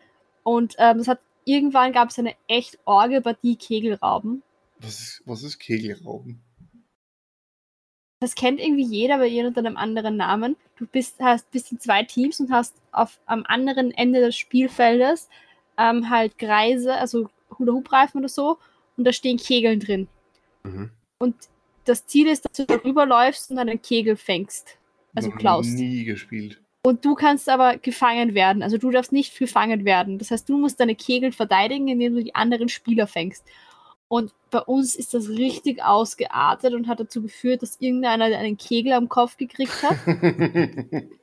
Und 0.43 0.75
ähm, 0.77 0.97
das 0.97 1.07
hat, 1.07 1.19
irgendwann 1.45 1.93
gab 1.93 2.09
es 2.09 2.19
eine 2.19 2.35
echt 2.47 2.77
orge 2.85 3.21
Partie 3.21 3.55
Kegelrauben. 3.55 4.43
Was 4.79 4.99
ist, 4.99 5.23
was 5.25 5.43
ist 5.43 5.59
Kegelrauben? 5.59 6.41
Das 8.19 8.35
kennt 8.35 8.59
irgendwie 8.59 8.85
jeder 8.85 9.17
bei 9.17 9.27
ihr 9.27 9.47
unter 9.47 9.61
einem 9.61 9.77
anderen 9.77 10.17
Namen. 10.17 10.55
Du 10.75 10.85
bist, 10.85 11.19
hast, 11.19 11.49
bist 11.51 11.71
in 11.71 11.79
zwei 11.79 12.03
Teams 12.03 12.39
und 12.39 12.51
hast 12.51 12.75
auf, 12.91 13.19
am 13.25 13.43
anderen 13.47 13.91
Ende 13.91 14.19
des 14.19 14.35
Spielfeldes 14.35 15.29
ähm, 15.77 16.09
halt 16.09 16.37
Kreise, 16.37 16.93
also 16.95 17.29
Hula-Hoop-Reifen 17.57 18.19
oder 18.19 18.29
so, 18.29 18.57
und 18.97 19.05
da 19.05 19.13
stehen 19.13 19.37
Kegeln 19.37 19.79
drin. 19.79 20.07
Mhm. 20.63 20.91
Und 21.17 21.35
das 21.85 22.05
Ziel 22.05 22.27
ist, 22.27 22.45
dass 22.45 22.53
du 22.53 22.65
darüber 22.65 23.05
läufst 23.05 23.51
und 23.51 23.59
einen 23.59 23.81
Kegel 23.81 24.15
fängst. 24.15 24.77
Also 25.15 25.29
Noch 25.29 25.37
klaust. 25.37 25.73
Nie 25.73 26.03
gespielt. 26.03 26.61
Und 26.83 27.05
du 27.05 27.13
kannst 27.13 27.47
aber 27.47 27.77
gefangen 27.77 28.33
werden. 28.33 28.63
Also 28.63 28.77
du 28.77 28.89
darfst 28.89 29.11
nicht 29.11 29.37
gefangen 29.37 29.85
werden. 29.85 30.17
Das 30.17 30.31
heißt, 30.31 30.49
du 30.49 30.57
musst 30.57 30.79
deine 30.79 30.95
Kegel 30.95 31.31
verteidigen, 31.31 31.87
indem 31.87 32.15
du 32.15 32.23
die 32.23 32.33
anderen 32.33 32.69
Spieler 32.69 33.07
fängst. 33.07 33.45
Und 34.07 34.33
bei 34.49 34.59
uns 34.59 34.95
ist 34.95 35.13
das 35.13 35.29
richtig 35.29 35.83
ausgeartet 35.83 36.73
und 36.73 36.87
hat 36.87 36.99
dazu 36.99 37.21
geführt, 37.21 37.61
dass 37.61 37.79
irgendeiner 37.79 38.25
einen 38.25 38.57
Kegel 38.57 38.93
am 38.93 39.09
Kopf 39.09 39.37
gekriegt 39.37 39.83
hat. 39.83 39.97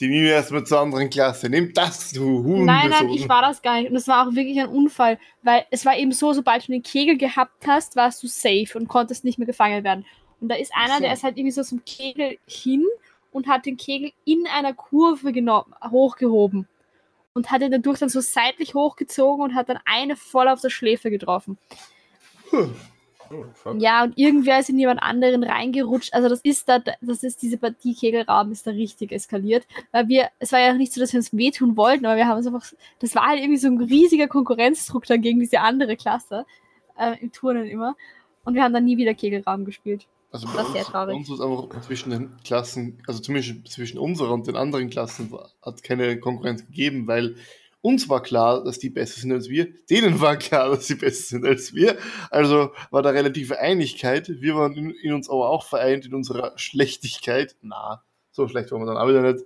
Die 0.00 0.08
Nina 0.08 0.28
erstmal 0.28 0.64
zur 0.64 0.80
anderen 0.80 1.10
Klasse. 1.10 1.48
Nimm 1.48 1.72
das, 1.72 2.12
du 2.12 2.42
Huhn. 2.44 2.64
Nein, 2.64 2.90
nein, 2.90 3.08
ich 3.10 3.28
war 3.28 3.42
das 3.42 3.62
gar 3.62 3.80
nicht. 3.80 3.90
Und 3.90 3.96
es 3.96 4.08
war 4.08 4.26
auch 4.26 4.34
wirklich 4.34 4.58
ein 4.60 4.68
Unfall, 4.68 5.18
weil 5.42 5.64
es 5.70 5.84
war 5.84 5.96
eben 5.96 6.12
so, 6.12 6.32
sobald 6.32 6.66
du 6.66 6.72
den 6.72 6.82
Kegel 6.82 7.16
gehabt 7.16 7.66
hast, 7.66 7.96
warst 7.96 8.22
du 8.22 8.26
safe 8.26 8.76
und 8.76 8.88
konntest 8.88 9.24
nicht 9.24 9.38
mehr 9.38 9.46
gefangen 9.46 9.84
werden. 9.84 10.04
Und 10.40 10.48
da 10.48 10.56
ist 10.56 10.72
einer, 10.74 10.96
So. 10.96 11.00
der 11.02 11.12
ist 11.12 11.22
halt 11.22 11.36
irgendwie 11.36 11.52
so 11.52 11.62
zum 11.62 11.84
Kegel 11.84 12.38
hin 12.46 12.84
und 13.32 13.46
hat 13.48 13.66
den 13.66 13.76
Kegel 13.76 14.12
in 14.24 14.46
einer 14.46 14.74
Kurve 14.74 15.32
genommen, 15.32 15.74
hochgehoben. 15.90 16.68
Und 17.32 17.50
hat 17.50 17.62
ihn 17.62 17.72
dadurch 17.72 17.98
dann 17.98 18.08
so 18.08 18.20
seitlich 18.20 18.74
hochgezogen 18.74 19.42
und 19.42 19.54
hat 19.54 19.68
dann 19.68 19.80
eine 19.84 20.14
voll 20.14 20.46
auf 20.48 20.60
der 20.60 20.70
Schläfe 20.70 21.10
getroffen. 21.10 21.58
Oh. 23.64 23.74
Ja, 23.78 24.04
und 24.04 24.16
irgendwer 24.16 24.60
ist 24.60 24.68
in 24.70 24.78
jemand 24.78 25.02
anderen 25.02 25.42
reingerutscht. 25.44 26.14
Also 26.14 26.28
das 26.28 26.40
ist 26.42 26.68
da, 26.68 26.80
das 27.00 27.22
ist 27.22 27.42
diese 27.42 27.58
Partie 27.58 27.94
Kegelraum 27.94 28.52
ist 28.52 28.66
da 28.66 28.70
richtig 28.70 29.12
eskaliert. 29.12 29.66
Weil 29.92 30.08
wir, 30.08 30.28
es 30.38 30.52
war 30.52 30.60
ja 30.60 30.72
nicht 30.74 30.92
so, 30.92 31.00
dass 31.00 31.12
wir 31.12 31.18
uns 31.18 31.32
wehtun 31.32 31.76
wollten, 31.76 32.06
aber 32.06 32.16
wir 32.16 32.26
haben 32.26 32.38
es 32.38 32.46
einfach, 32.46 32.64
das 33.00 33.14
war 33.14 33.26
halt 33.26 33.40
irgendwie 33.40 33.58
so 33.58 33.68
ein 33.68 33.80
riesiger 33.80 34.28
Konkurrenzdruck 34.28 35.06
dann 35.06 35.22
gegen 35.22 35.40
diese 35.40 35.60
andere 35.60 35.96
Klasse, 35.96 36.46
äh, 36.98 37.16
im 37.20 37.32
Turnen 37.32 37.66
immer. 37.66 37.96
Und 38.44 38.54
wir 38.54 38.62
haben 38.62 38.74
dann 38.74 38.84
nie 38.84 38.96
wieder 38.96 39.14
Kegelraum 39.14 39.64
gespielt. 39.64 40.06
Also 40.30 40.48
Das 40.48 40.66
ist 40.66 40.72
sehr 40.72 40.80
uns, 40.82 40.90
bei 40.90 40.92
traurig. 40.92 41.16
uns 41.16 41.30
ist 41.30 41.40
einfach 41.40 41.80
zwischen 41.82 42.10
den 42.10 42.36
Klassen, 42.44 43.00
also 43.06 43.20
zumindest 43.20 43.68
zwischen 43.68 43.98
unserer 43.98 44.32
und 44.32 44.46
den 44.48 44.56
anderen 44.56 44.90
Klassen, 44.90 45.32
hat 45.62 45.82
keine 45.84 46.18
Konkurrenz 46.18 46.66
gegeben, 46.66 47.06
weil 47.06 47.36
uns 47.84 48.08
war 48.08 48.22
klar, 48.22 48.64
dass 48.64 48.78
die 48.78 48.88
besser 48.88 49.20
sind 49.20 49.30
als 49.30 49.50
wir, 49.50 49.68
denen 49.90 50.18
war 50.18 50.38
klar, 50.38 50.70
dass 50.70 50.86
sie 50.86 50.94
besser 50.94 51.36
sind 51.36 51.44
als 51.44 51.74
wir. 51.74 51.98
Also 52.30 52.70
war 52.90 53.02
da 53.02 53.10
relative 53.10 53.58
Einigkeit. 53.58 54.28
Wir 54.40 54.56
waren 54.56 54.74
in, 54.74 54.90
in 54.90 55.12
uns 55.12 55.28
aber 55.28 55.50
auch 55.50 55.66
vereint 55.66 56.06
in 56.06 56.14
unserer 56.14 56.56
Schlechtigkeit. 56.56 57.56
Na, 57.60 58.02
so 58.30 58.48
schlecht 58.48 58.72
waren 58.72 58.80
wir 58.80 58.86
dann 58.86 58.96
auch 58.96 59.06
wieder 59.06 59.20
nicht. 59.20 59.44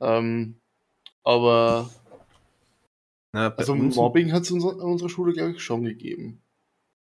Ähm, 0.00 0.60
aber 1.24 1.90
Na, 3.32 3.52
also 3.56 3.74
Mobbing 3.74 4.32
hat 4.32 4.44
es 4.44 4.52
an 4.52 4.60
unserer 4.60 5.08
Schule, 5.08 5.32
glaube 5.32 5.50
ich, 5.50 5.60
schon 5.60 5.82
gegeben. 5.82 6.40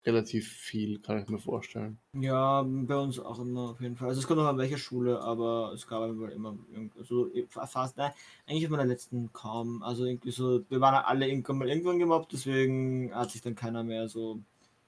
Relativ 0.07 0.49
viel, 0.49 1.01
kann 1.01 1.19
ich 1.19 1.29
mir 1.29 1.39
vorstellen. 1.39 1.99
Ja, 2.13 2.63
bei 2.63 2.97
uns 2.97 3.19
auch 3.19 3.41
immer 3.41 3.71
auf 3.71 3.81
jeden 3.81 3.97
Fall. 3.97 4.09
Also 4.09 4.21
es 4.21 4.27
kommt 4.27 4.39
noch 4.39 4.47
an 4.47 4.59
welcher 4.59 4.79
Schule, 4.79 5.21
aber 5.21 5.73
es 5.75 5.87
gab 5.87 6.09
immer 6.09 6.57
so 7.03 7.29
fast, 7.49 7.97
nein, 7.97 8.13
eigentlich 8.47 8.65
auf 8.65 8.71
meiner 8.71 8.85
letzten 8.85 9.33
kaum. 9.33 9.83
Also 9.83 10.05
irgendwie 10.05 10.31
so, 10.31 10.63
wir 10.69 10.81
waren 10.81 10.95
alle 10.95 11.29
irgendwann 11.29 11.59
mal 11.59 11.69
irgendwann 11.69 11.99
gemobbt, 11.99 12.33
deswegen 12.33 13.13
hat 13.15 13.31
sich 13.33 13.43
dann 13.43 13.57
keiner 13.57 13.83
mehr 13.83 14.09
so 14.09 14.41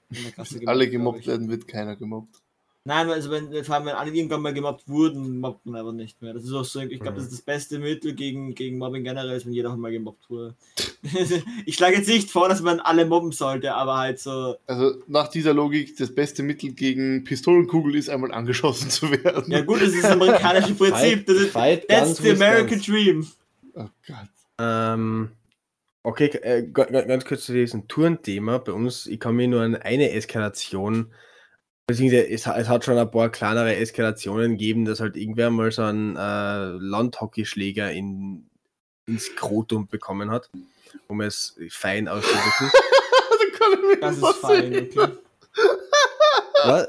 in 0.09 0.23
der 0.23 0.31
Klasse 0.31 0.59
Alle 0.65 0.89
glaub 0.89 1.03
gemobbt 1.03 1.27
werden, 1.27 1.49
wird 1.49 1.67
keiner 1.67 1.97
gemobbt. 1.97 2.41
Nein, 2.85 3.09
also 3.09 3.29
wenn, 3.29 3.63
vor 3.65 3.75
allem 3.75 3.85
wenn 3.85 3.93
alle 3.95 4.11
irgendwann 4.11 4.41
mal 4.41 4.53
gemobbt 4.53 4.87
wurden, 4.87 5.39
mobbt 5.39 5.65
man 5.65 5.75
einfach 5.75 5.91
nicht 5.91 6.21
mehr. 6.21 6.33
Das 6.33 6.43
ist 6.43 6.53
auch 6.53 6.63
so, 6.63 6.79
ich 6.79 6.99
glaube, 6.99 7.17
das 7.17 7.25
ist 7.25 7.33
das 7.33 7.41
beste 7.41 7.77
Mittel 7.77 8.13
gegen, 8.13 8.55
gegen 8.55 8.77
Mobbing 8.77 9.03
generell, 9.03 9.35
ist, 9.35 9.45
wenn 9.45 9.53
jeder 9.53 9.75
mal 9.75 9.91
gemobbt 9.91 10.29
wurde. 10.29 10.55
ich 11.65 11.75
schlage 11.75 11.97
jetzt 11.97 12.07
nicht 12.07 12.31
vor, 12.31 12.47
dass 12.49 12.61
man 12.61 12.79
alle 12.79 13.05
mobben 13.05 13.31
sollte, 13.31 13.73
aber 13.75 13.97
halt 13.97 14.19
so, 14.19 14.55
Also 14.65 14.93
nach 15.07 15.27
dieser 15.27 15.53
Logik, 15.53 15.97
das 15.97 16.13
beste 16.15 16.41
Mittel 16.41 16.71
gegen 16.71 17.23
Pistolenkugel 17.25 17.95
ist 17.95 18.09
einmal 18.09 18.31
angeschossen 18.31 18.89
zu 18.89 19.11
werden. 19.11 19.51
ja 19.51 19.61
gut, 19.61 19.81
das 19.81 19.89
ist 19.89 20.03
das 20.03 20.11
amerikanische 20.11 20.73
Prinzip. 20.75 21.25
Das 21.27 21.37
ist, 21.37 21.51
Fight 21.51 21.87
that's 21.87 22.07
Guns 22.07 22.17
the 22.19 22.31
American. 22.31 22.81
Dream. 22.81 23.27
Oh 23.75 23.85
Gott. 24.07 24.29
Ähm, 24.59 25.29
okay, 26.03 26.25
äh, 26.27 26.63
ga- 26.63 26.85
ga- 26.85 27.01
ganz 27.03 27.25
kurz 27.25 27.45
zu 27.45 27.53
diesem 27.53 27.87
Tourenthema. 27.87 28.57
Bei 28.57 28.71
uns, 28.71 29.05
ich 29.05 29.19
kann 29.19 29.35
mich 29.35 29.47
nur 29.47 29.61
an 29.61 29.75
eine 29.75 30.11
Eskalation, 30.11 31.11
beziehungsweise 31.89 32.29
es, 32.29 32.45
es 32.47 32.69
hat 32.69 32.85
schon 32.85 32.97
ein 32.97 33.11
paar 33.11 33.29
kleinere 33.29 33.75
Eskalationen 33.75 34.51
gegeben, 34.51 34.85
dass 34.85 34.99
halt 34.99 35.17
irgendwer 35.17 35.49
mal 35.49 35.71
so 35.71 35.81
einen 35.83 36.15
äh, 36.15 36.65
Landhockeyschläger 36.79 37.91
in, 37.91 38.49
ins 39.07 39.25
Skrotum 39.25 39.87
bekommen 39.87 40.31
hat, 40.31 40.49
um 41.07 41.21
es 41.21 41.57
fein 41.69 42.07
auszudrücken. 42.07 42.71
da 42.71 43.57
kann 43.57 43.73
ich 43.73 43.81
mir 43.87 43.99
Das 43.99 44.13
ist 44.15 44.19
vorstellen. 44.19 44.91
fein, 44.91 45.07
okay. 45.07 45.13
Was? 46.65 46.87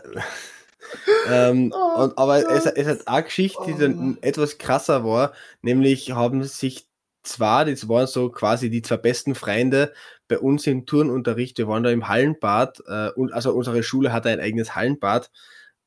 ähm, 1.29 1.73
Oh 1.75 2.03
und, 2.05 2.19
aber 2.19 2.39
es, 2.51 2.65
Gott. 2.65 2.73
es 2.77 2.87
hat 2.87 3.09
eine 3.09 3.25
Geschichte, 3.25 3.59
die 3.67 3.73
Oh. 3.75 3.79
dann 3.79 4.19
etwas 4.23 4.59
krasser 4.59 5.05
war, 5.05 5.33
nämlich 5.63 6.13
haben 6.13 6.43
sich 6.45 6.87
zwar, 7.23 7.65
das 7.65 7.89
waren 7.89 8.07
so 8.07 8.31
quasi 8.31 8.71
die 8.71 8.83
zwei 8.83 8.97
besten 8.97 9.35
Freunde 9.35 9.93
bei 10.31 10.39
uns 10.39 10.67
im 10.67 10.87
Turnunterricht, 10.87 11.59
wir 11.59 11.69
waren 11.69 11.83
da 11.83 11.91
im 11.91 12.09
Hallenbad, 12.09 12.83
äh, 12.87 13.11
und, 13.11 13.33
also 13.33 13.53
unsere 13.53 13.83
Schule 13.83 14.13
hatte 14.13 14.31
ein 14.31 14.41
eigenes 14.41 14.75
Hallenbad. 14.75 15.31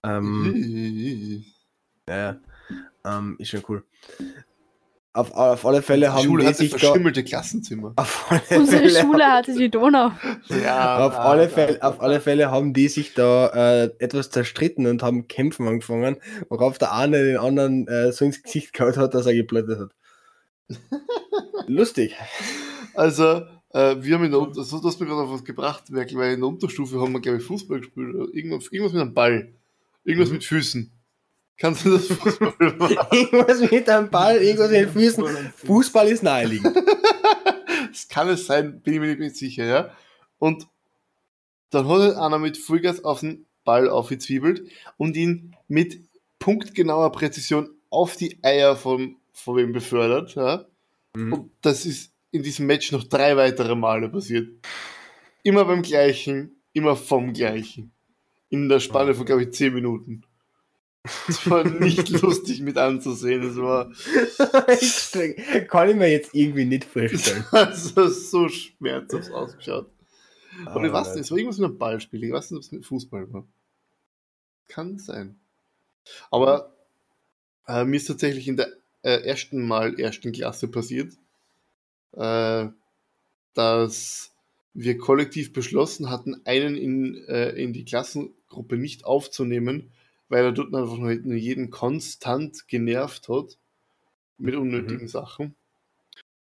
Ähm, 0.04 1.44
ja, 2.08 2.38
ähm, 3.06 3.38
ist 3.39 3.50
schon 3.50 3.64
cool. 3.70 3.84
Auf, 5.16 5.32
auf 5.32 5.66
alle 5.66 5.82
Fälle 5.84 6.08
Die 6.08 6.12
haben 6.12 6.24
Schule 6.24 6.41
die 6.41 6.48
hatte 6.50 6.58
sich 6.58 6.72
da. 6.72 6.78
verschimmelte 6.80 7.24
Klassenzimmer. 7.24 7.94
Auf 7.98 8.32
alle 8.32 8.60
Unsere 8.60 8.89
Fälle 8.89 9.00
Schule 9.00 9.26
hatte 9.26 9.54
die 9.54 9.70
Donau. 9.70 10.12
Ja, 10.50 10.98
auf, 11.06 11.20
alle 11.20 11.50
Fälle, 11.50 11.84
auf 11.84 12.02
alle 12.02 12.20
Fälle 12.20 12.50
haben 12.50 12.74
die 12.74 12.88
sich 12.88 13.14
da 13.14 13.84
äh, 13.84 13.91
etwas 14.00 14.32
zerstritten 14.32 14.88
und 14.88 15.04
haben 15.04 15.28
kämpfen 15.28 15.68
angefangen, 15.68 16.18
worauf 16.50 16.80
der 16.80 16.94
eine 16.94 17.24
den 17.24 17.38
anderen 17.38 17.88
äh, 17.88 18.12
so 18.12 18.26
ins 18.26 18.41
Gesicht 18.41 18.74
gehauen 18.74 18.96
hat, 18.96 19.14
dass 19.14 19.28
er 19.28 19.36
geblättert 19.36 19.80
hat. 19.80 20.80
Lustig. 21.68 22.16
Also, 22.96 23.44
äh, 23.74 23.95
wir 24.01 24.15
haben 24.15 24.24
in 24.26 24.32
der 24.32 24.39
Unter 24.39 24.63
du 24.63 24.84
hast 24.88 24.99
mir 24.99 25.05
gerade 25.05 25.21
auf 25.21 25.32
was 25.32 25.43
gebracht, 25.43 25.89
Merkel, 25.89 26.17
weil 26.17 26.34
in 26.34 26.39
der 26.39 26.49
Unterstufe 26.49 26.99
haben 26.99 27.11
wir, 27.13 27.19
glaube 27.19 27.39
ich, 27.39 27.43
Fußball 27.43 27.80
gespielt. 27.80 28.15
Irgendwas, 28.34 28.67
irgendwas 28.71 28.93
mit 28.93 29.01
einem 29.01 29.13
Ball. 29.13 29.53
Irgendwas 30.05 30.30
Mhm. 30.30 30.36
mit 30.36 30.43
Füßen. 30.45 30.91
Kannst 31.57 31.86
du 31.86 31.91
das 31.91 32.07
Fußball 32.07 32.53
machen? 32.78 32.97
Irgendwas 33.11 33.71
mit 33.71 33.89
einem 33.89 34.09
Ball, 34.09 34.38
irgendwas 34.38 34.71
mit 34.71 34.80
den 34.82 34.89
Füßen. 34.89 35.26
Fußball 35.65 36.07
ist 36.07 36.24
naheliegend. 36.24 36.76
Das 37.91 38.07
kann 38.07 38.28
es 38.30 38.47
sein, 38.47 38.82
bin 38.82 38.95
ich 38.95 38.99
mir 38.99 39.15
nicht 39.15 39.36
sicher, 39.36 39.65
ja. 39.65 39.91
Und 40.39 40.67
dann 41.69 41.88
hat 41.88 41.99
halt 41.99 42.15
einer 42.15 42.39
mit 42.39 42.57
Vollgas 42.57 43.03
auf 43.03 43.19
den 43.19 43.45
Ball 43.65 43.88
aufgezwiebelt 43.88 44.67
und 44.97 45.15
ihn 45.15 45.55
mit 45.67 46.01
punktgenauer 46.39 47.11
Präzision 47.11 47.69
auf 47.91 48.15
die 48.15 48.43
Eier 48.43 48.76
vom, 48.76 49.17
von 49.32 49.57
wem 49.57 49.74
befördert, 49.74 50.34
ja. 50.34 50.65
Mhm. 51.15 51.34
Und 51.34 51.51
das 51.61 51.86
ist 51.86 52.12
in 52.34 52.44
diesem 52.44 52.66
Match 52.66 52.92
noch 52.92 53.04
drei 53.04 53.38
weitere 53.38 53.76
Male 53.76 54.10
passiert. 54.10 54.50
Immer 55.44 55.66
beim 55.66 55.82
gleichen, 55.84 56.62
immer 56.74 56.96
vom 56.96 57.32
gleichen. 57.34 57.92
In 58.50 58.70
der 58.70 58.80
Spanne 58.80 59.14
von, 59.14 59.26
glaube 59.26 59.44
ich, 59.44 59.52
zehn 59.52 59.74
Minuten. 59.74 60.24
Es 61.28 61.50
war 61.50 61.64
nicht 61.80 62.10
lustig 62.10 62.62
mit 62.62 62.78
anzusehen. 62.78 63.44
Es 63.44 63.58
war 63.58 63.92
Kann 65.68 65.90
ich 65.90 65.96
mir 65.96 66.12
jetzt 66.12 66.34
irgendwie 66.34 66.66
nicht 66.66 66.86
vorstellen. 66.86 67.46
also 67.52 68.08
so 68.08 68.50
schmerzhaft 68.50 69.32
ausgeschaut. 69.32 69.90
Ich 70.60 70.68
Ah, 70.68 70.76
weiß 70.76 71.16
nicht, 71.16 71.26
es 71.26 71.32
war 71.32 71.38
irgendwas 71.38 71.60
mit 71.60 71.70
einem 71.70 71.78
Ballspiel. 71.78 72.24
Ich 72.24 72.32
weiß 72.32 72.52
nicht, 72.52 72.58
ob 72.58 72.64
es 72.64 72.72
mit 72.72 72.86
Fußball 72.86 73.32
war. 73.34 73.48
Kann 74.68 74.98
sein. 74.98 75.40
Aber 76.32 76.76
äh, 77.68 77.84
mir 77.86 77.98
ist 77.98 78.06
tatsächlich 78.06 78.48
in 78.48 78.58
der 78.58 78.70
äh, 79.04 79.24
ersten 79.24 79.68
Mal 79.68 80.00
ersten 80.00 80.32
Klasse 80.32 80.68
passiert, 80.68 81.14
äh, 82.14 82.68
dass 83.53 84.32
wir 84.74 84.97
kollektiv 84.97 85.53
beschlossen 85.53 86.09
hatten, 86.09 86.41
einen 86.45 86.76
in, 86.76 87.16
äh, 87.28 87.49
in 87.51 87.74
die 87.74 87.86
Klassengruppe 87.86 88.78
nicht 88.78 89.05
aufzunehmen, 89.05 89.91
weil 90.30 90.45
er 90.45 90.51
dort 90.51 90.74
einfach 90.74 90.97
nur 90.97 91.11
jeden 91.11 91.70
konstant 91.70 92.68
genervt 92.68 93.30
hat 93.30 93.57
mit 94.38 94.55
unnötigen 94.55 95.07
Sachen. 95.07 95.55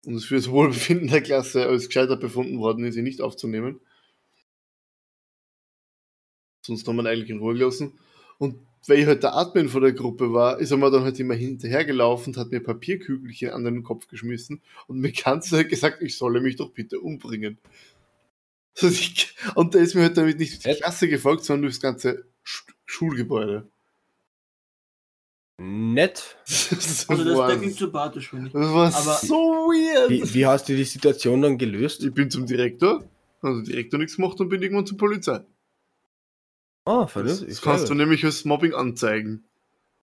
Und 0.04 0.14
es 0.14 0.24
für 0.24 0.36
das 0.36 0.50
Wohlbefinden 0.50 1.08
der 1.08 1.22
Klasse 1.22 1.66
als 1.66 1.86
gescheiter 1.86 2.16
befunden 2.16 2.58
worden 2.58 2.84
ist, 2.84 2.96
ihn 2.96 3.04
nicht 3.04 3.20
aufzunehmen. 3.20 3.80
Sonst 6.62 6.86
haben 6.86 6.96
wir 6.96 7.02
ihn 7.02 7.06
eigentlich 7.06 7.30
in 7.30 7.38
Ruhe 7.38 7.54
gelassen. 7.54 7.98
Und 8.38 8.66
weil 8.86 8.98
ich 8.98 9.06
halt 9.06 9.22
der 9.22 9.34
Admin 9.34 9.68
von 9.68 9.82
der 9.82 9.92
Gruppe 9.92 10.32
war, 10.32 10.58
ist 10.58 10.70
er 10.70 10.76
mir 10.78 10.90
dann 10.90 11.02
halt 11.04 11.18
immer 11.20 11.34
hinterhergelaufen 11.34 12.32
und 12.34 12.40
hat 12.40 12.50
mir 12.50 12.60
Papierkügelchen 12.60 13.50
an 13.50 13.64
den 13.64 13.82
Kopf 13.82 14.08
geschmissen 14.08 14.60
und 14.86 14.98
mir 15.00 15.12
ganz 15.12 15.52
halt 15.52 15.68
gesagt, 15.68 16.02
ich 16.02 16.16
solle 16.16 16.40
mich 16.40 16.56
doch 16.56 16.70
bitte 16.70 17.00
umbringen. 17.00 17.58
Und 19.56 19.74
der 19.74 19.82
ist 19.82 19.94
mir 19.94 20.02
halt 20.02 20.16
damit 20.16 20.38
nicht 20.38 20.64
durch 20.64 20.74
die? 20.76 20.80
Klasse 20.80 21.08
gefolgt, 21.08 21.44
sondern 21.44 21.62
durchs 21.62 21.80
ganze 21.80 22.24
Sch 22.44 22.64
Schulgebäude. 22.86 23.68
Nett. 25.58 26.36
Das 26.46 27.08
Also 27.08 27.24
das, 27.24 27.36
war, 27.36 27.48
der 27.48 27.58
klingt 27.58 27.76
sympathisch, 27.76 28.30
finde 28.30 28.46
ich. 28.46 28.52
das 28.52 28.62
war 28.72 28.94
aber- 28.94 29.18
so 29.26 29.34
weird. 29.36 30.08
Wie, 30.10 30.34
wie 30.34 30.46
hast 30.46 30.68
du 30.68 30.74
die 30.76 30.84
Situation 30.84 31.42
dann 31.42 31.58
gelöst? 31.58 32.02
Ich 32.02 32.14
bin 32.14 32.30
zum 32.30 32.46
Direktor, 32.46 33.04
der 33.42 33.60
Direktor 33.62 33.98
nichts 33.98 34.16
gemacht 34.16 34.40
und 34.40 34.48
bin 34.48 34.62
irgendwann 34.62 34.86
zur 34.86 34.96
Polizei. 34.96 35.40
Oh, 36.90 37.02
Das, 37.02 37.12
vernünftig. 37.12 37.48
das 37.48 37.62
kannst 37.62 37.88
du 37.90 37.94
nämlich 37.94 38.24
als 38.24 38.44
Mobbing 38.44 38.74
anzeigen. 38.74 39.44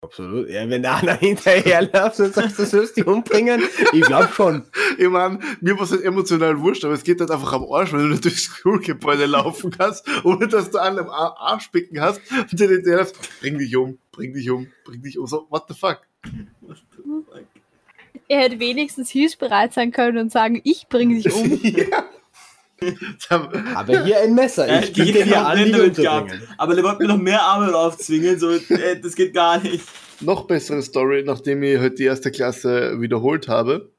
Absolut. 0.02 0.50
Ja, 0.50 0.70
wenn 0.70 0.84
da 0.84 0.98
einer 1.02 1.16
hinterherläuft 1.16 2.20
und 2.20 2.34
sagst, 2.34 2.60
du 2.60 2.66
sollst 2.66 2.96
dich 2.98 3.08
umbringen, 3.08 3.64
ich 3.92 4.02
glaube 4.02 4.30
schon. 4.34 4.64
Ich 4.98 5.10
meine, 5.10 5.40
mir 5.60 5.76
war 5.76 5.84
es 5.84 5.92
halt 5.92 6.04
emotional 6.04 6.58
wurscht, 6.62 6.86
aber 6.86 6.94
es 6.94 7.04
geht 7.04 7.20
halt 7.20 7.30
einfach 7.32 7.52
am 7.54 7.66
Arsch, 7.70 7.92
wenn 7.92 8.00
du 8.00 8.06
nicht 8.08 8.24
durchs 8.24 8.44
Schulgebäude 8.44 9.26
laufen 9.26 9.72
kannst, 9.72 10.06
ohne 10.24 10.48
dass 10.48 10.72
du 10.72 10.78
einen 10.78 11.00
am 11.00 11.10
Ar- 11.10 11.36
Arschbecken 11.38 12.00
hast 12.00 12.22
und 12.32 12.58
dir 12.58 12.82
der 12.82 12.98
hilft, 12.98 13.18
bring 13.42 13.58
dich 13.58 13.76
um, 13.76 13.98
bring 14.14 14.32
dich 14.34 14.50
um, 14.50 14.68
bring 14.86 15.02
dich 15.02 15.18
um. 15.20 15.28
So, 15.28 15.48
what 15.50 15.66
the 15.68 15.74
fuck? 15.74 16.00
Er 18.28 18.40
hätte 18.42 18.60
wenigstens 18.60 19.10
hilfsbereit 19.10 19.74
sein 19.74 19.92
können 19.92 20.18
und 20.18 20.32
sagen, 20.32 20.62
ich 20.64 20.88
bringe 20.88 21.16
dich 21.22 21.34
um. 21.34 21.60
ja. 21.64 22.06
Aber 23.76 24.04
hier 24.04 24.20
ein 24.22 24.36
Messer. 24.36 24.82
Ich 24.84 24.94
geht 24.94 25.06
biete 25.06 25.24
dir 25.24 25.28
überhaupt 25.28 25.58
an, 25.58 25.72
damit 25.72 25.96
gehabt. 25.96 26.34
Aber 26.58 26.76
der 26.76 26.84
wollte 26.84 27.04
mir 27.04 27.08
noch 27.08 27.18
mehr 27.18 27.42
Arbeit 27.42 27.74
aufzwingen, 27.74 28.38
so, 28.40 28.52
äh, 28.52 29.00
das 29.02 29.16
geht 29.16 29.34
gar 29.34 29.62
nicht. 29.62 29.86
noch 30.22 30.48
bessere 30.48 30.82
Story, 30.82 31.24
nachdem 31.26 31.64
ich 31.64 31.80
halt 31.80 32.00
die 32.00 32.04
erste 32.04 32.32
Klasse 32.32 33.00
wiederholt 33.00 33.48
habe. 33.48 33.92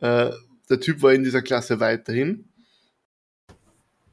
Äh, 0.00 0.30
der 0.70 0.80
Typ 0.80 1.02
war 1.02 1.12
in 1.12 1.24
dieser 1.24 1.42
Klasse 1.42 1.80
weiterhin. 1.80 2.48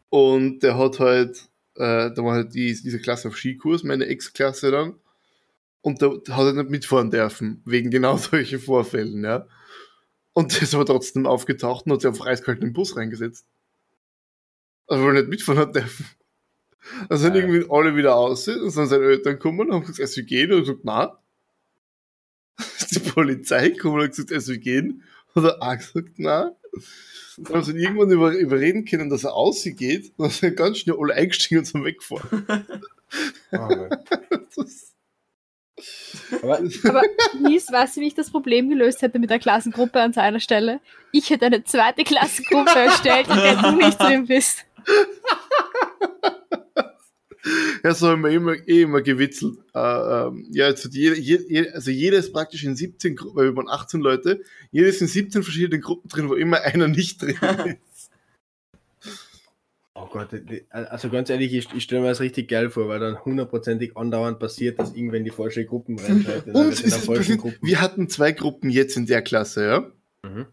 Und 0.09 0.59
der 0.59 0.77
hat 0.77 0.99
halt, 0.99 1.49
äh, 1.75 2.11
da 2.11 2.17
war 2.17 2.33
halt 2.33 2.53
die, 2.53 2.73
diese 2.73 2.99
Klasse 2.99 3.29
auf 3.29 3.37
Skikurs, 3.37 3.83
meine 3.83 4.05
Ex-Klasse 4.05 4.71
dann. 4.71 4.95
Und 5.81 6.01
der 6.01 6.09
hat 6.11 6.27
halt 6.29 6.55
nicht 6.55 6.69
mitfahren 6.69 7.11
dürfen, 7.11 7.61
wegen 7.65 7.89
genau 7.89 8.17
solchen 8.17 8.59
Vorfällen, 8.59 9.23
ja. 9.23 9.47
Und 10.33 10.53
der 10.53 10.61
ist 10.63 10.75
aber 10.75 10.85
trotzdem 10.85 11.25
aufgetaucht 11.25 11.85
und 11.85 11.93
hat 11.93 12.01
sich 12.01 12.09
auf 12.09 12.25
eiskalt 12.25 12.59
in 12.59 12.67
den 12.67 12.73
Bus 12.73 12.95
reingesetzt. 12.95 13.45
Also, 14.91 15.05
weil 15.05 15.15
er 15.15 15.21
nicht 15.21 15.29
mitfahren 15.29 15.59
hat 15.59 15.75
dürfen. 15.75 16.05
Also 17.09 17.23
sind 17.23 17.35
Ja. 17.35 17.41
irgendwie 17.41 17.65
alle 17.69 17.95
wieder 17.95 18.15
aus 18.15 18.47
und 18.47 18.71
sind 18.71 18.87
seine 18.87 19.05
Eltern 19.05 19.33
gekommen 19.33 19.61
und 19.61 19.73
haben 19.73 19.81
gesagt, 19.81 19.99
es 19.99 20.17
will 20.17 20.25
gehen. 20.25 20.51
Und 20.51 20.57
er 20.57 20.59
hat 20.59 20.65
gesagt, 20.65 20.81
na. 20.83 21.17
Ist 22.77 22.95
die 22.95 22.99
Polizei 22.99 23.69
gekommen 23.69 23.95
und 23.95 24.01
hat 24.03 24.09
gesagt, 24.11 24.31
es 24.31 24.47
will 24.49 24.57
gehen. 24.57 25.03
Und 25.33 25.45
er 25.45 25.61
auch 25.61 25.77
gesagt, 25.77 26.09
na. 26.17 26.55
Dann 27.37 27.55
haben 27.55 27.63
sie 27.63 27.71
ihn 27.71 27.77
irgendwann 27.77 28.11
über, 28.11 28.33
überreden 28.33 28.83
können, 28.83 29.09
dass 29.09 29.23
er 29.23 29.33
ausgeht. 29.33 30.11
Und 30.17 30.25
dann 30.25 30.29
sind 30.31 30.57
ganz 30.57 30.79
schnell 30.79 30.97
alle 30.99 31.13
eingestiegen 31.13 31.59
und 31.59 31.65
sind 31.65 31.85
weggefahren. 31.85 32.45
Das, 34.55 34.93
Aber 36.43 36.59
Aber 36.83 37.01
Nils, 37.39 37.71
weißt 37.71 37.97
du, 37.97 38.01
wie 38.01 38.07
ich 38.07 38.13
das 38.13 38.29
Problem 38.29 38.69
gelöst 38.69 39.01
hätte 39.01 39.17
mit 39.19 39.29
der 39.29 39.39
Klassengruppe 39.39 39.99
an 40.01 40.13
seiner 40.13 40.39
Stelle? 40.39 40.79
Ich 41.11 41.29
hätte 41.29 41.45
eine 41.45 41.63
zweite 41.63 42.03
Klassengruppe 42.03 42.77
erstellt, 42.77 43.27
in 43.29 43.35
der 43.37 43.55
du 43.55 43.71
nicht 43.71 43.99
drin 43.99 44.27
bist. 44.27 44.65
Ja, 47.83 47.95
so 47.95 48.09
haben 48.09 48.23
wir 48.23 48.29
immer, 48.29 48.53
eh 48.67 48.83
immer 48.83 49.01
gewitzelt. 49.01 49.57
Äh, 49.73 49.79
ähm, 49.79 50.47
ja, 50.51 50.65
also, 50.65 50.89
jede, 50.89 51.19
jede, 51.19 51.73
also 51.73 51.89
jeder 51.89 52.17
ist 52.17 52.31
praktisch 52.31 52.63
in 52.63 52.75
17 52.75 53.15
Gruppen, 53.15 53.35
weil 53.35 53.45
wir 53.45 53.55
waren 53.55 53.69
18 53.69 54.01
Leute, 54.01 54.41
jeder 54.71 54.87
ist 54.87 55.01
in 55.01 55.07
17 55.07 55.41
verschiedenen 55.41 55.81
Gruppen 55.81 56.07
drin, 56.09 56.29
wo 56.29 56.35
immer 56.35 56.61
einer 56.61 56.87
nicht 56.87 57.21
drin 57.21 57.37
ist. 57.91 58.11
Oh 59.93 60.07
Gott, 60.07 60.29
also 60.71 61.09
ganz 61.09 61.29
ehrlich, 61.29 61.53
ich, 61.53 61.71
ich 61.75 61.83
stelle 61.83 62.01
mir 62.01 62.07
das 62.07 62.21
richtig 62.21 62.47
geil 62.47 62.71
vor, 62.71 62.87
weil 62.87 62.99
dann 62.99 63.23
hundertprozentig 63.23 63.95
andauernd 63.97 64.39
passiert, 64.39 64.79
dass 64.79 64.95
irgendwer 64.95 65.19
in 65.19 65.25
die 65.25 65.31
falsche 65.31 65.63
Gruppen 65.63 65.99
reinschaltet. 65.99 66.55
Uns 66.55 66.81
ist 66.81 66.97
es 66.97 67.05
passiert, 67.05 67.43
wir 67.61 67.81
hatten 67.81 68.09
zwei 68.09 68.31
Gruppen 68.31 68.71
jetzt 68.71 68.97
in 68.97 69.05
der 69.05 69.21
Klasse, 69.21 69.65
ja. 69.65 69.91
Mhm. 70.27 70.47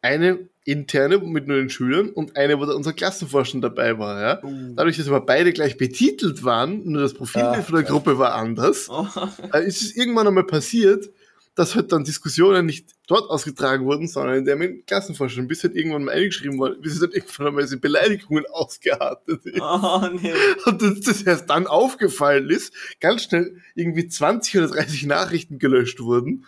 Eine 0.00 0.48
interne 0.64 1.18
mit 1.18 1.48
nur 1.48 1.56
den 1.56 1.70
Schülern 1.70 2.10
und 2.10 2.36
eine, 2.36 2.58
wo 2.60 2.64
unser 2.64 2.92
Klassenvorstand 2.92 3.64
dabei 3.64 3.98
war, 3.98 4.20
ja. 4.20 4.42
Dadurch, 4.76 4.96
dass 4.98 5.10
wir 5.10 5.20
beide 5.20 5.52
gleich 5.52 5.76
betitelt 5.76 6.44
waren, 6.44 6.84
nur 6.84 7.02
das 7.02 7.14
Profilbild 7.14 7.56
Ah, 7.56 7.62
von 7.62 7.74
der 7.76 7.84
Gruppe 7.84 8.18
war 8.18 8.34
anders, 8.34 8.88
Oh. 8.90 9.06
äh, 9.52 9.66
ist 9.66 9.82
es 9.82 9.96
irgendwann 9.96 10.26
einmal 10.26 10.44
passiert, 10.44 11.10
dass 11.54 11.74
halt 11.74 11.90
dann 11.90 12.04
Diskussionen 12.04 12.66
nicht 12.66 12.90
dort 13.08 13.28
ausgetragen 13.30 13.84
wurden, 13.86 14.06
sondern 14.06 14.36
in 14.36 14.44
der 14.44 14.54
mit 14.54 14.70
dem 14.70 14.86
Klassenvorstand, 14.86 15.48
bis 15.48 15.64
halt 15.64 15.74
irgendwann 15.74 16.04
mal 16.04 16.12
eingeschrieben 16.14 16.58
worden, 16.58 16.80
bis 16.80 16.92
es 16.92 17.00
dann 17.00 17.10
irgendwann 17.10 17.46
einmal 17.48 17.64
diese 17.64 17.78
Beleidigungen 17.78 18.44
ausgeartet 18.52 19.44
ist. 19.46 19.60
Oh, 19.60 20.06
nee. 20.22 20.32
Und 20.66 20.82
dass 20.82 21.00
das 21.00 21.22
erst 21.22 21.50
dann 21.50 21.66
aufgefallen 21.66 22.48
ist, 22.50 22.72
ganz 23.00 23.24
schnell 23.24 23.56
irgendwie 23.74 24.06
20 24.06 24.58
oder 24.58 24.68
30 24.68 25.06
Nachrichten 25.06 25.58
gelöscht 25.58 25.98
wurden. 26.00 26.44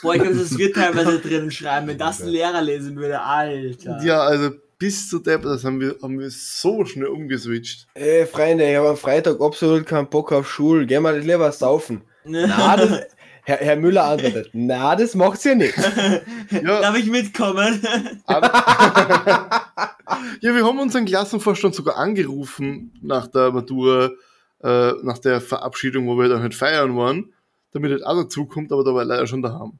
Boah, 0.00 0.14
ich 0.14 0.22
glaube, 0.22 0.36
das 0.36 0.56
wird 0.56 0.74
teilweise 0.76 1.18
drinnen 1.18 1.50
schreiben, 1.50 1.88
wenn 1.88 1.98
das 1.98 2.22
ein 2.22 2.28
Lehrer 2.28 2.62
lesen 2.62 2.96
würde, 2.96 3.20
Alter. 3.20 4.00
Ja, 4.04 4.22
also 4.22 4.50
bis 4.78 5.08
zu 5.08 5.18
der, 5.20 5.38
das 5.38 5.64
haben 5.64 5.80
wir, 5.80 5.96
haben 6.02 6.18
wir 6.18 6.30
so 6.30 6.84
schnell 6.84 7.06
umgeswitcht. 7.06 7.86
Ey, 7.94 8.26
Freunde, 8.26 8.68
ich 8.68 8.76
habe 8.76 8.88
am 8.88 8.96
Freitag 8.96 9.40
absolut 9.40 9.86
keinen 9.86 10.08
Bock 10.08 10.32
auf 10.32 10.50
Schule. 10.50 10.86
Gehen 10.86 11.02
wir 11.02 11.12
lieber 11.12 11.52
saufen. 11.52 12.02
Na, 12.24 12.76
das, 12.76 13.02
Herr, 13.44 13.56
Herr 13.58 13.76
Müller 13.76 14.04
antwortet, 14.04 14.50
na, 14.52 14.94
das 14.94 15.14
macht's 15.14 15.44
ja 15.44 15.54
nicht. 15.54 15.74
Ja, 16.50 16.80
Darf 16.80 16.96
ich 16.96 17.06
mitkommen? 17.06 17.80
ja, 20.40 20.54
wir 20.54 20.64
haben 20.64 20.78
unseren 20.78 21.04
Klassenvorstand 21.06 21.74
sogar 21.74 21.96
angerufen 21.96 22.92
nach 23.02 23.26
der 23.26 23.50
Matura, 23.50 24.10
äh, 24.62 24.92
nach 25.02 25.18
der 25.18 25.40
Verabschiedung, 25.40 26.06
wo 26.06 26.16
wir 26.18 26.28
dann 26.28 26.42
halt 26.42 26.54
feiern 26.54 26.96
waren, 26.96 27.31
damit 27.72 27.90
halt 27.92 28.04
auch 28.04 28.22
dazukommt, 28.22 28.72
aber 28.72 28.84
da 28.84 28.94
war 28.94 29.02
er 29.02 29.06
leider 29.06 29.26
schon 29.26 29.42
daheim. 29.42 29.78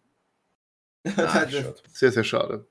Ah. 1.17 1.47
Sehr, 1.93 2.13
sehr 2.13 2.23
schade. 2.25 2.65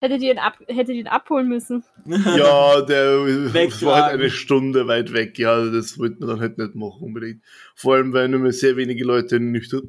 Hättet 0.00 0.22
ihr 0.22 0.32
ihn, 0.32 0.38
ab, 0.38 0.58
hättet 0.68 0.94
ihn 0.96 1.06
abholen 1.06 1.48
müssen? 1.48 1.84
Ja, 2.06 2.80
der 2.82 3.18
war 3.82 4.04
halt 4.04 4.14
eine 4.14 4.30
Stunde 4.30 4.86
weit 4.88 5.12
weg. 5.12 5.38
Ja, 5.38 5.64
das 5.70 5.98
wollten 5.98 6.20
wir 6.20 6.26
dann 6.28 6.40
halt 6.40 6.56
nicht 6.58 6.74
machen 6.74 7.02
unbedingt. 7.02 7.42
Vor 7.74 7.94
allem, 7.94 8.12
weil 8.12 8.28
nur 8.28 8.40
mehr 8.40 8.52
sehr 8.52 8.76
wenige 8.76 9.04
Leute 9.04 9.36
in 9.36 9.52
nüchter, 9.52 9.80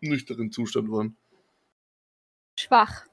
nüchteren 0.00 0.50
Zustand 0.50 0.90
waren. 0.90 1.16
Schwach. 2.58 3.04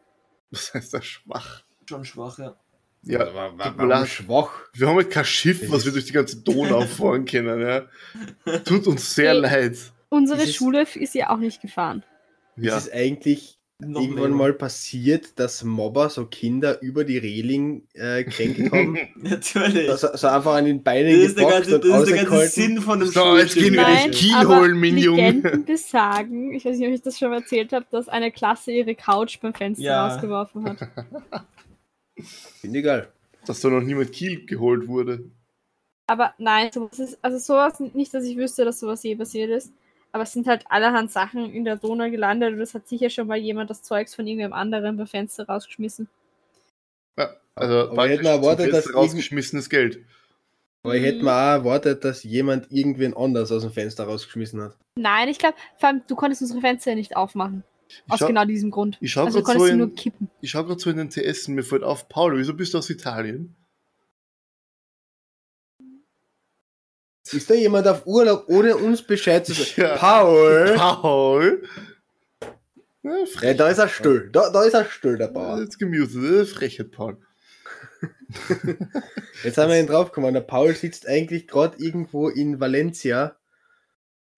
Das 0.52 0.74
heißt, 0.74 0.94
das 0.94 1.06
schwach. 1.06 1.64
Schon 1.90 2.06
schwach, 2.06 2.38
ja. 2.40 2.56
Ja, 3.04 3.34
Wa- 3.34 3.58
wa- 3.58 3.64
tut 3.64 3.74
mir 3.74 3.78
warum 3.78 3.90
leid. 3.90 4.08
schwach? 4.10 4.52
wir 4.74 4.88
haben 4.88 4.96
halt 4.98 5.10
kein 5.10 5.26
Schiff, 5.26 5.70
was 5.72 5.86
wir 5.86 5.92
durch 5.92 6.06
die 6.06 6.12
ganze 6.14 6.42
Donau 6.44 6.82
fahren 6.86 7.26
können. 7.26 7.60
Ja. 7.62 8.60
Tut 8.60 8.88
uns 8.88 9.16
sehr 9.16 9.34
leid. 9.34 9.78
Unsere 10.14 10.44
Ist 10.44 10.50
es- 10.50 10.56
Schule 10.56 10.86
ist 10.96 11.16
ja 11.16 11.30
auch 11.30 11.38
nicht 11.38 11.62
gefahren. 11.62 12.04
Ja. 12.58 12.76
Ist 12.78 12.88
es 12.88 12.92
eigentlich 12.94 13.58
Noch 13.80 14.02
irgendwann 14.02 14.32
mehr. 14.32 14.38
mal 14.40 14.54
passiert, 14.54 15.40
dass 15.40 15.64
Mobber 15.64 16.10
so 16.10 16.26
Kinder 16.26 16.82
über 16.82 17.06
die 17.06 17.18
Reling 17.18 17.88
äh, 17.94 18.26
kränkt 18.26 18.72
haben? 18.74 18.98
Natürlich. 19.16 19.90
so, 19.94 20.10
so 20.14 20.28
einfach 20.28 20.56
an 20.56 20.66
den 20.66 20.84
Beinen 20.84 21.16
Das 21.18 21.30
ist 21.30 21.40
der 21.40 21.48
ganze, 21.50 21.76
und 21.76 21.86
das 21.86 22.02
ist 22.10 22.12
der 22.16 22.26
ganze? 22.26 22.48
Sinn 22.50 22.82
von 22.82 23.00
dem 23.00 23.08
So, 23.08 23.38
jetzt 23.38 23.56
gehen 23.56 23.74
wir 23.74 23.86
Schulsystem. 23.86 24.12
den 24.12 24.20
Kiel 24.20 24.36
aber 24.36 24.60
holen, 24.60 24.80
mein 24.82 24.98
Junge. 24.98 25.34
Besagen, 25.66 26.54
ich 26.54 26.66
weiß 26.66 26.78
nicht, 26.78 26.88
ob 26.90 26.94
ich 26.94 27.02
das 27.02 27.18
schon 27.18 27.30
mal 27.30 27.40
erzählt 27.40 27.72
habe, 27.72 27.86
dass 27.90 28.10
eine 28.10 28.32
Klasse 28.34 28.74
ihre 28.74 28.96
Couch 28.96 29.40
beim 29.42 29.54
Fenster 29.54 29.84
Ja. 29.84 30.08
rausgeworfen 30.08 30.66
hat. 30.70 30.78
Finde 32.60 32.80
ich 32.80 32.86
geil. 32.86 33.08
Dass 33.46 33.62
da 33.62 33.70
noch 33.70 33.82
niemand 33.82 34.12
Kiel 34.12 34.46
geholt 34.46 34.88
wurde. 34.88 35.24
Aber 36.06 36.34
nein, 36.38 36.70
sowas 36.74 37.00
ist, 37.00 37.18
also 37.22 37.38
sowas, 37.38 37.80
nicht, 37.94 38.14
dass 38.14 38.26
ich 38.26 38.36
wüsste, 38.38 38.66
dass 38.66 38.80
sowas 38.82 39.02
je 39.04 39.16
passiert 39.16 39.50
ist. 39.50 39.72
Aber 40.14 40.24
es 40.24 40.34
sind 40.34 40.48
halt 40.48 40.66
allerhand 40.70 41.12
Sachen 41.12 41.52
in 41.54 41.64
der 41.64 41.78
Donau 41.78 42.10
gelandet 42.10 42.54
und 42.54 42.60
es 42.62 42.74
hat 42.74 42.88
sicher 42.88 43.10
schon 43.10 43.28
mal 43.28 43.38
jemand 43.38 43.70
das 43.70 43.82
Zeugs 43.82 44.14
von 44.14 44.28
irgendeinem 44.28 44.54
anderen 44.54 44.98
beim 44.98 45.08
Fenster 45.08 45.46
rausgeschmissen. 45.48 46.10
Ja, 47.18 47.36
also 47.56 47.92
Aber 47.92 48.08
hätten 48.08 48.26
erwartet, 48.26 48.74
dass 48.74 48.94
rausgeschmissenes 48.94 49.70
Geld. 49.70 50.04
Aber 50.84 50.96
ich 50.96 51.04
hätte 51.04 51.20
Mhm. 51.20 51.26
mir 51.26 51.32
auch 51.32 51.52
erwartet, 51.60 52.04
dass 52.04 52.24
jemand 52.24 52.72
irgendwen 52.72 53.16
anders 53.16 53.52
aus 53.52 53.62
dem 53.62 53.72
Fenster 53.72 54.06
rausgeschmissen 54.06 54.62
hat. 54.62 54.78
Nein, 54.98 55.30
ich 55.30 55.38
glaube, 55.38 55.56
vor 55.78 55.90
allem, 55.90 56.02
du 56.08 56.16
konntest 56.16 56.42
unsere 56.42 56.60
Fenster 56.60 56.92
ja 56.92 56.96
nicht 56.98 57.16
aufmachen. 57.16 57.64
Ich 57.88 58.12
Aus 58.14 58.20
schau, 58.20 58.28
genau 58.28 58.46
diesem 58.46 58.72
Grund. 58.72 58.98
ich 59.02 59.12
schau 59.12 59.26
Also 59.26 59.42
konntest 59.44 59.60
so 59.60 59.66
sie 59.68 59.72
in- 59.74 59.78
nur 59.80 59.94
kippen. 59.96 60.30
ich 60.42 60.50
schau 60.52 60.64
gerade 60.64 60.80
so 60.80 60.90
in 60.90 60.98
den 60.98 61.10
TS 61.10 61.48
und 61.48 61.56
mir 61.56 61.64
fällt 61.64 61.84
auf, 61.84 62.10
Paul, 62.10 62.38
wieso 62.38 62.54
bist 62.54 62.74
du 62.74 62.78
aus 62.80 62.90
Italien? 62.90 63.56
Ist 67.34 67.50
da 67.50 67.54
jemand 67.54 67.88
auf 67.88 68.06
Urlaub, 68.06 68.46
ohne 68.48 68.76
uns 68.76 69.02
Bescheid 69.02 69.46
zu 69.46 69.54
sagen? 69.54 69.70
Ja. 69.78 69.96
Paul! 69.98 70.74
Paul! 70.78 71.64
Ja, 73.04 73.18
Ja, 73.18 73.26
frech. 73.26 73.58
da 73.58 73.70
ist 73.70 73.78
er 73.80 73.88
still. 73.88 74.30
Da, 74.32 74.50
da 74.52 74.64
ist 74.64 74.74
er 74.74 74.86
still, 74.86 75.18
der 75.18 75.28
Bauer. 75.28 75.60
jetzt 75.62 75.80
gemutet. 75.80 76.16
Äh, 76.24 76.46
Frechheit, 76.46 76.92
Paul. 76.92 77.18
Jetzt 79.44 79.58
haben 79.58 79.70
wir 79.70 79.80
ihn 79.80 79.88
draufgekommen. 79.88 80.34
Der 80.34 80.42
Paul 80.42 80.74
sitzt 80.76 81.08
eigentlich 81.08 81.48
gerade 81.48 81.78
irgendwo 81.84 82.30
in 82.30 82.60
Valencia. 82.60 83.36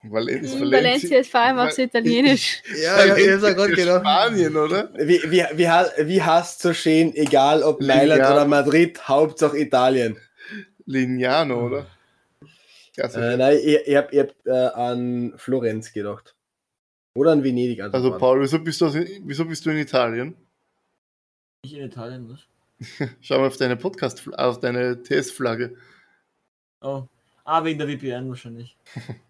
Valen 0.01 0.43
ist 0.43 0.55
In 0.55 0.71
Valencia 0.71 1.19
ist 1.19 1.31
vor 1.31 1.39
allem 1.41 1.59
auch 1.59 1.69
so 1.71 1.81
italienisch. 1.81 2.61
Ja, 2.81 3.05
ja, 3.05 3.15
ich 3.15 3.29
hab's 3.31 3.43
ja 3.43 3.53
gerade 3.53 3.73
gedacht. 3.73 4.01
Spanien, 4.01 4.55
oder? 4.57 4.89
Wie, 4.97 5.21
wie, 5.31 5.45
wie, 5.53 5.67
wie 6.07 6.21
heißt 6.21 6.61
so 6.61 6.73
schön, 6.73 7.15
egal 7.15 7.63
ob 7.63 7.81
Mailand 7.81 8.19
oder 8.21 8.45
Madrid, 8.45 9.07
Hauptsache 9.07 9.57
Italien. 9.57 10.17
Lignano, 10.85 11.65
oder? 11.67 11.87
Äh, 12.97 13.37
nein, 13.37 13.57
ich, 13.63 13.87
ich 13.87 13.95
hab, 13.95 14.13
ich 14.13 14.19
hab 14.19 14.45
äh, 14.45 14.51
an 14.51 15.33
Florenz 15.37 15.93
gedacht. 15.93 16.35
Oder 17.15 17.31
an 17.31 17.43
Venedig. 17.43 17.81
Also, 17.81 17.95
also. 17.95 18.17
Paul, 18.17 18.41
wieso 18.41 18.59
bist, 18.59 18.81
du 18.81 18.87
aus, 18.87 18.95
wieso 18.95 19.45
bist 19.45 19.65
du 19.65 19.71
in 19.71 19.77
Italien? 19.77 20.35
Ich 21.63 21.73
in 21.73 21.83
Italien, 21.83 22.29
was? 22.29 23.09
Schau 23.21 23.39
mal 23.39 23.47
auf 23.47 23.57
deine 23.57 23.77
Podcast, 23.77 24.27
auf 24.33 24.59
deine 24.59 25.01
TS-Flagge. 25.01 25.75
Oh. 26.81 27.03
Ah, 27.45 27.63
wegen 27.63 27.79
der 27.79 27.87
VPN 27.87 28.29
wahrscheinlich. 28.29 28.77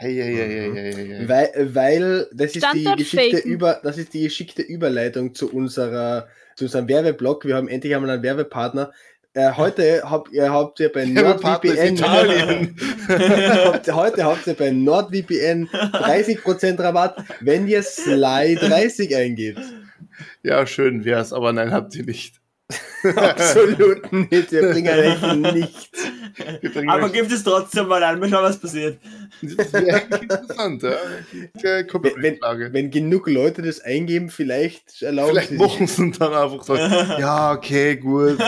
Hey, 0.00 0.14
hey, 0.14 0.32
hey, 0.32 0.48
hey, 0.48 0.94
hey, 0.94 1.08
hey. 1.08 1.28
Weil, 1.28 1.74
weil 1.74 2.30
das 2.32 2.54
ist 2.54 2.64
die 2.72 2.84
geschickte 2.84 3.38
faken. 3.38 3.50
über, 3.50 3.80
das 3.82 3.98
ist 3.98 4.14
die 4.14 4.22
geschickte 4.22 4.62
Überleitung 4.62 5.34
zu 5.34 5.52
unserer, 5.52 6.28
zu 6.54 6.66
unserem 6.66 6.86
Werbeblock. 6.86 7.44
Wir 7.44 7.56
haben 7.56 7.66
endlich 7.66 7.96
einmal 7.96 8.10
einen 8.10 8.22
Werbepartner. 8.22 8.92
Äh, 9.38 9.52
heute 9.56 10.02
habt 10.02 10.32
ihr 10.32 10.52
habt 10.52 10.80
ihr 10.80 10.90
bei 10.92 11.04
NordVPN 11.04 12.02
habt, 12.02 13.92
heute 13.92 14.24
habt 14.24 14.46
ihr 14.48 14.54
bei 14.54 14.72
NordVPN 14.72 15.68
30% 15.68 16.82
Rabatt, 16.82 17.22
wenn 17.38 17.68
ihr 17.68 17.84
Sly30 17.84 19.16
eingebt. 19.16 19.60
Ja, 20.42 20.66
schön 20.66 21.04
wär's, 21.04 21.32
aber 21.32 21.52
nein, 21.52 21.70
habt 21.70 21.94
ihr 21.94 22.04
nicht. 22.04 22.40
Absolut 23.14 24.12
nicht, 24.12 24.50
wir 24.50 24.72
bringen 24.72 24.98
euch 24.98 25.52
nichts. 25.54 25.88
Aber 26.88 27.08
gibt 27.08 27.30
es 27.30 27.44
trotzdem 27.44 27.86
mal 27.86 28.02
an, 28.02 28.18
mal 28.18 28.28
schauen, 28.28 28.42
was 28.42 28.58
passiert. 28.58 28.98
Das 29.40 29.72
wäre 29.72 30.02
interessant, 30.20 30.82
ja. 30.82 30.96
Okay, 31.54 31.84
Copyright-Frage. 31.86 32.72
Wenn 32.72 32.90
genug 32.90 33.28
Leute 33.28 33.62
das 33.62 33.80
eingeben, 33.80 34.30
vielleicht 34.30 35.00
erlauben 35.00 35.30
Vielleicht 35.30 35.50
sie 35.50 35.56
machen 35.56 35.86
sie 35.86 36.10
dann 36.10 36.34
einfach 36.34 36.64
so. 36.64 36.74
Ja, 36.74 37.52
okay, 37.52 37.96
gut. 37.96 38.38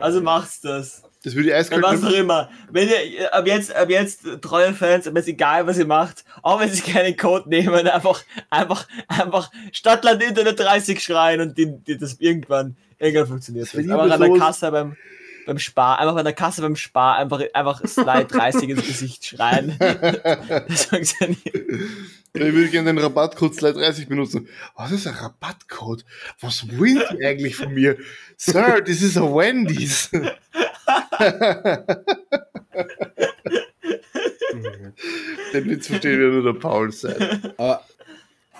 Also 0.00 0.20
macht's 0.20 0.60
das. 0.60 1.02
Das 1.22 1.34
würde 1.34 1.48
ich 1.50 1.54
eiskalt. 1.54 1.82
was 1.82 2.02
auch 2.02 2.12
immer. 2.12 2.48
Wenn 2.70 2.88
ihr 2.88 3.32
ab 3.34 3.46
jetzt, 3.46 3.74
ab 3.74 3.90
jetzt 3.90 4.24
treue 4.40 4.72
Fans, 4.72 5.06
aber 5.06 5.20
ist 5.20 5.28
egal, 5.28 5.66
was 5.66 5.76
ihr 5.76 5.86
macht, 5.86 6.24
auch 6.42 6.60
wenn 6.60 6.70
sie 6.70 6.80
keinen 6.80 7.16
Code 7.16 7.48
nehmen, 7.48 7.86
einfach, 7.86 8.24
einfach, 8.48 8.86
einfach 9.06 9.50
Stadtland 9.72 10.22
Internet 10.22 10.58
30 10.58 11.02
schreien 11.02 11.40
und 11.42 11.58
die, 11.58 11.66
die 11.66 11.98
das 11.98 12.14
irgendwann, 12.20 12.76
irgendwann 12.98 13.26
funktioniert. 13.26 13.66
Das 13.66 13.72
Das. 13.72 13.90
aber 13.90 14.12
an 14.12 14.20
der 14.20 14.38
Kasse 14.38 14.70
beim, 14.70 14.96
beim 15.46 15.58
Spar, 15.58 15.98
einfach 15.98 16.16
an 16.16 16.24
der 16.24 16.32
Kasse 16.32 16.62
beim 16.62 16.76
Spar, 16.76 17.18
einfach, 17.18 17.42
einfach 17.52 17.86
Slide 17.86 18.24
30 18.24 18.70
ins 18.70 18.86
Gesicht 18.86 19.26
schreien. 19.26 19.76
Das 20.68 20.86
funktioniert. 20.86 21.54
Ich 22.32 22.40
würde 22.40 22.68
gerne 22.68 22.92
den 22.92 22.98
Rabattcode 22.98 23.54
Slide 23.54 23.74
30 23.74 24.08
benutzen. 24.08 24.48
Was 24.76 24.92
ist 24.92 25.06
ein 25.06 25.14
Rabattcode? 25.14 26.04
Was 26.40 26.64
wollen 26.78 27.02
die 27.12 27.24
eigentlich 27.26 27.56
von 27.56 27.72
mir? 27.74 27.96
Sir, 28.36 28.82
this 28.84 29.02
is 29.02 29.16
a 29.16 29.22
Wendy's. 29.22 30.10
Den 35.52 35.68
Witz 35.68 35.86
versteht 35.86 36.12
ja 36.20 36.26
nur 36.28 36.42
der 36.42 36.58
Paul 36.58 36.92
sein. 36.92 37.52
Aber, 37.56 37.82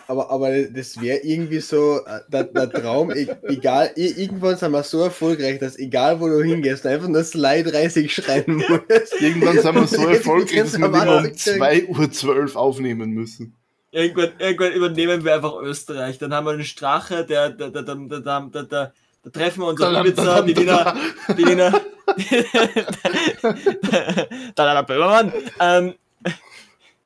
aber, 0.07 0.31
aber 0.31 0.63
das 0.65 1.01
wäre 1.01 1.19
irgendwie 1.19 1.61
so 1.61 2.01
äh, 2.05 2.21
der, 2.29 2.45
der 2.45 2.71
Traum, 2.71 3.11
e- 3.13 3.27
egal, 3.45 3.93
i- 3.97 4.15
irgendwann 4.23 4.57
sind 4.57 4.73
wir 4.73 4.83
so 4.83 5.03
erfolgreich, 5.03 5.59
dass 5.61 5.79
egal 5.79 6.21
wo 6.21 6.29
du 6.29 6.43
hingehst, 6.43 6.87
einfach 6.87 7.09
nur 7.09 7.23
Slide 7.25 7.71
30 7.71 8.13
schreiben 8.13 8.57
musst. 8.57 9.21
Irgendwann 9.21 9.59
sind 9.61 9.75
wir 9.75 9.87
so 9.87 10.09
erfolgreich, 10.09 10.59
dass 10.61 10.73
wir 10.79 10.87
immer 10.87 10.87
um 11.03 11.07
mal 11.07 11.35
sagen. 11.37 11.63
2.12 11.63 12.27
Uhr 12.55 12.57
aufnehmen 12.57 13.11
müssen. 13.11 13.57
Irgendwann, 13.93 14.33
irgendwann 14.39 14.73
übernehmen 14.73 15.25
wir 15.25 15.35
einfach 15.35 15.55
Österreich. 15.55 16.19
Dann 16.19 16.33
haben 16.33 16.47
wir 16.47 16.53
einen 16.53 16.65
Strache, 16.65 17.25
der, 17.25 17.51
der, 17.51 17.71
der, 17.71 17.83
der, 17.83 17.95
der, 17.95 18.21
der, 18.21 18.41
der, 18.41 18.63
der 18.63 18.93
da 19.23 19.31
treffen 19.31 19.61
wir 19.61 19.69
uns 19.69 19.81
auf 19.83 20.07
Ibiza, 20.07 20.43
die 20.43 20.57
Wiener, 20.57 20.97
die 21.37 21.47
Wiener, 21.47 21.81
Dalala 24.55 24.83
Böhmermann, 24.83 25.33
ähm, 25.61 25.95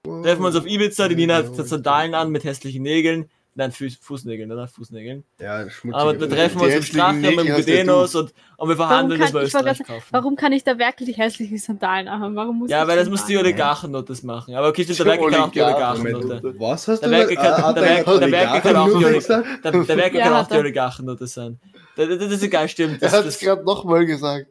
treffen 0.04 0.42
wir 0.42 0.46
uns 0.46 0.56
auf 0.56 0.66
Ibiza, 0.66 1.08
die 1.08 1.16
Wiener 1.16 1.36
hat 1.36 1.56
Sandalen 1.56 2.14
an 2.14 2.30
mit 2.30 2.44
hässlichen 2.44 2.82
Nägeln, 2.82 3.30
nein, 3.54 3.72
Fuß, 3.72 3.96
Fußnägeln, 4.00 4.50
oder? 4.52 4.68
Fußnägeln. 4.68 5.24
Ja, 5.40 5.68
schmutzig. 5.70 6.00
Aber 6.00 6.14
da 6.14 6.26
treffen 6.26 6.60
wir 6.60 6.68
Die 6.68 6.76
uns 6.76 6.88
im 6.90 6.94
hässlichen 6.94 7.20
mit 7.20 7.38
dem 7.38 7.54
Gudenos 7.56 8.14
und, 8.14 8.34
und 8.56 8.68
wir 8.68 8.76
verhandeln, 8.76 9.20
wir 9.20 9.26
ich 9.28 9.32
wollte 9.34 9.46
Österreich 9.46 9.78
grad 9.78 9.86
kaufen. 9.86 10.06
Warum 10.10 10.36
kann 10.36 10.52
ich 10.52 10.64
da 10.64 10.78
Werkel 10.78 11.06
die 11.06 11.12
hässlichen 11.14 11.58
Sandalen 11.58 12.10
haben? 12.10 12.34
Warum 12.36 12.58
muss 12.58 12.70
Ja, 12.70 12.82
ich 12.82 12.88
weil 12.88 12.96
das 12.96 13.08
muss 13.08 13.24
die? 13.26 13.36
Oligarchen 13.38 13.94
das 14.08 14.22
machen. 14.22 14.54
Aber 14.54 14.68
okay, 14.68 14.84
stimmt, 14.84 14.98
der 14.98 15.06
Werke 15.06 15.24
kann 15.30 15.40
auch 15.40 15.50
die 15.52 15.62
Oligarchen. 15.62 16.06
Oligarchen 16.14 16.60
Was 16.60 16.88
hast 16.88 17.00
Der 17.00 17.08
du 17.08 17.14
Werke 17.16 17.34
kann- 17.34 17.46
Ah, 17.54 17.62
hat 17.68 17.76
der 17.76 17.82
er 17.84 17.96
Werke- 18.06 18.18
der 18.20 18.32
Werke 18.32 18.60
kann 18.60 18.76
auch 18.76 18.98
die 18.98 19.04
gesagt? 19.04 19.64
Der, 19.64 19.72
der 19.72 19.96
Werke 19.96 20.18
Ja, 20.18 20.24
kann 20.24 20.32
auch 20.32 20.38
hat 20.38 20.50
die. 20.52 20.58
Oligarchen 20.58 21.08
sein. 21.34 21.60
Das, 21.96 22.08
das, 22.08 22.18
das 22.18 22.32
ist 22.32 22.42
egal, 22.42 22.68
stimmt. 22.68 22.94
Er 22.94 22.98
Das, 22.98 23.12
hat 23.12 23.24
es 23.26 23.34
das, 23.38 23.38
gerade 23.40 23.64
nochmal 23.64 24.04
gesagt. 24.06 24.46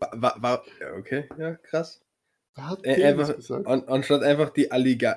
Okay, 1.00 1.28
ja, 1.38 1.56
krass. 1.56 2.00
Er 2.56 2.70
hat 2.70 2.86
einfach, 3.04 3.36
gesagt. 3.36 3.66
an, 3.68 3.84
anstatt 3.88 4.22
einfach 4.24 4.50
die 4.52 4.72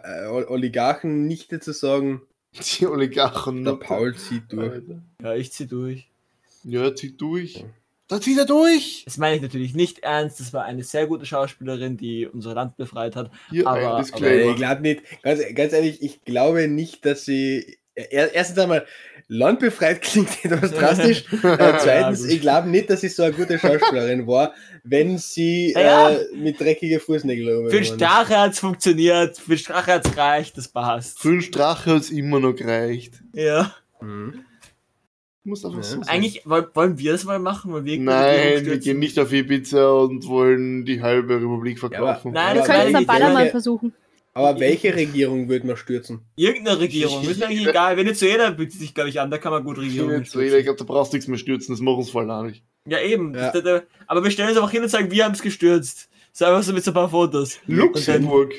äh, 0.05 0.27
Oligarchen 0.27 1.27
nicht 1.27 1.51
zu 1.63 1.73
sagen, 1.73 2.23
Die 2.79 2.87
Oligarchen. 2.87 3.65
der 3.65 3.73
Paul 3.75 4.15
zieht 4.17 4.45
durch. 4.53 4.73
Alter. 4.73 5.03
ja, 5.23 5.35
ich 5.35 5.53
zieh 5.53 5.67
durch. 5.67 6.09
Ja, 6.65 6.95
zieht 6.95 7.21
durch. 7.21 7.65
Da 8.09 8.21
zieht 8.21 8.39
er 8.39 8.45
durch. 8.47 9.03
Das 9.05 9.19
meine 9.19 9.37
ich 9.37 9.43
natürlich 9.43 9.75
nicht 9.75 10.01
ernst. 10.01 10.39
Das 10.39 10.53
war 10.53 10.65
eine 10.65 10.85
sehr 10.85 11.07
gute 11.09 11.27
Schauspielerin, 11.27 11.97
die 11.97 12.27
unser 12.27 12.55
Land 12.55 12.77
befreit 12.77 13.17
hat. 13.17 13.31
Hier 13.51 13.67
Aber- 13.67 13.81
aber 13.83 14.01
ich 14.01 14.13
glaube 14.57 14.83
nicht, 14.83 15.03
ganz, 15.23 15.41
ganz 15.55 15.73
ehrlich, 15.73 16.03
ich 16.03 16.23
glaube 16.25 16.69
nicht, 16.69 17.05
dass 17.05 17.25
sie. 17.25 17.79
Er, 17.95 18.33
erstens 18.35 18.59
einmal, 18.59 18.87
landbefreit 19.29 20.03
klingt 20.03 20.45
etwas 20.45 20.73
drastisch. 20.73 21.25
Äh, 21.45 21.79
zweitens, 21.79 22.25
ich 22.25 22.41
glaube 22.41 22.69
nicht, 22.69 22.89
dass 22.91 23.01
sie 23.01 23.09
so 23.09 23.23
eine 23.25 23.33
gute 23.33 23.59
Schauspielerin 23.59 24.27
war, 24.27 24.53
wenn 24.85 25.19
sie 25.19 25.73
Ja, 25.73 25.81
ja. 25.81 26.11
äh, 26.11 26.37
mit 26.37 26.61
dreckigen 26.61 27.01
Fußnägeln 27.01 27.47
Für 27.47 27.53
den 27.53 27.57
rumgegangen 27.63 27.83
ist. 27.83 27.95
Strache 27.95 28.39
hat 28.39 28.53
es 28.53 28.59
funktioniert. 28.61 29.39
Für 29.39 29.51
den 29.51 29.59
Strache 29.59 29.93
hat 29.95 30.07
es 30.07 30.13
gereicht. 30.13 30.57
Das 30.57 30.69
passt. 30.69 31.19
Für 31.19 31.41
Strache 31.41 31.95
hat 31.95 32.03
es 32.03 32.11
immer 32.11 32.41
noch 32.41 32.55
gereicht. 32.55 33.15
Ja. 33.33 33.75
Mhm. 34.01 34.45
Muss 35.45 35.65
einfach 35.65 35.79
Ja. 35.79 35.83
so 35.85 36.03
sein. 36.03 36.09
Eigentlich 36.09 36.43
wollen, 36.45 36.99
wir 36.99 37.13
das 37.13 37.25
mal 37.25 37.39
machen? 37.39 37.73
Wollen 37.73 37.85
wir 37.85 37.99
Nein, 38.01 38.67
wir 38.67 38.79
gehen 38.79 38.99
nicht 38.99 39.19
auf 39.19 39.33
Ibiza 39.33 39.89
und 39.91 40.27
wollen 40.27 40.85
die 40.85 41.03
halbe 41.03 41.37
Republik 41.37 41.79
verkaufen. 41.79 42.33
Nein, 42.33 42.55
Wir 42.57 42.63
das 42.63 42.69
können 42.69 42.89
es 42.89 42.95
am. 42.97 43.07
Ballermann 43.07 43.51
versuchen. 43.51 43.93
Aber 44.37 44.61
welche 44.61 44.95
Regierung 44.95 45.49
würde 45.49 45.67
man 45.67 45.79
stürzen? 45.79 46.21
Irgendeine 46.37 46.79
Regierung. 46.79 47.27
Ist 47.27 47.39
mir 47.39 47.47
eigentlich 47.47 47.69
egal. 47.69 47.97
Venezuela 47.97 48.51
bietet 48.51 48.79
sich, 48.79 48.93
glaube 48.93 49.09
ich, 49.09 49.19
an. 49.19 49.31
Da 49.31 49.39
kann 49.39 49.51
man 49.51 49.65
gut 49.65 49.79
Regierungen 49.79 50.17
Venezuela, 50.17 50.59
ich 50.59 50.65
glaube, 50.65 50.79
da 50.79 50.85
brauchst 50.85 51.15
du 51.15 51.17
nichts 51.17 51.27
mehr 51.27 51.39
stürzen, 51.39 51.73
das 51.73 51.81
machen 51.81 52.03
sie 52.03 52.11
voll 52.11 52.31
auch 52.31 52.43
nicht. 52.43 52.63
Ja, 52.87 53.01
eben. 53.01 53.35
Ja. 53.35 53.51
Das, 53.51 53.63
das, 53.65 53.83
aber 54.07 54.23
wir 54.23 54.31
stellen 54.31 54.51
uns 54.51 54.59
einfach 54.59 54.71
hin 54.71 54.83
und 54.83 54.91
sagen, 54.91 55.11
wir 55.11 55.25
haben 55.25 55.33
es 55.33 55.41
gestürzt. 55.41 56.11
So 56.35 56.45
einfach 56.45 56.63
so 56.63 56.75
mit 56.75 56.85
so 56.85 56.91
ein 56.91 56.95
paar 56.95 57.09
Fotos. 57.09 57.61
Luxemburg. 57.67 58.53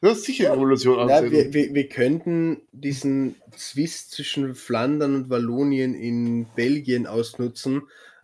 Du 0.00 0.08
hast 0.08 0.22
sicher 0.22 0.50
Revolution 0.50 1.10
Ja, 1.10 1.30
wir, 1.30 1.52
wir, 1.52 1.74
wir 1.74 1.88
könnten 1.90 2.62
diesen 2.72 3.34
Zwist 3.54 4.12
zwischen 4.12 4.54
Flandern 4.54 5.14
und 5.14 5.30
Wallonien 5.30 5.94
in 5.94 6.46
Belgien 6.56 7.06
ausnutzen 7.06 7.82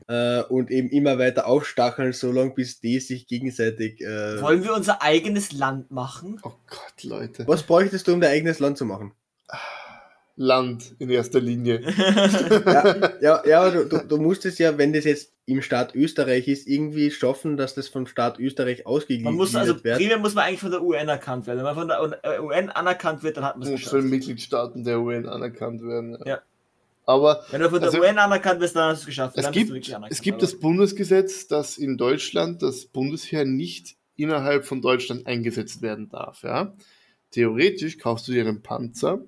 äh, 0.09 0.43
und 0.43 0.71
eben 0.71 0.89
immer 0.91 1.19
weiter 1.19 1.47
aufstacheln, 1.47 2.13
solange 2.13 2.51
bis 2.51 2.81
die 2.81 3.01
sich 3.01 3.27
gegenseitig. 3.27 4.01
Äh, 4.01 4.41
Wollen 4.43 4.63
wir 4.65 4.75
unser 4.75 5.03
eigenes 5.03 5.53
Land 5.53 5.91
machen? 5.91 6.41
Oh 6.43 6.53
Gott, 6.67 7.03
Leute. 7.03 7.47
was 7.47 7.63
bräuchtest 7.63 8.09
du, 8.09 8.15
um 8.15 8.21
dein 8.21 8.33
eigenes 8.33 8.59
Land 8.59 8.79
zu 8.79 8.85
machen? 8.85 9.13
Land 10.37 10.97
in 10.99 11.11
erster 11.11 11.41
Linie. 11.41 11.81
Ja, 12.67 13.13
ja, 13.21 13.43
ja 13.47 13.61
aber 13.61 13.71
du, 13.71 13.85
du, 13.85 13.99
du 14.09 14.17
musst 14.17 14.45
es 14.47 14.59
ja, 14.59 14.77
wenn 14.79 14.93
das 14.93 15.05
jetzt 15.05 15.33
im 15.47 15.63
Staat 15.63 15.95
Österreich 15.95 16.49
ist, 16.49 16.67
irgendwie 16.67 17.11
schaffen, 17.11 17.57
dass 17.57 17.75
das 17.75 17.89
vom 17.89 18.07
Staat 18.07 18.39
Österreich 18.41 18.87
ausgeglichen 18.87 19.25
Man 19.25 19.35
muss 19.35 19.55
also, 19.55 19.83
wird. 19.85 19.99
primär 19.99 20.19
muss 20.19 20.35
man 20.35 20.45
eigentlich 20.45 20.61
von 20.61 20.71
der 20.71 20.83
UN 20.83 21.09
erkannt 21.09 21.47
werden. 21.47 21.59
Wenn 21.59 21.65
man 21.65 21.75
von 21.75 21.89
der 21.89 22.43
UN 22.43 22.71
anerkannt 22.71 23.23
wird, 23.23 23.37
dann 23.37 23.45
hat 23.45 23.59
man 23.59 23.69
es 23.69 23.83
Muss 23.83 23.91
von 23.91 24.01
den. 24.01 24.11
Mitgliedstaaten 24.11 24.85
der 24.85 25.01
UN 25.01 25.29
anerkannt 25.29 25.83
werden. 25.83 26.19
Ja. 26.25 26.41
Aber 27.07 27.45
Wenn 27.51 27.61
du 27.61 27.69
von 27.71 27.81
der 27.81 27.91
Also- 27.91 28.01
UN 28.03 28.19
anerkannt 28.19 28.61
wirst, 28.61 28.77
dann 28.77 28.91
hast 28.91 29.01
du 29.01 29.03
es 29.03 29.07
geschafft. 29.07 29.37
es 29.37 29.51
bist 29.51 29.53
gibt, 29.73 29.95
es 30.11 30.23
gibt 30.23 30.43
das 30.43 30.59
Bundesgesetz, 30.59 31.47
dass 31.47 31.77
in 31.77 31.99
Deutschland 31.99 32.63
das 32.63 32.87
Bundesheer 32.87 33.45
nicht 33.45 33.97
innerhalb 34.17 34.65
von 34.65 34.81
Deutschland 34.81 35.27
eingesetzt 35.27 35.83
werden 35.83 36.09
darf. 36.09 36.43
Ja? 36.43 36.75
Theoretisch 37.31 37.99
kaufst 37.99 38.27
du 38.29 38.33
dir 38.33 38.43
einen 38.47 38.63
Panzer. 38.63 39.21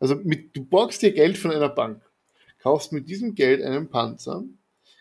Also 0.00 0.16
mit, 0.16 0.56
du 0.56 0.64
borgst 0.64 1.02
dir 1.02 1.12
Geld 1.12 1.38
von 1.38 1.52
einer 1.52 1.68
Bank, 1.68 2.02
kaufst 2.60 2.92
mit 2.92 3.08
diesem 3.08 3.34
Geld 3.36 3.62
einen 3.62 3.88
Panzer, 3.88 4.42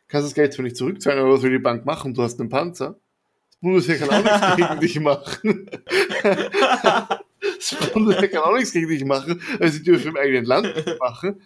kannst 0.07 0.27
das 0.27 0.35
Geld 0.35 0.53
zwar 0.53 0.63
nicht 0.63 0.77
zurückzahlen, 0.77 1.19
aber 1.19 1.31
was 1.33 1.41
will 1.41 1.49
die 1.51 1.57
Bank 1.57 1.85
machen? 1.85 2.13
Du 2.13 2.21
hast 2.21 2.39
einen 2.39 2.49
Panzer. 2.49 2.99
Das 3.49 3.57
Bundesheer 3.61 3.97
kann 3.97 4.09
auch 4.09 4.23
nichts 4.23 4.55
gegen 4.57 4.79
dich 4.81 4.99
machen. 4.99 5.69
Das 7.41 7.75
Bundesheer 7.91 8.27
kann 8.27 8.43
auch 8.43 8.53
nichts 8.55 8.71
gegen 8.71 8.87
dich 8.87 9.03
machen, 9.03 9.41
weil 9.57 9.71
sie 9.71 9.81
dürfen 9.83 10.09
im 10.09 10.17
eigenen 10.17 10.45
Land 10.45 10.97
machen. 10.99 11.41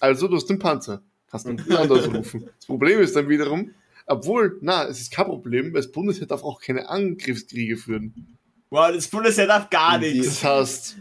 Also 0.00 0.28
du 0.28 0.36
hast 0.36 0.46
den 0.46 0.58
Panzer. 0.58 1.02
Kannst 1.30 1.46
einen 1.46 1.58
Land 1.66 1.90
ausrufen. 1.90 2.48
Das 2.58 2.66
Problem 2.66 3.00
ist 3.00 3.16
dann 3.16 3.28
wiederum, 3.28 3.70
obwohl, 4.06 4.58
na, 4.60 4.84
es 4.86 5.00
ist 5.00 5.12
kein 5.12 5.26
Problem, 5.26 5.66
weil 5.72 5.80
das 5.82 5.90
Bundesheer 5.90 6.26
darf 6.26 6.42
auch 6.44 6.60
keine 6.60 6.88
Angriffskriege 6.88 7.76
führen. 7.76 8.36
Wow, 8.70 8.92
das 8.92 9.08
Bundesheer 9.08 9.46
darf 9.46 9.70
gar 9.70 9.98
nichts. 9.98 10.40
Das 10.40 10.44
heißt, 10.44 10.96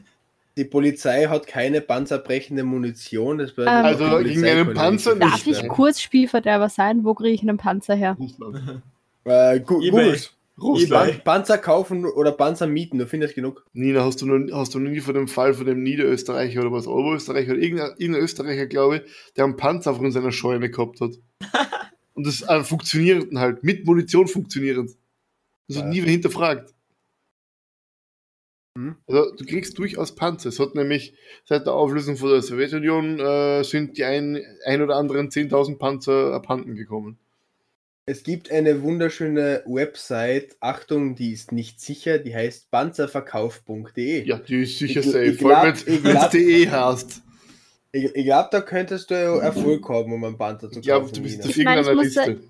Die 0.57 0.65
Polizei 0.65 1.25
hat 1.27 1.47
keine 1.47 1.79
panzerbrechende 1.81 2.63
Munition. 2.63 3.37
Das 3.37 3.51
Ähm, 3.57 3.67
Also 3.67 4.19
gegen 4.19 4.43
einen 4.45 4.73
Panzer 4.73 5.15
nicht, 5.15 5.23
Darf 5.23 5.47
ich 5.47 5.59
nein. 5.61 5.69
kurz 5.69 6.01
Spielverderber 6.01 6.67
sein? 6.69 7.03
Wo 7.05 7.13
kriege 7.13 7.33
ich 7.33 7.41
einen 7.41 7.57
Panzer 7.57 7.95
her? 7.95 8.17
Russland. 8.19 8.81
Äh, 9.23 9.59
gu 9.61 9.77
eBay. 9.81 9.89
Googles. 9.91 10.31
Russland. 10.61 11.23
Pan 11.23 11.41
Panzer 11.41 11.57
kaufen 11.57 12.05
oder 12.05 12.31
Panzer 12.31 12.67
mieten, 12.67 12.97
du 12.97 13.07
findest 13.07 13.35
genug. 13.35 13.65
Nina, 13.73 14.03
hast 14.03 14.21
du, 14.21 14.25
noch, 14.25 14.55
hast 14.57 14.73
du 14.73 14.79
noch 14.79 14.89
nie 14.89 14.99
von 14.99 15.13
dem 15.13 15.27
Fall 15.27 15.53
von 15.53 15.65
dem 15.65 15.83
Niederösterreicher 15.83 16.61
oder 16.61 16.71
was, 16.71 16.87
Oberösterreicher 16.87 17.53
oder 17.53 17.61
irgendein, 17.61 17.91
irgendein 17.97 18.23
Österreicher, 18.23 18.67
glaube 18.67 18.97
ich, 18.97 19.33
der 19.35 19.45
einen 19.45 19.57
Panzer 19.57 19.95
von 19.95 20.11
seiner 20.11 20.31
Scheune 20.31 20.69
gehabt 20.69 21.01
hat. 21.01 21.11
Und 22.13 22.27
das 22.27 22.41
äh, 22.41 22.63
funktionierend 22.63 23.37
halt, 23.37 23.63
mit 23.63 23.85
Munition 23.85 24.27
funktionierend. 24.27 24.91
Das 25.67 25.77
hat 25.77 25.85
Ja. 25.85 25.89
nie 25.89 26.03
wer 26.03 26.11
hinterfragt. 26.11 26.73
Hm. 28.77 28.95
Also 29.07 29.35
du 29.35 29.45
kriegst 29.45 29.77
durchaus 29.77 30.15
Panzer. 30.15 30.49
Es 30.49 30.59
hat 30.59 30.75
nämlich 30.75 31.13
seit 31.45 31.65
der 31.65 31.73
Auflösung 31.73 32.17
von 32.17 32.29
der 32.29 32.41
Sowjetunion 32.41 33.19
äh, 33.19 33.63
sind 33.63 33.97
die 33.97 34.05
ein, 34.05 34.41
ein 34.65 34.81
oder 34.81 34.95
anderen 34.95 35.29
10.000 35.29 35.77
Panzer 35.77 36.33
abhanden 36.33 36.75
gekommen. 36.75 37.17
Es 38.11 38.23
gibt 38.23 38.51
eine 38.51 38.81
wunderschöne 38.81 39.63
Website, 39.65 40.57
Achtung, 40.59 41.15
die 41.15 41.31
ist 41.31 41.53
nicht 41.53 41.79
sicher, 41.79 42.17
die 42.17 42.35
heißt 42.35 42.69
panzerverkauf.de. 42.69 44.25
Ja, 44.27 44.37
die 44.37 44.63
ist 44.63 44.79
sicher 44.79 44.99
Ich- 44.99 45.05
safe. 45.05 45.23
ich 45.23 45.39
Vor 45.39 45.55
allem, 45.55 45.73
glaub- 45.73 46.03
wenn 46.03 46.19
du 46.19 46.29
DE 46.29 46.69
hast. 46.69 47.21
Ich, 47.93 48.13
ich 48.13 48.25
glaube, 48.25 48.49
da 48.51 48.59
könntest 48.59 49.09
du 49.11 49.13
ja 49.13 49.37
Erfolg 49.39 49.87
haben, 49.87 50.11
um 50.11 50.25
einen 50.25 50.37
Panzer 50.37 50.69
zu 50.69 50.79
Ich 50.79 50.85
glaube, 50.85 51.05
kaufen. 51.05 51.15
du 51.15 51.21
bist 51.21 51.39
auf 51.41 51.55
Ich 51.57 51.63
meine, 51.63 51.79
ich 51.81 51.87
irgendeiner 51.87 52.03
Liste. 52.33 52.43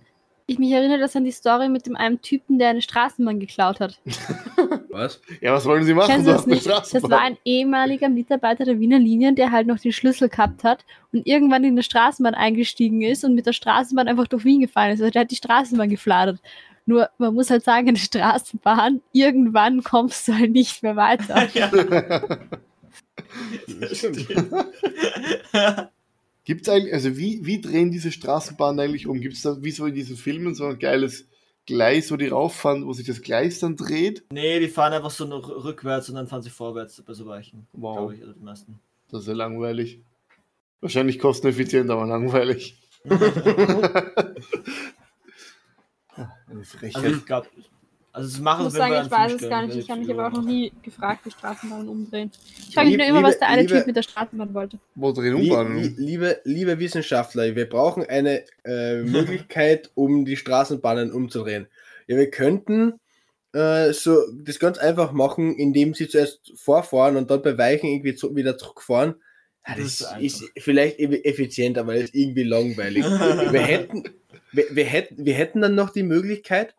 Ich 0.47 0.57
mich 0.57 0.71
erinnere 0.71 0.97
das 0.99 1.15
an 1.15 1.25
die 1.25 1.31
Story 1.31 1.69
mit 1.69 1.85
dem 1.85 1.95
einen 1.95 2.19
Typen, 2.23 2.57
der 2.57 2.69
eine 2.69 2.81
Straßenbahn 2.81 3.39
geklaut 3.39 3.79
hat. 3.79 3.99
Was? 4.91 5.21
Ja, 5.39 5.53
was 5.53 5.65
wollen 5.65 5.83
sie 5.83 5.93
machen? 5.93 6.25
Das 6.25 6.45
nicht? 6.45 6.65
Das 6.67 7.03
war 7.03 7.21
ein 7.21 7.37
ehemaliger 7.45 8.09
Mitarbeiter 8.09 8.65
der 8.65 8.79
Wiener 8.79 8.99
Linien, 8.99 9.35
der 9.35 9.51
halt 9.51 9.67
noch 9.67 9.79
den 9.79 9.93
Schlüssel 9.93 10.27
gehabt 10.29 10.63
hat 10.63 10.85
und 11.13 11.25
irgendwann 11.25 11.63
in 11.63 11.71
eine 11.71 11.83
Straßenbahn 11.83 12.35
eingestiegen 12.35 13.01
ist 13.01 13.23
und 13.23 13.35
mit 13.35 13.45
der 13.45 13.53
Straßenbahn 13.53 14.07
einfach 14.07 14.27
durch 14.27 14.43
Wien 14.43 14.61
gefahren 14.61 14.91
ist. 14.91 15.01
Also 15.01 15.11
der 15.11 15.21
hat 15.21 15.31
die 15.31 15.35
Straßenbahn 15.35 15.89
gefladert. 15.89 16.39
Nur, 16.85 17.09
man 17.17 17.33
muss 17.33 17.49
halt 17.49 17.63
sagen, 17.63 17.87
eine 17.89 17.97
Straßenbahn, 17.97 19.01
irgendwann 19.13 19.81
kommst 19.83 20.27
du 20.27 20.33
halt 20.33 20.51
nicht 20.51 20.83
mehr 20.83 20.95
weiter. 20.95 21.47
Gibt's 26.43 26.67
eigentlich, 26.67 26.93
also 26.93 27.15
wie, 27.17 27.45
wie 27.45 27.61
drehen 27.61 27.91
diese 27.91 28.11
Straßenbahnen 28.11 28.79
eigentlich 28.79 29.07
um? 29.07 29.21
Gibt 29.21 29.35
es 29.35 29.43
da, 29.43 29.61
wie 29.61 29.71
so 29.71 29.85
in 29.85 29.93
diesen 29.93 30.17
Filmen, 30.17 30.55
so 30.55 30.65
ein 30.65 30.79
geiles 30.79 31.27
Gleis, 31.67 32.11
wo 32.11 32.17
die 32.17 32.27
rauffahren, 32.27 32.85
wo 32.85 32.93
sich 32.93 33.05
das 33.07 33.21
Gleis 33.21 33.59
dann 33.59 33.75
dreht? 33.75 34.23
nee, 34.31 34.59
die 34.59 34.67
fahren 34.67 34.93
einfach 34.93 35.11
so 35.11 35.25
noch 35.25 35.47
rückwärts 35.49 36.09
und 36.09 36.15
dann 36.15 36.27
fahren 36.27 36.41
sie 36.41 36.49
vorwärts 36.49 37.01
bei 37.05 37.13
so 37.13 37.25
Weichen. 37.27 37.67
Wow. 37.73 38.11
Ich, 38.13 38.21
also 38.21 38.33
die 38.33 38.43
meisten. 38.43 38.79
Das 39.09 39.21
ist 39.21 39.27
ja 39.27 39.33
langweilig. 39.33 40.01
Wahrscheinlich 40.81 41.19
kosteneffizient, 41.19 41.89
aber 41.91 42.05
langweilig. 42.07 42.77
Eine 46.15 46.31
Also 46.49 46.77
Frechheit. 46.77 47.11
ich 47.11 47.25
glaube, 47.25 47.47
Also 48.13 48.27
das 48.27 48.37
Ich 48.37 48.41
machen 48.43 48.63
muss 48.65 48.73
sie, 48.73 48.79
wenn 48.79 48.89
sagen, 48.91 49.05
ich 49.05 49.11
weiß 49.11 49.33
es 49.41 49.49
gar 49.49 49.65
nicht. 49.65 49.77
Ich 49.77 49.89
habe 49.89 50.01
mich 50.01 50.11
aber 50.11 50.27
auch 50.27 50.31
noch 50.33 50.43
nie 50.43 50.71
gefragt, 50.83 51.25
wie 51.25 51.31
Straßenbahnen 51.31 51.87
umdrehen. 51.87 52.29
Ich 52.67 52.73
frage 52.75 52.89
mich 52.89 52.97
nur 52.97 53.07
immer, 53.07 53.23
was 53.23 53.35
liebe- 53.35 53.39
der 53.39 53.47
eine 53.49 53.61
liebe- 53.61 53.73
Typ 53.75 53.87
mit 53.87 53.95
der 53.95 54.01
Straßenbahn 54.03 54.53
wollte. 54.53 54.79
Wo 54.95 55.07
U-Bahnen? 55.09 55.77
lie- 55.77 55.93
liebe, 55.97 56.41
liebe 56.43 56.77
Wissenschaftler, 56.79 57.55
wir 57.55 57.69
brauchen 57.69 58.05
eine 58.05 58.43
äh, 58.65 59.01
Möglichkeit, 59.03 59.91
um 59.95 60.25
die 60.25 60.35
Straßenbahnen 60.35 61.11
umzudrehen. 61.11 61.67
Ja, 62.07 62.17
wir 62.17 62.29
könnten 62.29 62.93
äh, 63.53 63.93
so 63.93 64.17
das 64.43 64.59
ganz 64.59 64.77
einfach 64.77 65.13
machen, 65.13 65.55
indem 65.55 65.93
sie 65.93 66.09
zuerst 66.09 66.51
vorfahren 66.55 67.15
und 67.15 67.31
dann 67.31 67.41
bei 67.41 67.57
Weichen 67.57 67.87
irgendwie 67.89 68.15
zu, 68.15 68.35
wieder 68.35 68.57
zurückfahren. 68.57 69.15
Ja, 69.65 69.75
Das 69.75 69.99
das, 69.99 70.19
ist 70.19 70.41
ist, 70.41 70.51
vielleicht 70.57 70.99
eff- 70.99 71.23
effizient, 71.23 71.77
aber 71.77 71.93
das 71.93 72.05
ist 72.05 72.15
irgendwie 72.15 72.43
langweilig. 72.43 73.05
wir, 73.51 73.61
hätten, 73.61 74.03
wir, 74.51 74.65
wir, 74.71 74.85
hätten, 74.85 75.23
wir 75.25 75.33
hätten 75.33 75.61
dann 75.61 75.75
noch 75.75 75.91
die 75.91 76.03
Möglichkeit, 76.03 76.75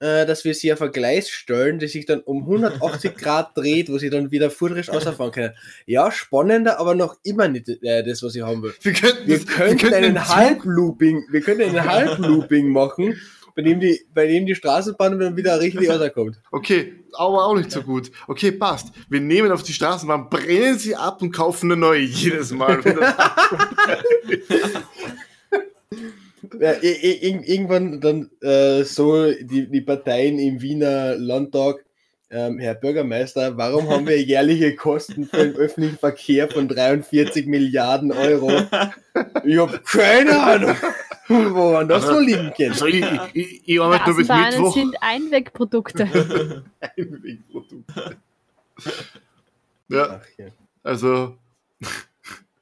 äh, 0.00 0.26
dass 0.26 0.44
wir 0.44 0.54
sie 0.54 0.72
auf 0.72 0.80
ein 0.82 0.90
Gleis 0.92 1.28
stellen, 1.30 1.78
das 1.78 1.92
sich 1.92 2.06
dann 2.06 2.20
um 2.20 2.40
180 2.42 3.14
Grad 3.16 3.56
dreht, 3.56 3.90
wo 3.90 3.98
sie 3.98 4.10
dann 4.10 4.30
wieder 4.30 4.50
vordrisch 4.50 4.88
ausfahren 4.88 5.30
können. 5.30 5.54
Ja, 5.86 6.10
spannender, 6.10 6.80
aber 6.80 6.94
noch 6.94 7.16
immer 7.22 7.48
nicht 7.48 7.68
äh, 7.68 8.02
das, 8.02 8.22
was 8.22 8.34
ich 8.34 8.42
haben 8.42 8.62
will. 8.62 8.72
Wir 8.80 8.92
könnten, 8.94 9.26
Wir 9.28 9.38
könnten 9.44 9.78
den 9.90 9.94
einen 9.94 10.16
Zug- 10.16 10.28
Halblooping, 10.28 11.24
wir 11.30 11.40
könnten 11.42 11.62
einen 11.62 11.84
Halblooping 11.84 12.68
machen, 12.72 13.20
bei 13.54 13.62
dem 13.62 13.80
die, 13.80 14.00
bei 14.14 14.26
dem 14.26 14.46
die 14.46 14.54
Straßenbahn 14.54 15.18
dann 15.18 15.36
wieder 15.36 15.60
richtig 15.60 15.88
rauskommt. 15.90 16.40
Okay, 16.50 16.94
aber 17.12 17.44
auch 17.46 17.56
nicht 17.56 17.70
so 17.70 17.82
gut. 17.82 18.10
Okay, 18.28 18.52
passt. 18.52 18.88
Wir 19.08 19.20
nehmen 19.20 19.50
auf 19.52 19.62
die 19.64 19.72
Straßenbahn, 19.72 20.30
brennen 20.30 20.78
sie 20.78 20.94
ab 20.96 21.20
und 21.20 21.32
kaufen 21.32 21.70
eine 21.70 21.80
neue 21.80 22.00
jedes 22.00 22.52
Mal. 22.52 22.80
Ja, 26.58 26.72
irgendwann 26.82 28.00
dann 28.00 28.30
äh, 28.40 28.82
so 28.84 29.30
die, 29.30 29.68
die 29.70 29.80
Parteien 29.80 30.38
im 30.38 30.60
Wiener 30.60 31.16
Landtag, 31.16 31.84
ähm, 32.30 32.58
Herr 32.58 32.74
Bürgermeister, 32.74 33.56
warum 33.56 33.88
haben 33.88 34.06
wir 34.06 34.20
jährliche 34.22 34.76
Kosten 34.76 35.26
für 35.26 35.38
den 35.38 35.56
öffentlichen 35.56 35.98
Verkehr 35.98 36.48
von 36.48 36.68
43 36.68 37.46
Milliarden 37.46 38.12
Euro? 38.12 38.50
Ich 39.44 39.58
habe 39.58 39.80
keine 39.80 40.40
Ahnung, 40.40 40.76
woran 41.28 41.88
das 41.88 42.06
so 42.06 42.20
liegen 42.20 42.52
kann. 42.56 42.70
Also 42.70 42.86
ich, 42.86 43.04
ich, 43.32 43.68
ich 43.68 43.80
arbeite 43.80 44.10
nur 44.10 44.16
bis 44.18 44.28
Mittwoch. 44.28 44.74
sind 44.74 44.96
Einwegprodukte. 45.00 46.04
Einwegprodukte. 46.96 48.16
Ja, 49.88 50.20
Ach, 50.20 50.38
ja. 50.38 50.46
also 50.84 51.36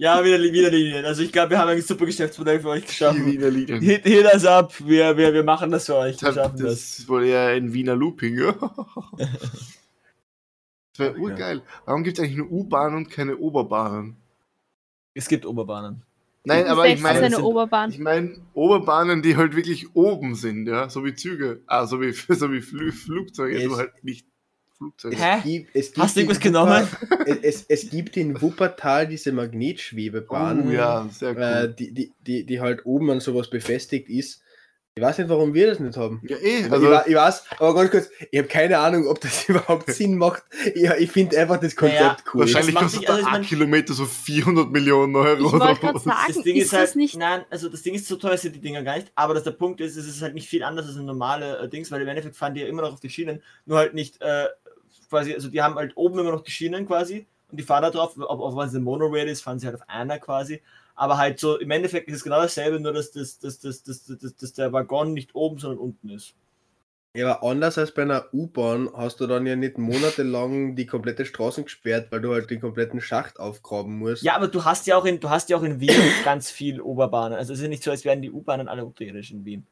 Ja, 0.01 0.25
wieder, 0.25 0.41
wieder 0.41 0.71
Linien. 0.71 1.05
Also 1.05 1.23
ich 1.23 1.33
glaube, 1.33 1.51
wir 1.51 1.59
haben 1.59 1.69
ein 1.71 1.83
super 1.83 2.07
Geschäftsmodell 2.07 2.61
für 2.61 2.69
euch 2.69 2.83
die 2.83 2.87
geschaffen. 2.87 3.27
Wiener 3.27 3.51
Linien. 3.51 3.81
Hit, 3.81 4.05
hit 4.05 4.25
das 4.25 4.45
ab, 4.45 4.73
wir, 4.85 5.17
wir, 5.17 5.35
wir 5.35 5.43
machen 5.43 5.73
das 5.73 5.87
für 5.87 5.97
euch. 5.97 6.23
Wir 6.23 6.29
Das, 6.29 6.35
schaffen 6.37 6.59
das. 6.65 6.99
ist 7.01 7.09
wohl 7.09 7.25
eher 7.25 7.49
ein 7.49 7.73
Wiener 7.73 7.97
Looping, 7.97 8.39
ja. 8.39 8.55
Das 10.93 11.07
wäre 11.07 11.19
urgeil. 11.19 11.63
Warum 11.85 12.03
gibt 12.03 12.19
es 12.19 12.25
eigentlich 12.25 12.39
nur 12.39 12.51
U-Bahnen 12.51 12.97
und 12.97 13.11
keine 13.11 13.37
Oberbahnen? 13.37 14.17
Es 15.15 15.29
gibt 15.29 15.47
Oberbahnen. 15.47 16.03
Nein, 16.45 16.67
aber 16.67 16.87
ich 16.89 16.95
ist 16.95 17.03
meine, 17.03 17.27
eine 17.27 17.41
Oberbahn. 17.43 17.91
ich 17.91 17.99
meine 17.99 18.41
Oberbahnen, 18.55 19.23
die 19.23 19.37
halt 19.37 19.55
wirklich 19.55 19.95
oben 19.95 20.35
sind, 20.35 20.67
ja, 20.67 20.89
so 20.89 21.05
wie 21.05 21.15
Züge, 21.15 21.61
ah, 21.67 21.87
so 21.87 22.01
wie, 22.01 22.13
so 22.35 22.51
wie 22.53 22.63
Flü 22.63 22.91
Flugzeuge, 22.91 23.67
nur 23.67 23.77
halt 23.77 24.03
nicht 24.03 24.27
Flugzeuge. 24.79 25.16
Es 25.16 25.22
Hä? 25.22 25.41
gibt, 25.45 25.70
es 25.76 25.87
gibt 25.93 25.99
Hast 25.99 26.16
du 26.16 26.20
in 26.20 26.26
irgendwas 26.26 26.43
genommen? 26.43 26.89
Es, 27.26 27.37
es, 27.43 27.64
es 27.68 27.91
gibt 27.91 28.16
in 28.16 28.41
Wuppertal 28.41 29.07
diese 29.07 29.33
Magnetschwebebahn, 29.33 30.68
Oh, 30.68 30.70
ja, 30.70 31.09
sehr 31.12 31.35
cool. 31.37 31.43
äh, 31.43 31.74
die, 31.74 31.93
die, 31.93 32.12
die, 32.20 32.47
die 32.47 32.61
halt 32.61 32.87
oben 32.87 33.11
an 33.11 33.20
sowas 33.20 33.51
befestigt 33.51 34.09
ist. 34.09 34.43
Ich 34.95 35.05
weiß 35.05 35.18
nicht, 35.18 35.29
warum 35.31 35.55
wir 35.55 35.68
das 35.68 35.79
nicht 35.79 35.97
haben. 35.97 36.20
ja, 36.29 36.37
eh, 36.39 36.64
Also, 36.64 36.89
also 36.89 37.01
ich, 37.03 37.11
ich 37.11 37.14
weiß, 37.14 37.45
aber 37.61 37.72
ganz 37.76 37.91
kurz, 37.93 38.11
ich 38.33 38.39
habe 38.41 38.49
keine 38.49 38.79
Ahnung, 38.81 39.07
ob 39.07 39.20
das 39.20 39.45
überhaupt 39.49 39.89
Sinn 39.93 40.16
macht. 40.18 40.43
Ja, 40.74 40.97
ich 40.97 41.12
finde 41.12 41.39
einfach 41.39 41.61
das 41.61 41.76
Konzept 41.76 42.01
Naja, 42.01 42.16
cool. 42.35 42.41
wahrscheinlich 42.41 42.74
kostet 42.74 43.01
nicht- 43.03 43.09
also 43.11 43.20
der 43.22 43.29
ich 43.29 43.33
mein- 43.33 43.43
A-Kilometer 43.45 43.95
so 43.95 44.07
400 44.07 44.72
Millionen 44.72 45.14
Euro. 45.14 45.39
Ich 45.47 45.53
oder 45.53 45.66
wollte 45.66 45.81
gerade 45.83 45.95
was. 45.95 46.03
sagen, 46.03 46.33
Das 46.35 46.43
Ding 46.43 46.57
ist, 46.57 46.64
ist, 46.64 46.72
halt, 46.72 46.83
das 46.89 46.95
nicht. 46.97 47.16
nein, 47.16 47.45
also 47.49 47.68
das 47.68 47.83
Ding 47.83 47.95
ist 47.95 48.09
so 48.09 48.16
teuer 48.16 48.37
sind 48.39 48.57
die 48.57 48.61
Dinger 48.61 48.83
gar 48.83 48.97
nicht, 48.97 49.12
aber 49.14 49.35
das 49.35 49.45
der 49.45 49.53
Punkt 49.53 49.81
ist, 49.81 49.97
es 49.97 50.09
ist 50.09 50.20
halt 50.20 50.35
nicht 50.35 50.49
viel 50.49 50.64
anders 50.64 50.87
als 50.89 50.97
ein 50.97 51.05
normale 51.05 51.59
äh, 51.61 51.68
Dings, 51.68 51.93
weil 51.93 52.03
im 52.03 52.09
Endeffekt 52.09 52.35
fahren 52.35 52.55
die 52.55 52.62
ja 52.62 52.66
immer 52.66 52.83
noch 52.83 52.95
auf 52.95 53.01
die 53.01 53.11
Schienen, 53.11 53.41
nur 53.66 53.79
halt 53.79 53.95
nicht 53.95 54.20
äh, 54.20 54.47
quasi, 55.09 55.35
also 55.35 55.49
die 55.49 55.63
haben 55.63 55.75
halt 55.77 55.97
oben 55.97 56.19
immer 56.19 56.33
noch 56.33 56.43
die 56.43 56.51
Schienen 56.51 56.87
quasi 56.87 57.27
und 57.51 57.59
die 57.59 57.65
fahren 57.65 57.83
da 57.83 57.91
drauf, 57.91 58.15
ob, 58.17 58.41
ob 58.41 58.63
es 58.63 58.75
ein 58.75 58.83
Monorail 58.83 59.29
ist, 59.29 59.43
fahren 59.43 59.59
sie 59.59 59.67
halt 59.67 59.77
auf 59.77 59.89
einer 59.89 60.19
quasi, 60.19 60.63
aber 60.95 61.17
halt 61.19 61.39
so 61.39 61.59
im 61.59 61.71
Endeffekt 61.71 62.09
ist 62.09 62.17
es 62.17 62.25
genau 62.25 62.41
dasselbe, 62.41 62.81
nur 62.81 62.93
dass, 62.93 63.11
das, 63.13 63.39
dass, 63.39 63.59
dass, 63.59 63.83
dass, 63.83 64.05
dass, 64.05 64.37
dass 64.37 64.53
der 64.53 64.73
Waggon 64.73 65.13
nicht 65.13 65.35
oben, 65.35 65.59
sondern 65.59 65.79
unten 65.79 66.11
ist. 66.11 66.35
Ja, 67.15 67.37
aber 67.37 67.51
anders 67.51 67.79
als 67.79 67.93
bei 67.93 68.03
einer 68.03 68.27
U-Bahn 68.33 68.91
hast 68.95 69.19
du 69.21 69.27
dann 69.27 69.47
ja 69.47 69.57
nicht 69.57 69.79
monatelang 69.79 70.77
die 70.77 70.87
komplette 70.87 71.25
Straße 71.25 71.65
gesperrt, 71.65 72.09
weil 72.11 72.21
du 72.21 72.33
halt 72.33 72.51
den 72.51 72.61
kompletten 72.61 73.01
Schacht 73.01 73.41
aufgraben 73.41 73.99
musst. 73.99 74.23
Ja, 74.23 74.37
aber 74.37 74.49
du 74.49 74.65
hast 74.65 74.87
ja 74.87 74.97
auch 74.97 75.05
in, 75.05 75.19
du 75.19 75.31
hast 75.31 75.49
ja 75.49 75.57
auch 75.57 75.63
in 75.63 75.81
Wien 75.81 75.97
ganz 76.25 76.51
viel 76.51 76.81
Oberbahnen, 76.81 77.39
also 77.39 77.53
es 77.53 77.59
ist 77.59 77.63
ja 77.63 77.69
nicht 77.69 77.83
so, 77.83 77.91
als 77.91 78.05
wären 78.05 78.23
die 78.23 78.31
U-Bahnen 78.31 78.69
alle 78.69 78.85
unterirdisch 78.85 79.31
in 79.31 79.45
Wien. 79.45 79.67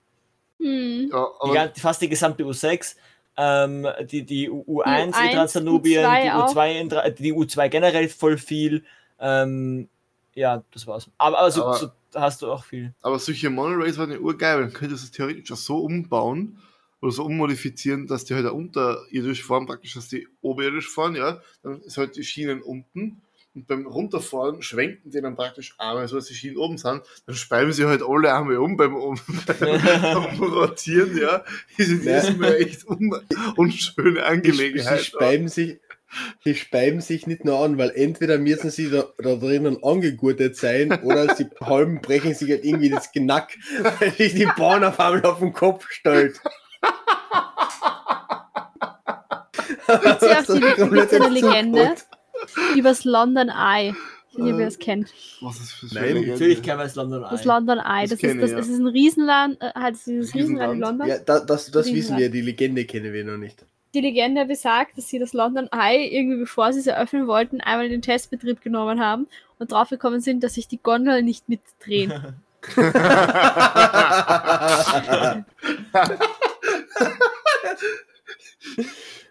Hm. 0.59 1.13
Ja, 1.53 1.69
die, 1.69 1.81
fast 1.81 2.01
die 2.01 2.09
gesamte 2.09 2.43
U6, 2.43 2.97
ähm, 3.37 3.87
die, 4.11 4.25
die 4.25 4.51
U- 4.51 4.65
U1 4.83 5.07
in 5.07 5.13
U1, 5.13 5.33
Transdanubien, 5.33 6.05
U2 6.05 6.23
die 6.23 6.31
auch. 6.31 6.55
U2, 6.55 6.81
in, 6.81 6.91
Tra- 6.91 7.11
die 7.11 7.33
U2 7.35 7.69
generell 7.69 8.09
voll 8.09 8.39
viel. 8.39 8.85
Ähm, 9.21 9.89
ja, 10.35 10.63
das 10.73 10.87
war's. 10.87 11.11
Aber, 11.19 11.39
aber, 11.39 11.51
so, 11.51 11.65
Aber- 11.65 11.77
so 11.77 11.91
hast 12.15 12.43
du 12.43 12.51
auch 12.51 12.65
viel. 12.65 12.95
Aber 13.03 13.19
solche 13.19 13.51
Monorails 13.51 13.99
waren 13.99 14.11
ja 14.11 14.19
urgeil, 14.19 14.57
weil 14.57 14.65
dann 14.65 14.73
könntest 14.73 15.03
du 15.03 15.07
es 15.07 15.11
theoretisch 15.13 15.53
auch 15.53 15.57
so 15.57 15.79
umbauen 15.79 16.59
oder 17.03 17.13
so 17.13 17.25
ummodifizieren, 17.25 18.07
dass 18.07 18.25
die 18.25 18.35
halt 18.35 18.47
unterirdisch 18.47 19.45
fahren, 19.45 19.67
praktisch, 19.67 19.95
dass 19.95 20.09
die 20.09 20.27
oberirdisch 20.41 20.89
fahren, 20.91 21.15
ja. 21.15 21.41
Dann 21.63 21.81
ist 21.83 21.99
halt 21.99 22.17
die 22.17 22.25
Schienen 22.25 22.63
unten 22.63 23.21
und 23.57 23.67
beim 23.67 23.87
Runterfahren 23.87 24.63
schwenken 24.63 25.11
die 25.11 25.21
dann 25.21 25.35
praktisch 25.35 25.75
Arme, 25.79 26.07
so 26.07 26.17
dass 26.17 26.27
die 26.27 26.35
Schienen 26.35 26.59
oben 26.59 26.77
sind. 26.79 27.03
Dann 27.27 27.35
speiben 27.35 27.73
sie 27.73 27.87
halt 27.87 28.03
alle 28.07 28.33
Arme 28.33 28.61
um 28.61 28.77
beim, 28.77 28.95
um, 28.95 29.19
beim 29.61 30.39
Rotieren, 30.39 31.17
ja. 31.19 31.43
Das 31.79 31.89
ist 31.89 32.05
Ja. 32.05 32.13
erstmal 32.13 32.55
echt 32.57 32.87
un, 32.87 33.19
unschöne 33.57 34.13
Die, 34.13 34.21
Angelegenheit. 34.21 34.99
sie, 35.01 35.05
speiben 35.07 35.49
sich, 35.49 35.81
die 36.45 36.55
speiben 36.55 37.01
sich 37.01 37.27
nicht 37.27 37.45
nur 37.45 37.59
an, 37.59 37.79
weil 37.79 37.91
entweder 37.91 38.39
müssen 38.39 38.71
sie 38.71 38.91
da, 38.91 39.05
da 39.19 39.35
drinnen 39.37 39.83
angegurtet 39.83 40.57
sein 40.57 40.93
oder 41.03 41.35
sie 41.35 41.47
halben 41.61 42.01
brechen 42.03 42.35
sich 42.35 42.51
halt 42.51 42.65
irgendwie 42.65 42.91
das 42.91 43.11
Genack, 43.11 43.57
weil 44.01 44.13
sich 44.13 44.35
die 44.35 44.49
Bahn 44.57 44.85
auf 44.85 45.01
einmal 45.01 45.25
auf 45.25 45.39
den 45.41 45.53
Kopf 45.53 45.87
stellt. 45.91 46.41
Gibt's 49.87 50.27
ja 50.27 50.41
auch 50.41 50.45
die- 50.45 51.17
eine 51.17 51.29
Legende? 51.29 51.95
Übers 52.77 53.05
London 53.05 53.49
Eye. 53.49 53.95
Ich 54.31 54.39
weiß 54.39 54.45
nicht, 54.45 54.55
ob 54.55 54.61
ihr 54.61 54.67
das 54.67 54.79
kennt. 54.79 55.13
Was 55.41 55.61
ist 55.61 55.63
das 55.63 55.73
für 55.91 55.95
Nein, 55.95 56.05
Legende? 56.15 56.31
Natürlich 56.33 56.63
kennen 56.63 56.79
wir 56.79 56.85
das 56.85 56.95
London 56.95 57.23
Das 57.23 57.41
Eye. 57.41 57.47
London 57.49 57.79
Eye. 57.79 58.07
Das 58.07 58.19
Das, 58.19 58.23
ist, 58.23 58.43
das, 58.43 58.51
ich, 58.51 58.53
ja. 58.53 58.59
es 58.59 58.69
ist 58.69 58.79
ein 58.79 58.87
Riesenland, 58.87 59.61
äh, 59.63 59.71
halt 59.75 59.97
dieses 60.07 60.35
Riesenland 60.35 60.75
in. 60.75 60.81
London. 60.81 61.09
Ja, 61.09 61.19
da, 61.19 61.41
das, 61.41 61.71
das 61.71 61.93
wissen 61.93 62.17
wir, 62.19 62.31
die 62.31 62.43
Legende 62.43 62.85
kennen 62.85 63.13
wir 63.13 63.25
noch 63.25 63.39
nicht. 63.39 63.65
Die 63.95 64.01
Legende 64.01 64.45
besagt, 64.45 64.99
dass 64.99 65.09
sie 65.09 65.19
das 65.19 65.33
London 65.33 65.69
Eye 65.73 66.07
irgendwie 66.15 66.41
bevor 66.41 66.73
sie 66.73 66.81
es 66.81 66.87
eröffnen 66.87 67.27
wollten, 67.27 67.61
einmal 67.63 67.87
in 67.87 67.93
den 67.93 68.03
Testbetrieb 68.03 68.61
genommen 68.61 69.01
haben 69.01 69.27
und 69.59 69.73
draufgekommen 69.73 70.21
sind, 70.21 70.45
dass 70.45 70.55
sich 70.55 70.69
die 70.69 70.83
Gondeln 70.83 71.25
nicht 71.25 71.49
mitdrehen. 71.49 72.13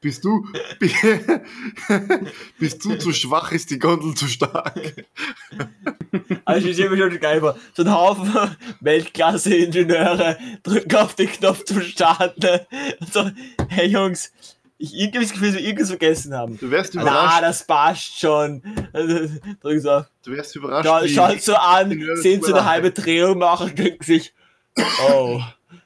Bist 0.02 0.24
du, 0.24 0.48
bist 2.60 2.86
du 2.86 2.96
zu 2.96 3.12
schwach, 3.12 3.52
ist 3.52 3.72
die 3.72 3.80
Gondel 3.80 4.14
zu 4.14 4.28
stark. 4.28 4.94
Also 6.46 6.70
ich 6.70 6.76
sehe 6.76 6.90
mich 6.90 7.00
schon 7.00 7.20
geil 7.20 7.40
vor. 7.40 7.58
So 7.74 7.84
ein 7.84 7.92
Haufen 7.92 8.56
Weltklasse-Ingenieure 8.80 10.38
drücken 10.64 10.96
auf 10.96 11.16
den 11.16 11.28
Knopf 11.28 11.66
zum 11.66 11.82
Starten. 11.82 12.60
Und 13.00 13.14
so, 13.14 13.30
hey 13.68 13.88
Jungs, 13.88 14.32
ich 14.78 14.94
irgendwie 14.94 15.22
das 15.22 15.32
Gefühl, 15.32 15.48
dass 15.50 15.58
wir 15.58 15.66
irgendwas 15.66 15.90
vergessen 15.90 16.34
haben. 16.34 16.58
Du 16.60 16.70
wärst 16.70 16.96
Na, 16.96 17.02
überrascht, 17.02 17.42
das 17.42 17.66
passt 17.66 18.20
schon. 18.20 18.62
Sie 19.64 19.90
auf. 19.90 20.06
du 20.24 20.32
wärst 20.32 20.56
überrascht, 20.56 20.88
Schau, 20.88 21.08
schaut 21.08 21.42
so 21.42 21.56
an, 21.56 21.90
sehen 22.16 22.42
so 22.42 22.54
eine 22.54 22.66
halbe 22.66 22.92
Drehung 22.92 23.40
machen, 23.40 23.76
denken 23.76 24.04
sich, 24.04 24.34
oh. 25.10 25.42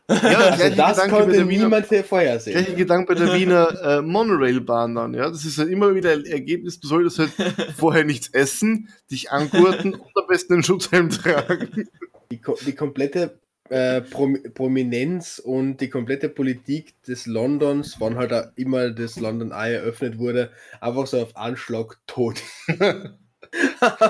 Ja, 0.10 0.40
Also 0.40 0.64
das 0.64 0.70
Gedanke 0.72 1.12
bei 1.12 1.18
konnte 1.20 1.32
der 1.38 1.50
Wiener, 1.50 1.64
niemand 1.64 1.86
vorhersehen. 2.06 2.56
gleiche 2.58 2.76
Gedanke 2.76 3.14
bei 3.14 3.20
der 3.20 3.34
Wiener 3.40 3.82
äh, 3.84 4.02
Monorailbahn 4.02 4.96
dann, 4.96 5.14
ja. 5.14 5.30
Das 5.30 5.46
ist 5.46 5.58
halt 5.58 5.70
immer 5.70 5.94
wieder 5.96 6.12
ein 6.14 6.26
Ergebnis, 6.26 6.80
du 6.80 6.88
solltest 6.88 7.20
halt 7.20 7.32
vorher 7.78 8.04
nichts 8.04 8.28
essen, 8.30 8.90
dich 9.12 9.32
angurten 9.32 9.94
und 9.94 10.12
am 10.16 10.28
besten 10.28 10.54
einen 10.54 10.64
Schutzhelm 10.64 11.10
tragen. 11.10 11.88
Die, 12.32 12.42
die 12.66 12.76
komplette 12.76 13.40
äh, 13.70 14.02
Prom 14.02 14.38
Prominenz 14.56 15.40
und 15.40 15.78
die 15.78 15.90
komplette 15.90 16.28
Politik 16.30 17.02
des 17.04 17.28
Londons, 17.28 17.98
wann 18.00 18.16
halt 18.16 18.34
auch 18.34 18.46
immer 18.56 18.90
das 18.90 19.20
London 19.20 19.52
Eye 19.52 19.74
eröffnet 19.76 20.18
wurde, 20.18 20.52
einfach 20.82 21.06
so 21.06 21.22
auf 21.22 21.38
Anschlag 21.38 21.98
tot. 22.08 22.42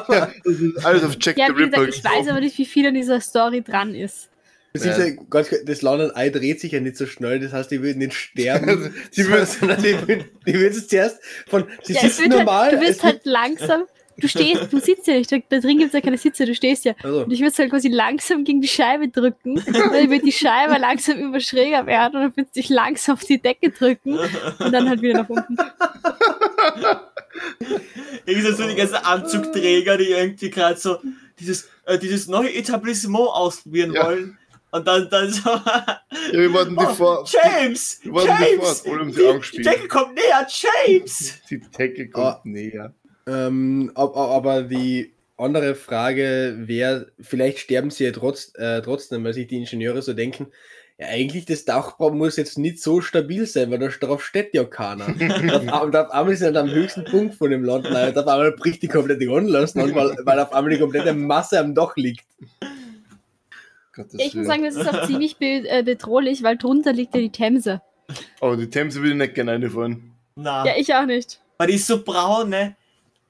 Ja, 0.10 0.30
alles 0.84 1.04
auf 1.04 1.18
Check 1.18 1.38
Ja, 1.38 1.48
the 1.48 1.54
Ripper. 1.54 1.88
ich 1.88 2.04
weiß 2.04 2.28
aber 2.28 2.42
nicht, 2.42 2.58
wie 2.58 2.66
viel 2.66 2.88
an 2.88 2.94
dieser 2.94 3.22
Story 3.22 3.62
dran 3.62 3.96
ist. 3.96 4.29
Das, 4.74 4.86
Ja. 4.86 4.92
ist 4.92 5.00
ja 5.00 5.24
ganz, 5.30 5.50
das 5.66 5.82
Land 5.82 6.16
Ei 6.16 6.30
dreht 6.30 6.60
sich 6.62 6.72
ja 6.74 6.80
nicht 6.80 6.96
so 6.96 7.06
schnell, 7.08 7.40
das 7.40 7.52
heißt, 7.54 7.72
die 7.72 7.82
würden 7.82 8.00
nicht 8.00 8.14
sterben. 8.14 8.94
Die 9.16 9.28
würden- 9.28 9.46
sondern 9.60 9.82
die 9.82 9.94
würden, 10.08 10.26
die 10.46 10.54
würden 10.54 10.78
es 10.78 10.88
zuerst 10.88 11.20
von. 11.48 11.66
Sie 11.84 11.94
Ja, 11.94 12.02
es 12.04 12.18
sitzen 12.18 12.30
wird 12.32 12.40
normal. 12.40 12.72
halt, 12.72 12.74
du 12.74 12.78
es 12.84 12.90
wirst 12.90 13.04
halt 13.04 13.22
langsam, 13.26 13.84
du 14.18 14.28
stehst, 14.28 14.72
du 14.72 14.80
sitzt 14.80 15.08
ja 15.08 15.16
nicht, 15.16 15.32
da, 15.32 15.38
da 15.50 15.60
drin 15.60 15.78
gibt 15.80 15.88
es 15.90 15.94
ja 15.94 16.02
keine 16.02 16.18
Sitze, 16.20 16.46
du 16.46 16.54
stehst 16.54 16.86
ja. 16.86 16.94
Also, 17.02 17.24
Und 17.24 17.32
ich 17.32 17.40
würde 17.42 17.56
halt 17.58 17.70
quasi 17.72 17.88
langsam 17.88 18.44
gegen 18.44 18.62
die 18.62 18.68
Scheibe 18.68 19.08
drücken, 19.08 19.56
dann 19.66 20.10
wird 20.12 20.24
die 20.26 20.32
Scheibe 20.32 20.78
langsam 20.78 21.18
immer 21.18 21.40
schräger 21.40 21.88
werden 21.88 22.16
und 22.18 22.22
dann 22.22 22.38
wird 22.38 22.54
sich 22.54 22.70
langsam 22.70 23.16
auf 23.16 23.24
die 23.24 23.42
Decke 23.42 23.72
drücken 23.72 24.20
und 24.20 24.72
dann 24.72 24.88
halt 24.88 25.02
wieder 25.02 25.24
nach 25.24 25.30
unten. 25.30 25.58
Irgendwie 28.26 28.52
so 28.52 28.68
die 28.68 28.76
ganzen 28.76 28.96
Anzugträger, 28.96 29.98
die 29.98 30.10
irgendwie 30.12 30.50
gerade 30.50 30.80
so 30.80 30.98
dieses, 31.40 31.70
äh, 31.86 31.98
dieses 31.98 32.28
neue 32.28 32.54
Etablissement 32.54 33.30
ausprobieren 33.30 33.94
Ja. 33.94 34.06
wollen. 34.06 34.38
Und 34.72 34.88
dann, 34.88 35.10
dann 35.10 35.30
so. 35.32 35.50
Ja, 35.50 36.00
wir 36.32 36.54
wollten 36.54 36.78
die 36.78 36.86
Oh, 36.86 36.94
vor. 36.94 37.26
James! 37.28 38.00
Wir 38.04 38.12
wollten 38.14 38.28
die 38.38 38.56
vor, 38.58 38.66
James! 38.68 38.86
alle 38.86 39.00
haben 39.00 39.12
sie 39.14 39.22
Die, 39.52 39.58
die. 39.58 39.64
Decke 39.64 39.88
kommt 39.88 40.16
näher, 40.16 40.48
James! 40.48 41.34
Die 41.50 41.60
Decke 41.60 42.10
kommt 42.10 42.26
Ah. 42.26 42.42
näher. 42.44 42.94
ähm, 43.28 43.92
ab- 43.96 44.16
ab- 44.16 44.30
aber 44.32 44.64
die 44.64 45.14
andere 45.38 45.74
Frage 45.76 46.56
wäre, 46.60 47.08
vielleicht 47.20 47.60
sterben 47.60 47.90
sie 47.92 48.04
ja 48.06 48.12
trotz, 48.12 48.52
äh, 48.56 48.82
trotzdem, 48.82 49.24
weil 49.24 49.34
sich 49.34 49.48
die 49.48 49.58
Ingenieure 49.58 50.02
so 50.02 50.14
denken, 50.14 50.48
ja, 51.00 51.08
eigentlich 51.08 51.46
das 51.46 51.64
Dachbau 51.64 52.12
muss 52.12 52.36
jetzt 52.36 52.58
nicht 52.58 52.82
so 52.84 53.00
stabil 53.02 53.46
sein, 53.46 53.72
weil 53.72 53.80
da 53.80 53.88
darauf 53.88 54.24
steht 54.24 54.54
ja 54.54 54.66
keiner. 54.66 55.08
und 55.82 55.96
auf, 55.96 56.12
einmal 56.12 56.36
sind 56.36 56.54
sie 56.54 56.60
am 56.60 56.70
höchsten 56.70 57.06
Punkt 57.06 57.36
von 57.36 57.50
dem 57.52 57.64
Land, 57.64 57.88
und 57.88 57.96
auf 57.96 58.28
einmal 58.28 58.52
bricht 58.52 58.82
die 58.84 58.88
komplette 58.90 59.30
auseinander, 59.32 59.96
weil, 59.96 60.18
weil 60.26 60.40
auf 60.40 60.52
einmal 60.54 60.74
die 60.74 60.80
komplette 60.80 61.14
Masse 61.14 61.60
am 61.60 61.74
Dach 61.74 61.96
liegt. 61.96 62.26
Gottes 64.04 64.20
Ja, 64.20 64.26
ich 64.28 64.36
muss 64.36 64.48
sagen, 64.48 64.64
das 64.64 64.76
ist 64.76 64.88
auch 64.88 65.06
ziemlich 65.08 65.38
be 65.38 65.46
äh, 65.68 65.84
bedrohlich, 65.84 66.44
weil 66.44 66.58
drunter 66.58 66.94
liegt 66.94 67.14
ja 67.16 67.22
die 67.22 67.32
Themse. 67.32 67.82
Aber 68.42 68.58
die 68.58 68.70
Themse 68.70 69.00
würde 69.00 69.12
ich 69.12 69.18
nicht 69.18 69.36
gerne 69.36 69.52
reinfahren. 69.54 70.12
Na, 70.36 70.66
Ja, 70.66 70.74
ich 70.78 70.94
auch 70.94 71.06
nicht. 71.06 71.40
weil 71.58 71.68
die 71.68 71.76
ist 71.76 71.88
so 71.88 72.04
braun, 72.04 72.50
ne? 72.50 72.76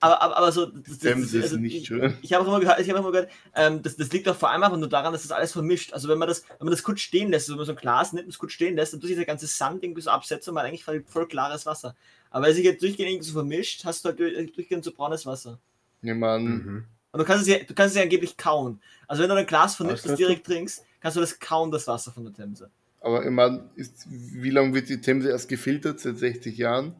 Aber, 0.01 0.21
aber, 0.21 0.37
aber 0.37 0.51
so. 0.53 0.65
Das, 0.67 0.99
Themse 0.99 1.39
ist 1.39 1.43
also, 1.45 1.57
nicht 1.57 1.75
ich, 1.75 1.87
schön. 1.87 2.17
Ich 2.21 2.31
habe 2.31 2.45
auch 2.45 2.47
immer 2.47 2.61
gehört, 2.61 2.79
ich 2.79 2.87
habe 2.89 2.99
auch 2.99 3.03
immer 3.03 3.11
gehört 3.11 3.29
ähm, 3.53 3.81
das, 3.81 3.97
das 3.97 4.09
liegt 4.13 4.29
auch 4.29 4.35
vor 4.37 4.49
allem 4.49 4.63
einfach 4.63 4.77
nur 4.77 4.87
daran, 4.87 5.11
dass 5.11 5.23
das 5.23 5.31
alles 5.33 5.51
vermischt. 5.51 5.91
Also 5.91 6.07
wenn 6.07 6.17
man 6.17 6.29
das, 6.29 6.43
wenn 6.57 6.65
man 6.67 6.71
das 6.71 6.83
kurz 6.83 7.01
stehen 7.01 7.31
lässt, 7.31 7.49
also 7.49 7.53
wenn 7.55 7.57
man 7.57 7.65
so 7.65 7.73
ein 7.73 7.77
Glas 7.77 8.13
nimmt 8.13 8.27
und 8.27 8.31
es 8.31 8.37
kurz 8.37 8.53
stehen 8.53 8.75
lässt, 8.77 8.93
dann 8.93 9.01
tut 9.01 9.07
sich 9.09 9.17
der 9.17 9.25
ganze 9.25 9.47
Sand 9.47 9.83
irgendwie 9.83 10.01
so 10.01 10.09
absetzen 10.11 10.51
und 10.51 10.55
man 10.55 10.63
hat 10.63 10.69
eigentlich 10.69 10.85
voll, 10.85 11.03
voll 11.05 11.27
klares 11.27 11.65
Wasser. 11.65 11.95
Aber 12.31 12.45
wenn 12.47 12.53
sich 12.53 12.63
jetzt 12.63 12.81
durchgehend 12.81 13.09
irgendwie 13.11 13.27
so 13.27 13.33
vermischt, 13.33 13.83
hast 13.83 14.05
du 14.05 14.09
halt 14.09 14.19
durch- 14.19 14.53
durchgehend 14.55 14.85
so 14.85 14.93
braunes 14.93 15.25
Wasser. 15.25 15.59
Ich 16.01 16.13
meine, 16.13 16.43
Mhm. 16.47 16.85
Und 17.11 17.19
du 17.19 17.25
kannst 17.25 17.43
es 17.43 17.47
ja, 17.47 17.59
du 17.59 17.73
kannst 17.73 17.93
es 17.93 17.97
ja 17.97 18.03
angeblich 18.03 18.37
kauen. 18.37 18.79
Also 19.07 19.23
wenn 19.23 19.29
du 19.29 19.35
ein 19.35 19.45
Glas 19.45 19.77
kannst 19.77 20.05
du? 20.05 20.15
direkt 20.15 20.45
trinkst, 20.45 20.85
kannst 21.01 21.17
du 21.17 21.21
das 21.21 21.39
kauen, 21.39 21.71
das 21.71 21.87
Wasser 21.87 22.11
von 22.11 22.23
der 22.23 22.33
Themse. 22.33 22.69
aber 23.01 23.25
ich 23.25 23.31
meine, 23.31 23.69
ist, 23.75 24.05
wie 24.09 24.51
lange 24.51 24.73
wird 24.73 24.89
die 24.89 25.01
Themse 25.01 25.29
erst 25.29 25.49
gefiltert? 25.49 25.99
Seit 25.99 26.17
60 26.17 26.57
Jahren? 26.57 26.95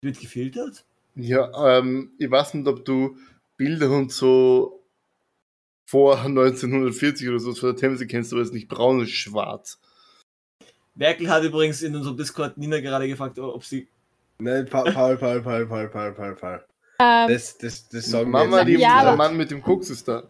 Wird 0.00 0.20
gefiltert? 0.20 0.84
Ja, 1.16 1.78
ähm, 1.78 2.12
ich 2.18 2.30
weiß 2.30 2.54
nicht, 2.54 2.68
ob 2.68 2.84
du 2.84 3.16
Bilder 3.56 3.90
und 3.90 4.12
so 4.12 4.84
vor 5.86 6.18
1940 6.18 7.28
oder 7.28 7.38
so 7.38 7.54
von 7.54 7.70
der 7.70 7.76
Themse 7.76 8.06
kennst, 8.06 8.32
aber 8.32 8.42
es 8.42 8.48
ist 8.48 8.54
nicht 8.54 8.68
braun, 8.68 9.00
es 9.00 9.08
ist 9.08 9.14
schwarz. 9.14 9.78
Merkel 10.94 11.28
hat 11.28 11.42
übrigens 11.42 11.82
in 11.82 11.94
unserem 11.96 12.16
Discord 12.16 12.56
Nina 12.56 12.80
gerade 12.80 13.08
gefragt, 13.08 13.38
ob 13.38 13.64
sie. 13.64 13.88
Nein, 14.38 14.66
Paul, 14.66 14.92
Paul, 14.92 15.16
Paul, 15.16 15.42
Paul, 15.42 15.66
Paul, 15.66 15.88
Paul, 15.88 16.12
Paul, 16.12 16.34
Paul. 16.34 16.64
Ähm, 16.98 17.28
Das, 17.28 17.58
das, 17.58 17.88
das 17.88 18.06
sagen 18.06 18.30
Mama, 18.30 18.58
wir 18.58 18.64
die, 18.64 18.72
jetzt 18.72 18.82
Ja, 18.82 19.04
der 19.04 19.16
Mann 19.16 19.36
mit 19.36 19.50
dem 19.50 19.62
Koks 19.62 19.90
ist 19.90 20.06
da. 20.08 20.24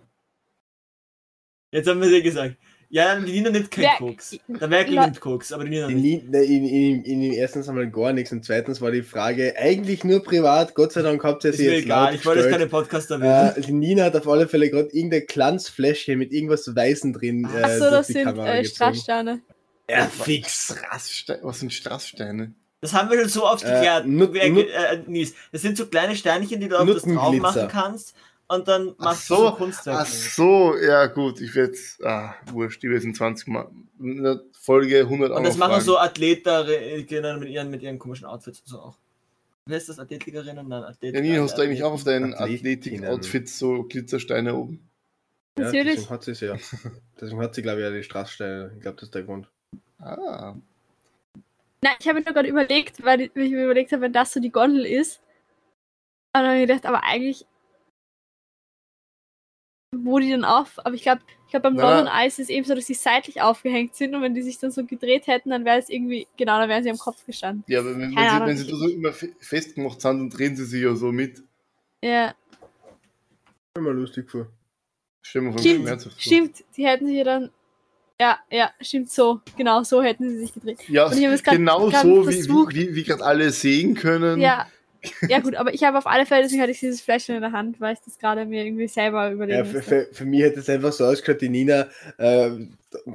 Jetzt 1.72 1.88
haben 1.88 2.00
wir 2.00 2.08
sie 2.08 2.22
gesagt. 2.22 2.56
Ja, 2.90 3.18
die 3.18 3.32
Nina 3.32 3.50
nimmt 3.50 3.70
kein 3.72 3.84
Wer- 3.84 3.96
Koks. 3.98 4.36
Der 4.46 4.68
Merkel 4.68 4.94
nimmt 5.00 5.20
Koks, 5.20 5.50
aber 5.52 5.64
die 5.64 5.70
Nina 5.70 5.88
Die 5.88 5.94
nicht. 5.94 6.28
Ne, 6.28 6.44
in, 6.44 6.64
in, 6.64 7.02
in, 7.04 7.22
in 7.22 7.32
erstens 7.32 7.68
einmal 7.68 7.90
gar 7.90 8.12
nichts 8.12 8.30
und 8.30 8.44
zweitens 8.44 8.80
war 8.80 8.92
die 8.92 9.02
Frage 9.02 9.54
eigentlich 9.58 10.04
nur 10.04 10.22
privat. 10.22 10.74
Gott 10.76 10.92
sei 10.92 11.02
Dank 11.02 11.24
habt 11.24 11.42
ihr 11.42 11.50
Ist 11.50 11.56
sie 11.56 11.64
mir 11.66 11.74
jetzt 11.74 11.84
egal, 11.86 12.04
laut 12.10 12.14
ich 12.14 12.24
wollte 12.24 12.40
jetzt 12.42 12.50
keine 12.52 12.64
gestellt. 12.66 12.82
Podcast 12.82 13.10
erwähnen. 13.10 13.52
Äh, 13.56 13.60
die 13.62 13.72
Nina 13.72 14.04
hat 14.04 14.14
auf 14.14 14.28
alle 14.28 14.46
Fälle 14.46 14.70
gerade 14.70 14.90
irgendein 14.92 15.26
Glanzfläschchen 15.26 16.18
mit 16.18 16.32
irgendwas 16.32 16.72
Weißen 16.72 17.12
drin. 17.14 17.48
Äh, 17.52 17.62
Achso, 17.62 17.90
das 17.90 18.06
die 18.06 18.12
sind 18.12 18.24
Kamera 18.26 18.54
äh. 18.54 18.64
Strasssteine. 18.64 19.42
Ja, 19.90 20.06
fix. 20.06 20.66
Strasssteine, 20.76 21.40
was 21.42 21.58
sind 21.60 21.72
Strasssteine? 21.72 22.54
Das 22.84 22.92
haben 22.92 23.08
wir 23.10 23.18
schon 23.20 23.28
so 23.30 23.46
oft 23.46 23.64
Äh, 23.64 23.72
geklärt. 23.72 24.06
Nut- 24.06 24.34
Wer- 24.34 24.50
Nut- 24.50 24.68
äh, 24.68 25.02
Nies. 25.06 25.34
Das 25.52 25.62
sind 25.62 25.76
so 25.78 25.86
kleine 25.86 26.14
Steinchen, 26.14 26.60
die 26.60 26.68
du 26.68 26.78
auf 26.78 26.86
das 26.86 27.02
drauf 27.02 27.34
machen 27.36 27.66
kannst 27.68 28.14
und 28.46 28.68
dann 28.68 28.94
Ach 28.98 29.04
machst 29.06 29.30
du 29.30 29.36
so, 29.36 29.46
so 29.48 29.52
Kunstwerk. 29.52 30.00
ach 30.02 30.06
so, 30.06 30.76
ja 30.76 31.06
gut, 31.06 31.40
ich 31.40 31.54
werde 31.54 31.72
jetzt, 31.72 32.04
ah, 32.04 32.34
wurscht, 32.52 32.84
ich 32.84 32.90
werde 32.90 33.04
in 33.06 33.14
20 33.14 33.48
Mal, 33.48 33.68
in 33.98 34.22
der 34.22 34.40
Folge 34.60 35.00
100 35.00 35.32
Und 35.32 35.44
das 35.44 35.56
machen 35.56 35.80
so 35.80 35.96
Athletinnen 35.98 37.40
mit 37.40 37.48
ihren, 37.48 37.70
mit 37.70 37.82
ihren 37.82 37.98
komischen 37.98 38.26
Outfits 38.26 38.60
und 38.60 38.68
so 38.68 38.78
auch. 38.80 38.98
Wer 39.66 39.78
ist 39.78 39.88
das? 39.88 39.98
Athletikerinnen? 39.98 40.68
Nein, 40.68 40.84
Athletiker. 40.84 41.24
Ja, 41.24 41.30
Nina, 41.32 41.42
hast 41.42 41.56
du 41.56 41.62
eigentlich 41.62 41.82
auch 41.84 41.92
auf 41.92 42.04
deinen. 42.04 42.34
Athletik-Outfits 42.34 43.58
so 43.58 43.84
Glitzersteine 43.84 44.54
oben? 44.54 44.86
Ja, 45.58 45.64
Natürlich. 45.64 45.94
deswegen 45.94 46.10
hat 46.10 46.22
sie 46.24 46.32
es 46.32 46.40
ja. 46.40 46.56
Deswegen 47.18 47.40
hat 47.40 47.54
sie, 47.54 47.62
glaube 47.62 47.80
ich, 47.80 47.84
ja 47.86 47.90
die 47.90 48.02
Straßsteine. 48.02 48.72
Ich 48.76 48.82
glaube, 48.82 48.96
das 48.96 49.04
ist 49.04 49.14
der 49.14 49.22
Grund. 49.22 49.48
Ah, 50.00 50.54
Nein, 51.84 51.96
ich 52.00 52.08
habe 52.08 52.18
mir 52.18 52.24
nur 52.24 52.32
gerade 52.32 52.48
überlegt, 52.48 53.04
weil 53.04 53.20
ich 53.20 53.34
mir 53.34 53.64
überlegt 53.64 53.92
habe, 53.92 54.00
wenn 54.02 54.12
das 54.14 54.32
so 54.32 54.40
die 54.40 54.50
Gondel 54.50 54.86
ist. 54.86 55.18
Und 56.34 56.40
dann 56.40 56.46
habe 56.46 56.56
ich 56.60 56.66
gedacht, 56.66 56.86
aber 56.86 57.02
eigentlich. 57.04 57.44
Wo 59.94 60.18
die 60.18 60.30
dann 60.30 60.46
auf. 60.46 60.84
Aber 60.84 60.94
ich 60.94 61.02
glaube, 61.02 61.20
ich 61.44 61.50
glaube 61.50 61.64
beim 61.64 61.74
Na, 61.74 61.82
na. 61.82 61.90
London 61.90 62.08
Eis 62.08 62.38
ist 62.38 62.44
es 62.44 62.48
eben 62.48 62.64
so, 62.66 62.74
dass 62.74 62.86
die 62.86 62.94
seitlich 62.94 63.42
aufgehängt 63.42 63.94
sind 63.94 64.14
und 64.14 64.22
wenn 64.22 64.34
die 64.34 64.40
sich 64.42 64.58
dann 64.58 64.70
so 64.70 64.84
gedreht 64.86 65.26
hätten, 65.26 65.50
dann 65.50 65.66
wäre 65.66 65.78
es 65.78 65.90
irgendwie. 65.90 66.26
Genau, 66.38 66.58
dann 66.58 66.70
wären 66.70 66.82
sie 66.82 66.90
am 66.90 66.96
Kopf 66.98 67.24
gestanden. 67.26 67.64
ja, 67.68 67.80
aber 67.80 67.90
wenn, 67.92 68.00
wenn, 68.00 68.10
sie, 68.10 68.16
Ahnung, 68.16 68.48
wenn 68.48 68.56
sie 68.56 68.66
da 68.66 68.76
so 68.76 68.88
immer 68.88 69.12
fe- 69.12 69.36
festgemacht 69.40 70.00
sind, 70.00 70.18
dann 70.18 70.30
drehen 70.30 70.56
sie 70.56 70.64
sich 70.64 70.82
ja 70.82 70.94
so 70.96 71.12
mit. 71.12 71.42
Ja, 72.02 72.34
Immer 73.76 73.92
lustig 73.92 74.30
vor. 74.30 74.46
Stimmt, 75.26 75.86
stimmt. 76.18 76.64
Die 76.76 76.86
hätten 76.86 77.06
sich 77.06 77.16
ja 77.16 77.24
dann. 77.24 77.50
Ja, 78.20 78.38
ja, 78.50 78.70
stimmt 78.80 79.10
so. 79.10 79.40
Genau 79.56 79.82
so 79.82 80.02
hätten 80.02 80.30
sie 80.30 80.38
sich 80.38 80.52
gedreht. 80.54 80.78
Ja, 80.88 81.08
grad- 81.08 81.42
genau 81.56 81.90
grad 81.90 82.02
so, 82.02 82.28
wie, 82.28 82.34
versucht. 82.34 82.74
wie, 82.74 82.90
wie, 82.90 82.94
wie 82.94 83.02
gerade 83.04 83.24
alle 83.24 83.50
sehen 83.50 83.94
können. 83.94 84.40
Ja. 84.40 84.66
Ja, 85.28 85.40
gut, 85.40 85.54
aber 85.56 85.74
ich 85.74 85.84
habe 85.84 85.98
auf 85.98 86.06
alle 86.06 86.24
Fälle, 86.24 86.44
deswegen 86.44 86.62
hatte 86.62 86.70
ich 86.72 86.80
dieses 86.80 87.02
Fläschchen 87.02 87.34
in 87.34 87.42
der 87.42 87.52
Hand, 87.52 87.78
weil 87.78 87.92
ich 87.92 88.00
das 88.06 88.18
gerade 88.18 88.46
mir 88.46 88.64
irgendwie 88.64 88.88
selber 88.88 89.30
überlegen 89.30 89.58
Ja, 89.58 89.64
für, 89.66 89.82
für, 89.82 90.08
für 90.10 90.24
mich 90.24 90.40
hätte 90.40 90.60
es 90.60 90.70
einfach 90.70 90.92
so 90.94 91.04
ausgeschaut, 91.04 91.42
die 91.42 91.50
Nina 91.50 91.88
äh, 92.16 92.50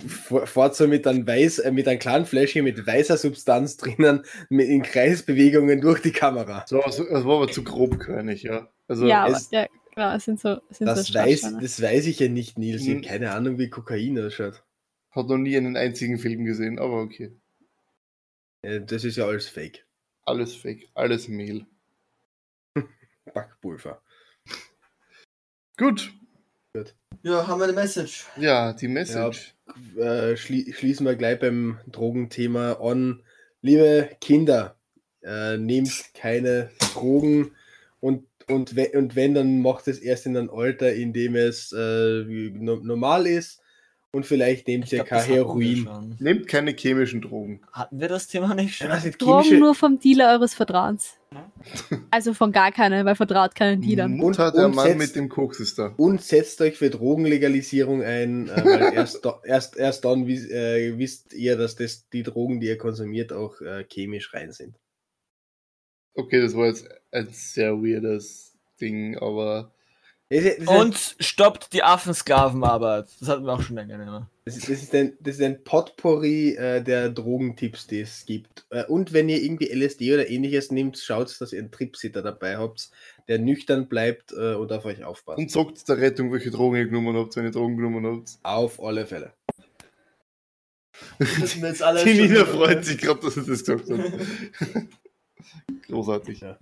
vor- 0.08 0.46
fährt 0.46 0.76
so 0.76 0.88
mit 0.88 1.08
einem, 1.08 1.26
weiß, 1.26 1.60
äh, 1.60 1.72
mit 1.72 1.88
einem 1.88 1.98
kleinen 1.98 2.26
Fläschchen 2.28 2.64
mit 2.64 2.86
weißer 2.86 3.18
Substanz 3.18 3.78
drinnen, 3.78 4.24
mit 4.50 4.68
in 4.70 4.84
Kreisbewegungen 4.84 5.82
durch 5.82 6.02
die 6.04 6.12
Kamera. 6.12 6.64
So, 6.68 6.80
das 6.80 7.00
war 7.00 7.38
aber 7.38 7.52
zu 7.52 7.64
grobkörnig, 7.64 8.44
ja. 8.44 8.68
Also, 8.88 9.08
ja, 9.08 9.24
aber, 9.24 9.38
es- 9.38 9.50
ja, 9.50 9.66
genau, 9.96 10.14
es 10.16 10.26
sind 10.26 10.40
so, 10.40 10.58
es 10.70 10.78
sind 10.78 10.86
Das 10.88 11.08
so 11.08 11.14
weiß, 11.16 11.56
das 11.60 11.82
weiß 11.82 12.06
ich 12.06 12.20
ja 12.20 12.28
nicht, 12.28 12.60
Nils. 12.60 12.82
Ich 12.84 12.88
Hm. 12.90 12.98
habe 12.98 13.08
keine 13.08 13.32
Ahnung, 13.32 13.58
wie 13.58 13.70
Kokain 13.72 14.20
ausschaut. 14.24 14.62
Hat 15.12 15.28
noch 15.28 15.38
nie 15.38 15.58
einen 15.58 15.76
einzigen 15.78 16.18
Film 16.20 16.46
gesehen, 16.46 16.80
aber 16.80 17.02
okay. 17.02 17.32
Äh, 18.62 18.82
Das 18.82 19.04
ist 19.04 19.18
ja 19.18 19.26
alles 19.26 19.48
Fake. 19.48 19.86
Alles 20.26 20.56
fake, 20.56 20.88
alles 20.94 21.28
Mehl. 21.28 21.66
Backpulver. 23.34 24.02
Gut, 25.78 26.12
Ja, 27.24 27.48
haben 27.48 27.60
wir 27.60 27.64
eine 27.66 27.74
Message. 27.74 28.26
ja, 28.38 28.74
die 28.74 28.88
Message. 28.88 29.56
Äh, 29.98 30.36
schli 30.36 30.74
schließen 30.74 31.06
wir 31.06 31.16
gleich 31.16 31.40
beim 31.40 31.80
Drogenthema 31.88 32.74
an. 32.74 33.24
Liebe 33.62 34.10
Kinder, 34.22 34.78
äh, 35.22 35.58
nehmt 35.58 36.14
keine 36.14 36.70
Drogen 36.94 37.56
und, 38.00 38.26
und, 38.48 38.76
we 38.76 38.90
und 38.94 39.16
wenn, 39.16 39.34
dann 39.34 39.62
macht 39.62 39.88
es 39.88 40.00
erst 40.00 40.26
in 40.26 40.38
einem 40.38 40.50
Alter, 40.50 40.94
in 40.94 41.14
dem 41.14 41.36
es 41.36 41.72
äh, 41.72 42.24
no 42.24 42.76
normal 42.78 43.26
ist 43.28 43.62
und 44.12 44.26
vielleicht 44.26 44.68
nehmt 44.68 44.92
ihr 44.92 45.04
kein 45.04 45.24
Heroin. 45.24 46.16
Nehmt 46.20 46.48
keine 46.48 46.72
chemischen 46.72 47.22
Drogen. 47.22 47.62
Hatten 47.72 48.00
wir 48.00 48.08
das 48.08 48.28
Thema 48.28 48.56
nicht 48.56 48.76
schon? 48.76 48.88
Ja, 48.88 48.98
Drogen 48.98 49.44
chemische- 49.44 49.60
nur 49.60 49.76
vom 49.76 50.00
Dealer 50.00 50.32
eures 50.34 50.54
Vertrauens. 50.54 51.16
Also 52.12 52.34
von 52.34 52.52
gar 52.52 52.72
keinen, 52.72 53.06
weil 53.06 53.14
vertraut 53.16 53.54
keinen 53.54 53.82
Dealern. 53.84 54.14
Mutter, 54.14 54.48
Und- 54.48 54.56
der 54.58 54.66
und 54.66 54.76
Mann 54.76 54.88
setzt- 54.88 54.98
mit 54.98 55.16
dem 55.16 55.30
Koks 55.30 55.60
ist 55.60 55.78
da. 55.78 55.94
Und 55.98 56.22
setzt 56.24 56.60
euch 56.62 56.76
für 56.78 56.90
Drogenlegalisierung 56.90 58.02
ein, 58.02 58.48
äh, 58.50 58.66
weil 58.66 58.94
erst, 58.96 59.24
da, 59.26 59.40
erst, 59.46 59.78
erst 59.78 60.06
dann 60.06 60.26
wiss, 60.26 60.50
äh, 60.50 60.98
wisst 60.98 61.34
ihr, 61.34 61.56
dass 61.56 61.76
das, 61.76 62.10
die 62.10 62.24
Drogen, 62.24 62.60
die 62.60 62.68
ihr 62.68 62.78
konsumiert, 62.80 63.32
auch 63.32 63.62
äh, 63.62 63.84
chemisch 63.88 64.34
rein 64.34 64.52
sind. 64.52 64.76
Okay, 66.16 66.42
das 66.42 66.56
war 66.56 66.66
jetzt 66.66 66.88
ein 67.12 67.28
sehr 67.32 67.74
weirdes 67.78 68.58
Ding, 68.82 69.16
aber 69.20 69.72
Das 70.30 70.44
das 70.58 70.68
Und 70.68 71.16
stoppt 71.20 71.74
die 71.74 71.82
Affensklavenarbeit. 71.82 73.08
Das 73.20 73.30
hatten 73.30 73.46
wir 73.46 73.54
auch 73.54 73.64
schon 73.64 73.78
länger 73.78 73.98
nicht 73.98 74.10
mehr. 74.10 74.30
Das 74.46 74.58
ist, 74.58 74.70
das 74.70 74.84
ist, 74.84 74.94
ein, 74.94 75.18
das 75.20 75.36
ist 75.36 75.42
ein 75.42 75.64
Potpourri 75.64 76.56
äh, 76.56 76.84
der 76.84 77.10
Drogentipps, 77.10 77.88
die 77.88 78.02
es 78.02 78.28
gibt. 78.28 78.66
Äh, 78.70 78.86
und 78.86 79.12
wenn 79.12 79.28
ihr 79.28 79.42
irgendwie 79.42 79.74
LSD 79.74 80.14
oder 80.14 80.30
ähnliches 80.30 80.72
nehmt, 80.72 81.00
schaut, 81.00 81.36
dass 81.42 81.52
ihr 81.52 81.60
einen 81.60 81.72
Tripsitter 81.72 82.22
dabei 82.22 82.58
habt, 82.58 82.92
der 83.28 83.40
nüchtern 83.40 83.88
bleibt 83.88 84.32
äh, 84.32 84.54
und 84.54 84.72
auf 84.72 84.86
euch 84.86 85.04
aufpasst. 85.04 85.40
und 85.40 85.50
sagt 85.50 85.90
der 85.90 85.98
Rettung, 85.98 86.32
welche 86.32 86.52
Drogen 86.52 86.78
ihr 86.78 86.86
genommen 86.86 87.18
habt, 87.18 87.36
wenn 87.36 87.46
ihr 87.46 87.52
Drogen 87.52 87.78
genommen 87.78 88.06
habt. 88.06 88.38
auf 88.44 88.80
alle 88.84 89.08
Fälle. 89.08 89.34
müssen 91.18 91.64
wir 91.64 91.70
jetzt 91.70 91.82
alle 91.82 92.04
Die 92.06 92.14
Nina 92.14 92.46
freut 92.46 92.86
sich 92.86 93.00
gerade, 93.00 93.20
dass 93.22 93.34
du 93.34 93.42
das 93.42 93.66
gesagt 93.66 93.90
hast. 93.90 94.88
Großartig. 95.88 96.42
Ja. 96.42 96.60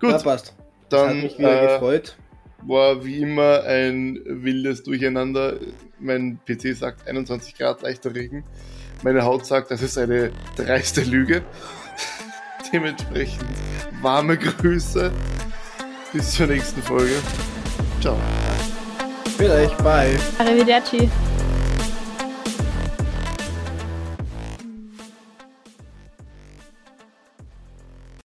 Gut, 0.00 0.10
Ja, 0.10 0.18
passt. 0.18 0.54
Das 0.88 1.00
hat 1.00 1.10
dann 1.10 1.22
mich 1.22 1.38
wieder 1.38 1.62
äh, 1.62 1.74
gefreut. 1.74 2.16
War 2.62 3.04
wie 3.04 3.22
immer 3.22 3.64
ein 3.64 4.20
wildes 4.24 4.82
Durcheinander. 4.82 5.58
Mein 5.98 6.38
PC 6.46 6.76
sagt 6.76 7.06
21 7.08 7.56
Grad 7.56 7.82
leichter 7.82 8.14
Regen. 8.14 8.44
Meine 9.02 9.24
Haut 9.24 9.46
sagt, 9.46 9.70
das 9.70 9.82
ist 9.82 9.96
eine 9.96 10.30
dreiste 10.56 11.02
Lüge. 11.02 11.42
Dementsprechend 12.72 13.44
warme 14.02 14.36
Grüße. 14.36 15.10
Bis 16.12 16.32
zur 16.32 16.46
nächsten 16.48 16.82
Folge. 16.82 17.14
Ciao. 18.00 18.18
Vielleicht, 19.36 19.76
bye. 19.78 20.18
Arrivederci. 20.38 21.08